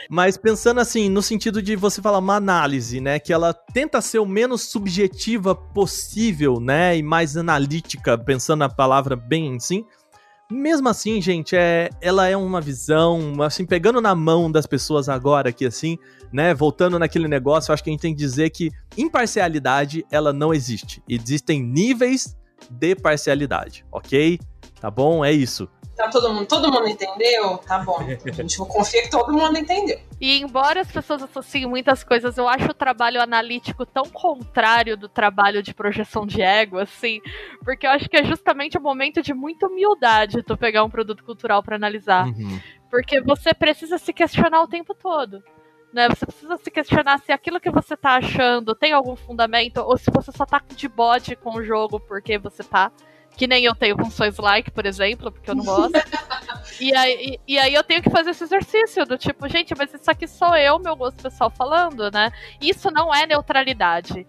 [0.10, 3.20] mas pensando assim, no sentido de você falar uma análise, né?
[3.20, 6.98] Que ela tenta ser o menos subjetiva possível, né?
[6.98, 9.86] E mais analítica, pensando na palavra bem assim.
[10.52, 15.48] Mesmo assim, gente, é, ela é uma visão, assim, pegando na mão das pessoas agora
[15.48, 15.98] aqui, assim,
[16.32, 16.54] né?
[16.54, 20.54] Voltando naquele negócio, eu acho que a gente tem que dizer que imparcialidade, ela não
[20.54, 21.02] existe.
[21.08, 22.36] Existem níveis
[22.70, 24.38] de parcialidade, ok?
[24.82, 25.24] Tá bom?
[25.24, 25.70] É isso.
[26.02, 27.60] Tá todo mundo, todo mundo entendeu?
[27.60, 28.00] Tá bom.
[28.26, 30.00] A gente confia que todo mundo entendeu.
[30.20, 35.08] E embora as pessoas associem muitas coisas, eu acho o trabalho analítico tão contrário do
[35.08, 37.22] trabalho de projeção de ego, assim,
[37.64, 41.24] porque eu acho que é justamente o momento de muita humildade tu pegar um produto
[41.24, 42.26] cultural pra analisar.
[42.26, 42.60] Uhum.
[42.90, 45.44] Porque você precisa se questionar o tempo todo.
[45.94, 46.10] Né?
[46.10, 50.10] Você precisa se questionar se aquilo que você tá achando tem algum fundamento, ou se
[50.10, 52.92] você só tá de bode com o jogo porque você tá.
[53.36, 55.94] Que nem eu tenho Sois Like, por exemplo, porque eu não gosto.
[56.80, 59.94] e, aí, e, e aí eu tenho que fazer esse exercício do tipo, gente, mas
[59.94, 62.32] isso aqui sou eu, meu gosto pessoal, falando, né?
[62.62, 64.28] Isso não é neutralidade.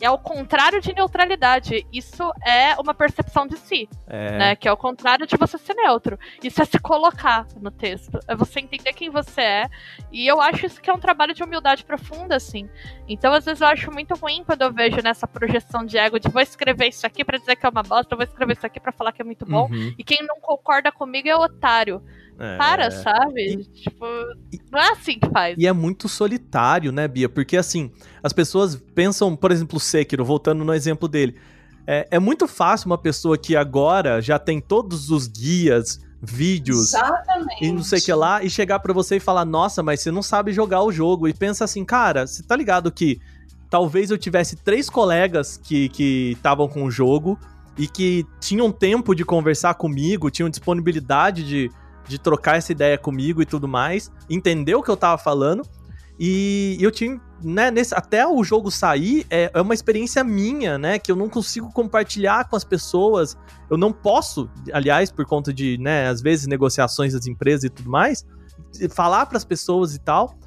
[0.00, 1.86] É o contrário de neutralidade.
[1.92, 4.56] Isso é uma percepção de si É, né?
[4.56, 6.18] Que é o contrário de você ser neutro.
[6.42, 8.18] Isso é se colocar no texto.
[8.28, 9.66] É você entender quem você é.
[10.12, 12.68] E eu acho isso que é um trabalho de humildade profunda, assim.
[13.08, 16.28] Então, às vezes, eu acho muito ruim quando eu vejo nessa projeção de ego de
[16.28, 18.92] vou escrever isso aqui pra dizer que é uma bosta, vou escrever isso aqui pra
[18.92, 19.68] falar que é muito bom.
[19.70, 22.02] uhum, E quem não concorda comigo é otário.
[22.38, 22.56] É.
[22.56, 23.64] Para, sabe?
[23.74, 24.04] Tipo,
[24.70, 25.56] não é assim que faz.
[25.58, 27.28] E é muito solitário, né, Bia?
[27.28, 27.92] Porque assim,
[28.22, 31.36] as pessoas pensam, por exemplo, o Sekiro, voltando no exemplo dele.
[31.86, 37.62] É, é muito fácil uma pessoa que agora já tem todos os guias, vídeos Exatamente.
[37.62, 40.10] e não sei o que lá, e chegar pra você e falar, nossa, mas você
[40.10, 41.28] não sabe jogar o jogo.
[41.28, 43.20] E pensa assim, cara, você tá ligado que
[43.68, 45.90] talvez eu tivesse três colegas que
[46.32, 47.38] estavam com o jogo
[47.76, 51.70] e que tinham tempo de conversar comigo, tinham disponibilidade de,
[52.06, 55.62] de trocar essa ideia comigo e tudo mais, entender o que eu tava falando.
[56.18, 60.98] E eu tinha, né, nesse, até o jogo sair, é, é uma experiência minha, né,
[60.98, 63.36] que eu não consigo compartilhar com as pessoas.
[63.68, 67.90] Eu não posso, aliás, por conta de, né, às vezes negociações das empresas e tudo
[67.90, 68.24] mais,
[68.90, 70.38] falar para as pessoas e tal.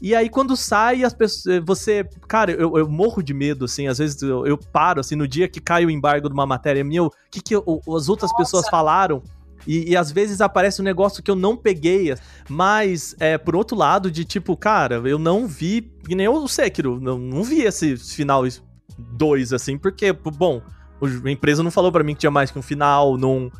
[0.00, 1.62] E aí, quando sai, as pessoas.
[1.64, 2.02] Você.
[2.26, 3.86] Cara, eu, eu morro de medo, assim.
[3.86, 6.82] Às vezes eu, eu paro, assim, no dia que cai o embargo de uma matéria
[6.82, 9.22] minha, o que, que eu- as outras pessoas falaram.
[9.66, 12.14] E, e às vezes aparece um negócio que eu não peguei.
[12.48, 15.82] Mas, é, por outro lado, de tipo, cara, eu não vi.
[16.06, 17.00] Que nem o Sekiro.
[17.00, 18.42] Não, não vi esse final
[18.98, 20.60] 2, assim, porque, bom,
[21.24, 23.50] a empresa não falou pra mim que tinha mais que um final, não.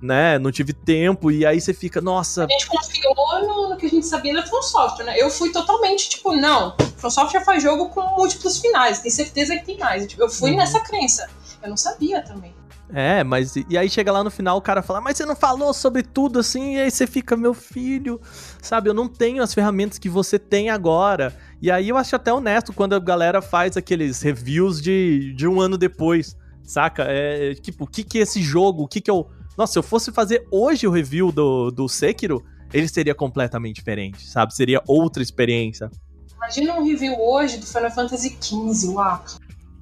[0.00, 3.86] Né, não tive tempo, e aí você fica, nossa, A gente confiou no, no que
[3.86, 5.20] a gente sabia da From Software, né?
[5.20, 9.64] Eu fui totalmente tipo, não, From Software faz jogo com múltiplos finais, tem certeza que
[9.66, 10.06] tem mais.
[10.16, 10.56] Eu fui Uhum.
[10.58, 11.28] nessa crença.
[11.60, 12.54] Eu não sabia também.
[12.92, 15.74] É, mas e aí chega lá no final o cara fala, mas você não falou
[15.74, 18.20] sobre tudo assim, e aí você fica, meu filho,
[18.62, 21.36] sabe, eu não tenho as ferramentas que você tem agora.
[21.60, 25.60] E aí eu acho até honesto quando a galera faz aqueles reviews de, de um
[25.60, 27.04] ano depois, saca?
[27.06, 29.28] É tipo, o que que é esse jogo, o que que eu...
[29.56, 34.26] Nossa, se eu fosse fazer hoje o review do, do Sekiro, ele seria completamente diferente,
[34.28, 34.54] sabe?
[34.54, 35.90] Seria outra experiência.
[36.36, 39.24] Imagina um review hoje do Final Fantasy XV, uau.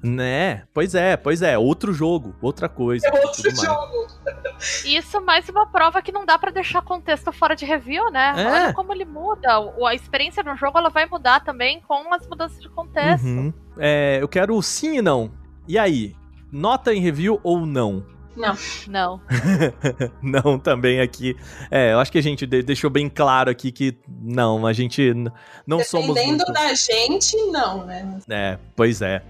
[0.07, 0.63] Né?
[0.73, 3.05] Pois é, pois é, outro jogo, outra coisa.
[3.07, 4.07] É outro jogo.
[4.85, 8.33] Isso mais uma prova que não dá pra deixar contexto fora de review, né?
[8.37, 8.45] É.
[8.45, 9.59] Olha como ele muda.
[9.59, 13.25] O- A experiência no jogo ela vai mudar também com as mudanças de contexto.
[13.25, 13.53] Uhum.
[13.77, 15.31] É, eu quero sim e não.
[15.67, 16.15] E aí?
[16.51, 18.05] Nota em review ou não?
[18.87, 19.19] Não.
[20.21, 21.35] não, também aqui.
[21.71, 25.11] É, eu acho que a gente de- deixou bem claro aqui que não, a gente
[25.65, 26.13] não somos.
[26.13, 28.19] Dependendo muito- da gente, não, né?
[28.29, 29.23] É, pois é.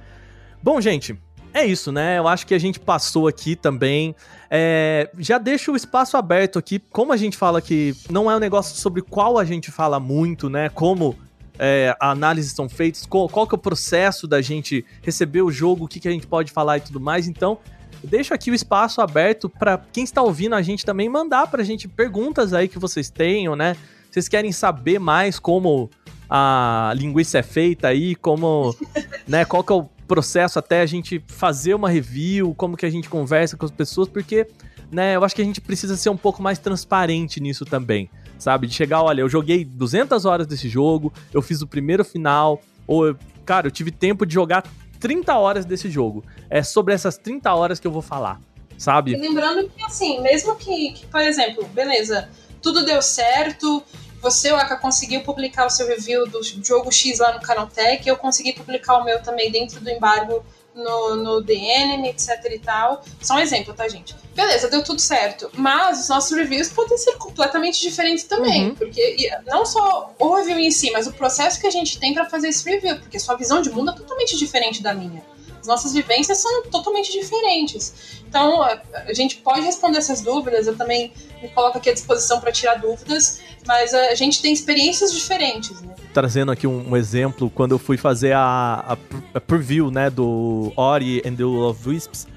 [0.62, 1.18] Bom, gente,
[1.54, 2.18] é isso, né?
[2.18, 4.16] Eu acho que a gente passou aqui também.
[4.50, 6.80] É, já deixo o espaço aberto aqui.
[6.92, 10.50] Como a gente fala que não é um negócio sobre qual a gente fala muito,
[10.50, 10.70] né?
[10.70, 11.16] Como
[11.58, 15.52] é, a análises são feitas, qual, qual que é o processo da gente receber o
[15.52, 17.28] jogo, o que, que a gente pode falar e tudo mais.
[17.28, 17.58] Então,
[18.04, 21.88] deixo aqui o espaço aberto para quem está ouvindo a gente também mandar pra gente
[21.88, 23.76] perguntas aí que vocês tenham, né?
[24.12, 25.90] Vocês querem saber mais como
[26.30, 28.76] a linguiça é feita aí, como,
[29.28, 32.90] né, qual que é o processo até a gente fazer uma review, como que a
[32.90, 34.48] gente conversa com as pessoas, porque,
[34.92, 38.10] né, eu acho que a gente precisa ser um pouco mais transparente nisso também,
[38.40, 38.68] sabe?
[38.68, 43.16] De chegar, olha, eu joguei 200 horas desse jogo, eu fiz o primeiro final, ou,
[43.46, 44.64] cara, eu tive tempo de jogar
[45.00, 46.24] 30 horas desse jogo.
[46.50, 48.40] É sobre essas 30 horas que eu vou falar,
[48.76, 49.16] E sabe?
[49.16, 52.30] lembrando que, assim, mesmo que, que, por exemplo, beleza,
[52.62, 53.84] tudo deu certo,
[54.22, 58.54] você, Aka, conseguiu publicar o seu review do jogo X lá no Canaltech, eu consegui
[58.54, 60.44] publicar o meu também dentro do embargo
[60.78, 63.04] no, no The Enemy, etc e tal.
[63.22, 64.16] Só um exemplo, tá, gente?
[64.36, 65.50] Beleza, deu tudo certo.
[65.56, 68.70] Mas os nossos reviews podem ser completamente diferentes também.
[68.70, 68.76] Uhum.
[68.76, 72.30] Porque não só o review em si, mas o processo que a gente tem pra
[72.30, 73.00] fazer esse review.
[73.00, 75.24] Porque sua visão de mundo é totalmente diferente da minha.
[75.60, 78.22] As nossas vivências são totalmente diferentes.
[78.28, 81.12] Então, a gente pode responder essas dúvidas, eu também
[81.42, 85.94] me coloco aqui à disposição para tirar dúvidas, mas a gente tem experiências diferentes, né?
[86.14, 88.98] Trazendo aqui um, um exemplo, quando eu fui fazer a, a,
[89.36, 92.28] a preview, né, do Ori and the Will of Wisps,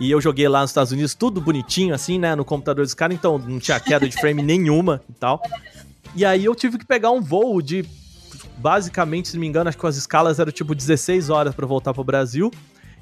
[0.00, 3.16] e eu joguei lá nos Estados Unidos tudo bonitinho, assim, né, no computador dos caras,
[3.16, 5.42] então não tinha queda de frame nenhuma e tal.
[6.14, 7.84] E aí eu tive que pegar um voo de,
[8.58, 11.92] basicamente, se não me engano, acho que as escalas eram tipo 16 horas pra voltar
[11.94, 12.50] pro Brasil.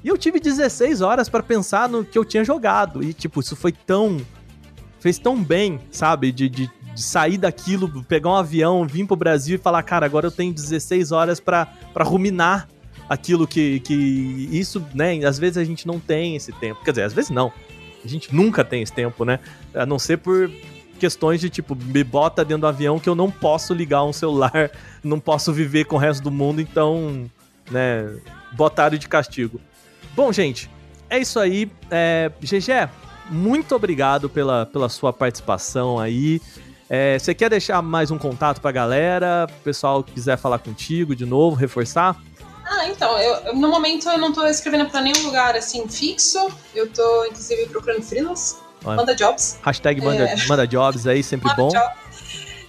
[0.03, 3.03] E eu tive 16 horas pra pensar no que eu tinha jogado.
[3.03, 4.17] E, tipo, isso foi tão.
[4.99, 6.31] Fez tão bem, sabe?
[6.31, 10.27] De, de, de sair daquilo, pegar um avião, vir pro Brasil e falar, cara, agora
[10.27, 11.67] eu tenho 16 horas pra
[11.99, 12.67] ruminar
[13.09, 14.49] aquilo que, que.
[14.51, 15.23] Isso, né?
[15.25, 16.83] Às vezes a gente não tem esse tempo.
[16.83, 17.51] Quer dizer, às vezes não.
[18.03, 19.39] A gente nunca tem esse tempo, né?
[19.73, 20.49] A não ser por
[20.97, 24.71] questões de tipo, me bota dentro do avião que eu não posso ligar um celular,
[25.03, 27.29] não posso viver com o resto do mundo, então,
[27.71, 28.13] né,
[28.51, 29.61] botaram de castigo.
[30.15, 30.69] Bom, gente,
[31.09, 31.71] é isso aí.
[31.89, 32.89] É, GG,
[33.29, 36.41] muito obrigado pela, pela sua participação aí.
[36.89, 39.47] É, você quer deixar mais um contato pra galera?
[39.49, 42.15] O pessoal quiser falar contigo de novo, reforçar?
[42.65, 46.49] Ah, então, eu, no momento eu não tô escrevendo pra nenhum lugar assim fixo.
[46.75, 48.55] Eu tô, inclusive, procurando freelance.
[48.95, 49.57] Manda jobs.
[49.61, 50.35] Hashtag manda, É.
[50.47, 51.69] manda jobs aí, sempre Manda bom.
[51.69, 52.07] jobs.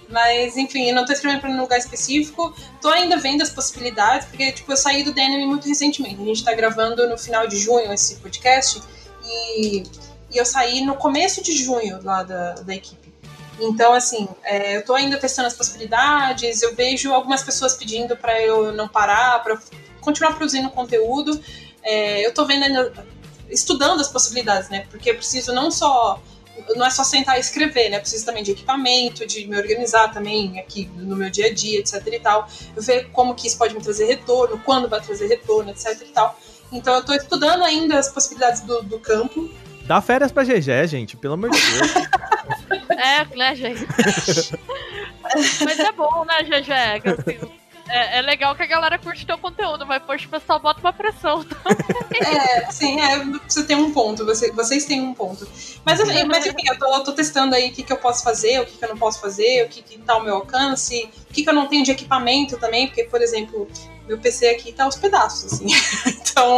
[0.09, 2.53] Mas, enfim, eu não tô escrevendo pra nenhum lugar específico.
[2.81, 6.19] Tô ainda vendo as possibilidades, porque, tipo, eu saí do Denim muito recentemente.
[6.19, 8.81] A gente tá gravando no final de junho esse podcast.
[9.23, 9.83] E,
[10.31, 13.13] e eu saí no começo de junho lá da, da equipe.
[13.61, 16.63] Então, assim, é, eu tô ainda testando as possibilidades.
[16.63, 19.59] Eu vejo algumas pessoas pedindo pra eu não parar, pra
[20.01, 21.39] continuar produzindo conteúdo.
[21.83, 22.91] É, eu tô vendo ainda,
[23.49, 24.85] estudando as possibilidades, né?
[24.89, 26.21] Porque eu preciso não só
[26.75, 27.97] não é só sentar e escrever, né?
[27.97, 31.79] Eu preciso também de equipamento, de me organizar também aqui no meu dia a dia,
[31.79, 32.47] etc e tal.
[32.75, 36.11] Eu ver como que isso pode me trazer retorno, quando vai trazer retorno, etc e
[36.11, 36.37] tal.
[36.71, 39.49] Então eu tô estudando ainda as possibilidades do, do campo.
[39.85, 41.93] Dá férias pra GG, gente, pelo amor de Deus.
[42.99, 43.87] É, né, gente?
[45.63, 47.49] Mas é bom, né, GG?
[47.89, 50.93] é, é legal que a galera curte teu conteúdo, mas poxa, o pessoal bota uma
[50.93, 51.45] pressão.
[52.21, 55.47] É, sim, é, você tem um ponto, você- vocês têm um ponto.
[55.85, 58.59] Mas, assim, mas enfim, eu tô, tô testando aí o que, que eu posso fazer,
[58.59, 61.33] o que, que eu não posso fazer, o que, que tá ao meu alcance, o
[61.33, 63.69] que, que eu não tenho de equipamento também, porque, por exemplo,
[64.05, 65.67] meu PC aqui tá aos pedaços, assim.
[66.07, 66.57] então,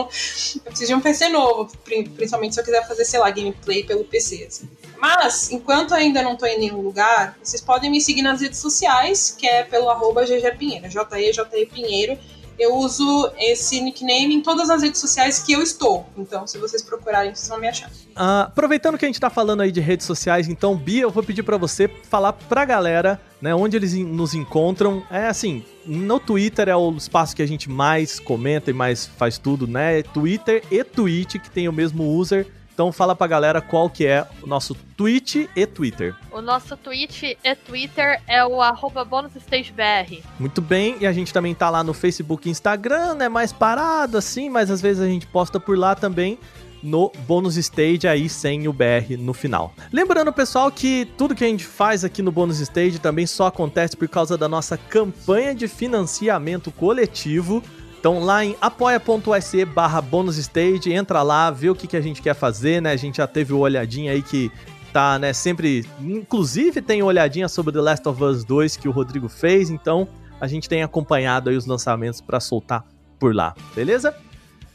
[0.55, 3.83] eu preciso de um PC novo, pri- principalmente se eu quiser fazer, sei lá, gameplay
[3.83, 4.69] pelo PC, assim.
[5.01, 9.35] Mas, enquanto ainda não tô em nenhum lugar, vocês podem me seguir nas redes sociais,
[9.35, 12.19] que é pelo arroba GG Pinheiro, J-E-J-E Pinheiro.
[12.59, 16.05] Eu uso esse nickname em todas as redes sociais que eu estou.
[16.15, 17.89] Então, se vocês procurarem, vocês vão me achar.
[18.15, 21.23] Ah, aproveitando que a gente tá falando aí de redes sociais, então, Bia, eu vou
[21.23, 25.01] pedir pra você falar pra galera, né, onde eles nos encontram.
[25.09, 29.39] É assim, no Twitter é o espaço que a gente mais comenta e mais faz
[29.39, 30.03] tudo, né?
[30.03, 32.45] Twitter e Twitch, que tem o mesmo user.
[32.81, 36.15] Então fala pra galera qual que é o nosso Twitch e Twitter.
[36.31, 40.23] O nosso Twitch e Twitter é o arroba bonusstagebr.
[40.39, 43.29] Muito bem, e a gente também tá lá no Facebook e Instagram, né?
[43.29, 46.39] Mais parado assim, mas às vezes a gente posta por lá também
[46.81, 49.75] no Bônus Stage aí sem o BR no final.
[49.93, 53.95] Lembrando, pessoal, que tudo que a gente faz aqui no Bônus Stage também só acontece
[53.95, 57.61] por causa da nossa campanha de financiamento coletivo.
[58.01, 62.19] Então lá em apoia.se barra bônus stage, entra lá, vê o que, que a gente
[62.19, 62.91] quer fazer, né?
[62.91, 64.51] A gente já teve uma olhadinha aí que
[64.91, 65.85] tá, né, sempre...
[65.99, 70.07] Inclusive tem olhadinha sobre The Last of Us 2 que o Rodrigo fez, então
[70.39, 72.83] a gente tem acompanhado aí os lançamentos pra soltar
[73.19, 74.17] por lá, beleza?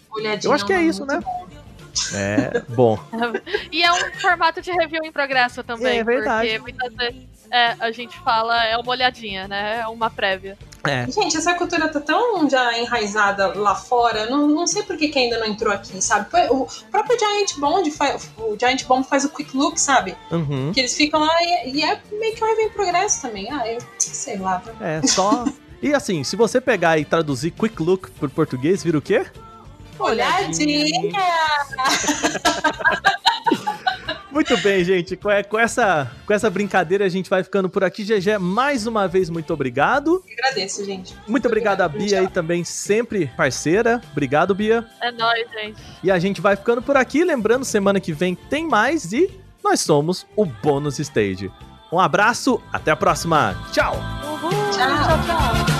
[0.08, 1.18] Olhadinha Eu acho que é um isso, né?
[1.20, 1.48] bom.
[2.14, 2.98] É, bom.
[3.72, 5.98] E é um formato de review em progresso também.
[5.98, 6.46] É verdade.
[6.46, 9.80] Porque muitas vezes é, a gente fala, é uma olhadinha, né?
[9.80, 10.56] É uma prévia.
[10.88, 15.08] É, Gente, essa cultura tá tão já enraizada lá fora, não, não sei por que,
[15.08, 16.28] que ainda não entrou aqui, sabe?
[16.50, 20.16] O próprio Giant Bomb faz, o Giant Bomb faz o quick look, sabe?
[20.30, 23.50] uhum, Que eles ficam lá e, e é meio que um em progresso também.
[23.50, 24.62] Ah, eu sei lá.
[24.80, 25.44] é, só...
[25.82, 29.26] E assim, se você pegar e traduzir Quick Look por português, vira o quê?
[29.98, 31.12] Olhadinha!
[34.36, 35.16] Muito bem, gente.
[35.16, 38.04] Com, é- com essa, com essa brincadeira a gente vai ficando por aqui.
[38.04, 40.22] GG, mais uma vez, muito obrigado.
[40.30, 41.16] Agradeço, gente.
[41.26, 43.98] Muito obrigado a obrigada, Bia aí também, sempre parceira.
[44.12, 44.84] Obrigado, Bia.
[45.00, 45.80] É nóis, gente.
[46.04, 47.24] E a gente vai ficando por aqui.
[47.24, 49.30] Lembrando, semana que vem tem mais e
[49.64, 51.50] nós somos o Bônus Stage.
[51.90, 53.56] Um abraço, até a próxima.
[53.72, 53.96] Tchau!
[54.22, 54.72] Uhul, Tchau.
[54.76, 55.66] tchau.
[55.66, 55.75] tchau.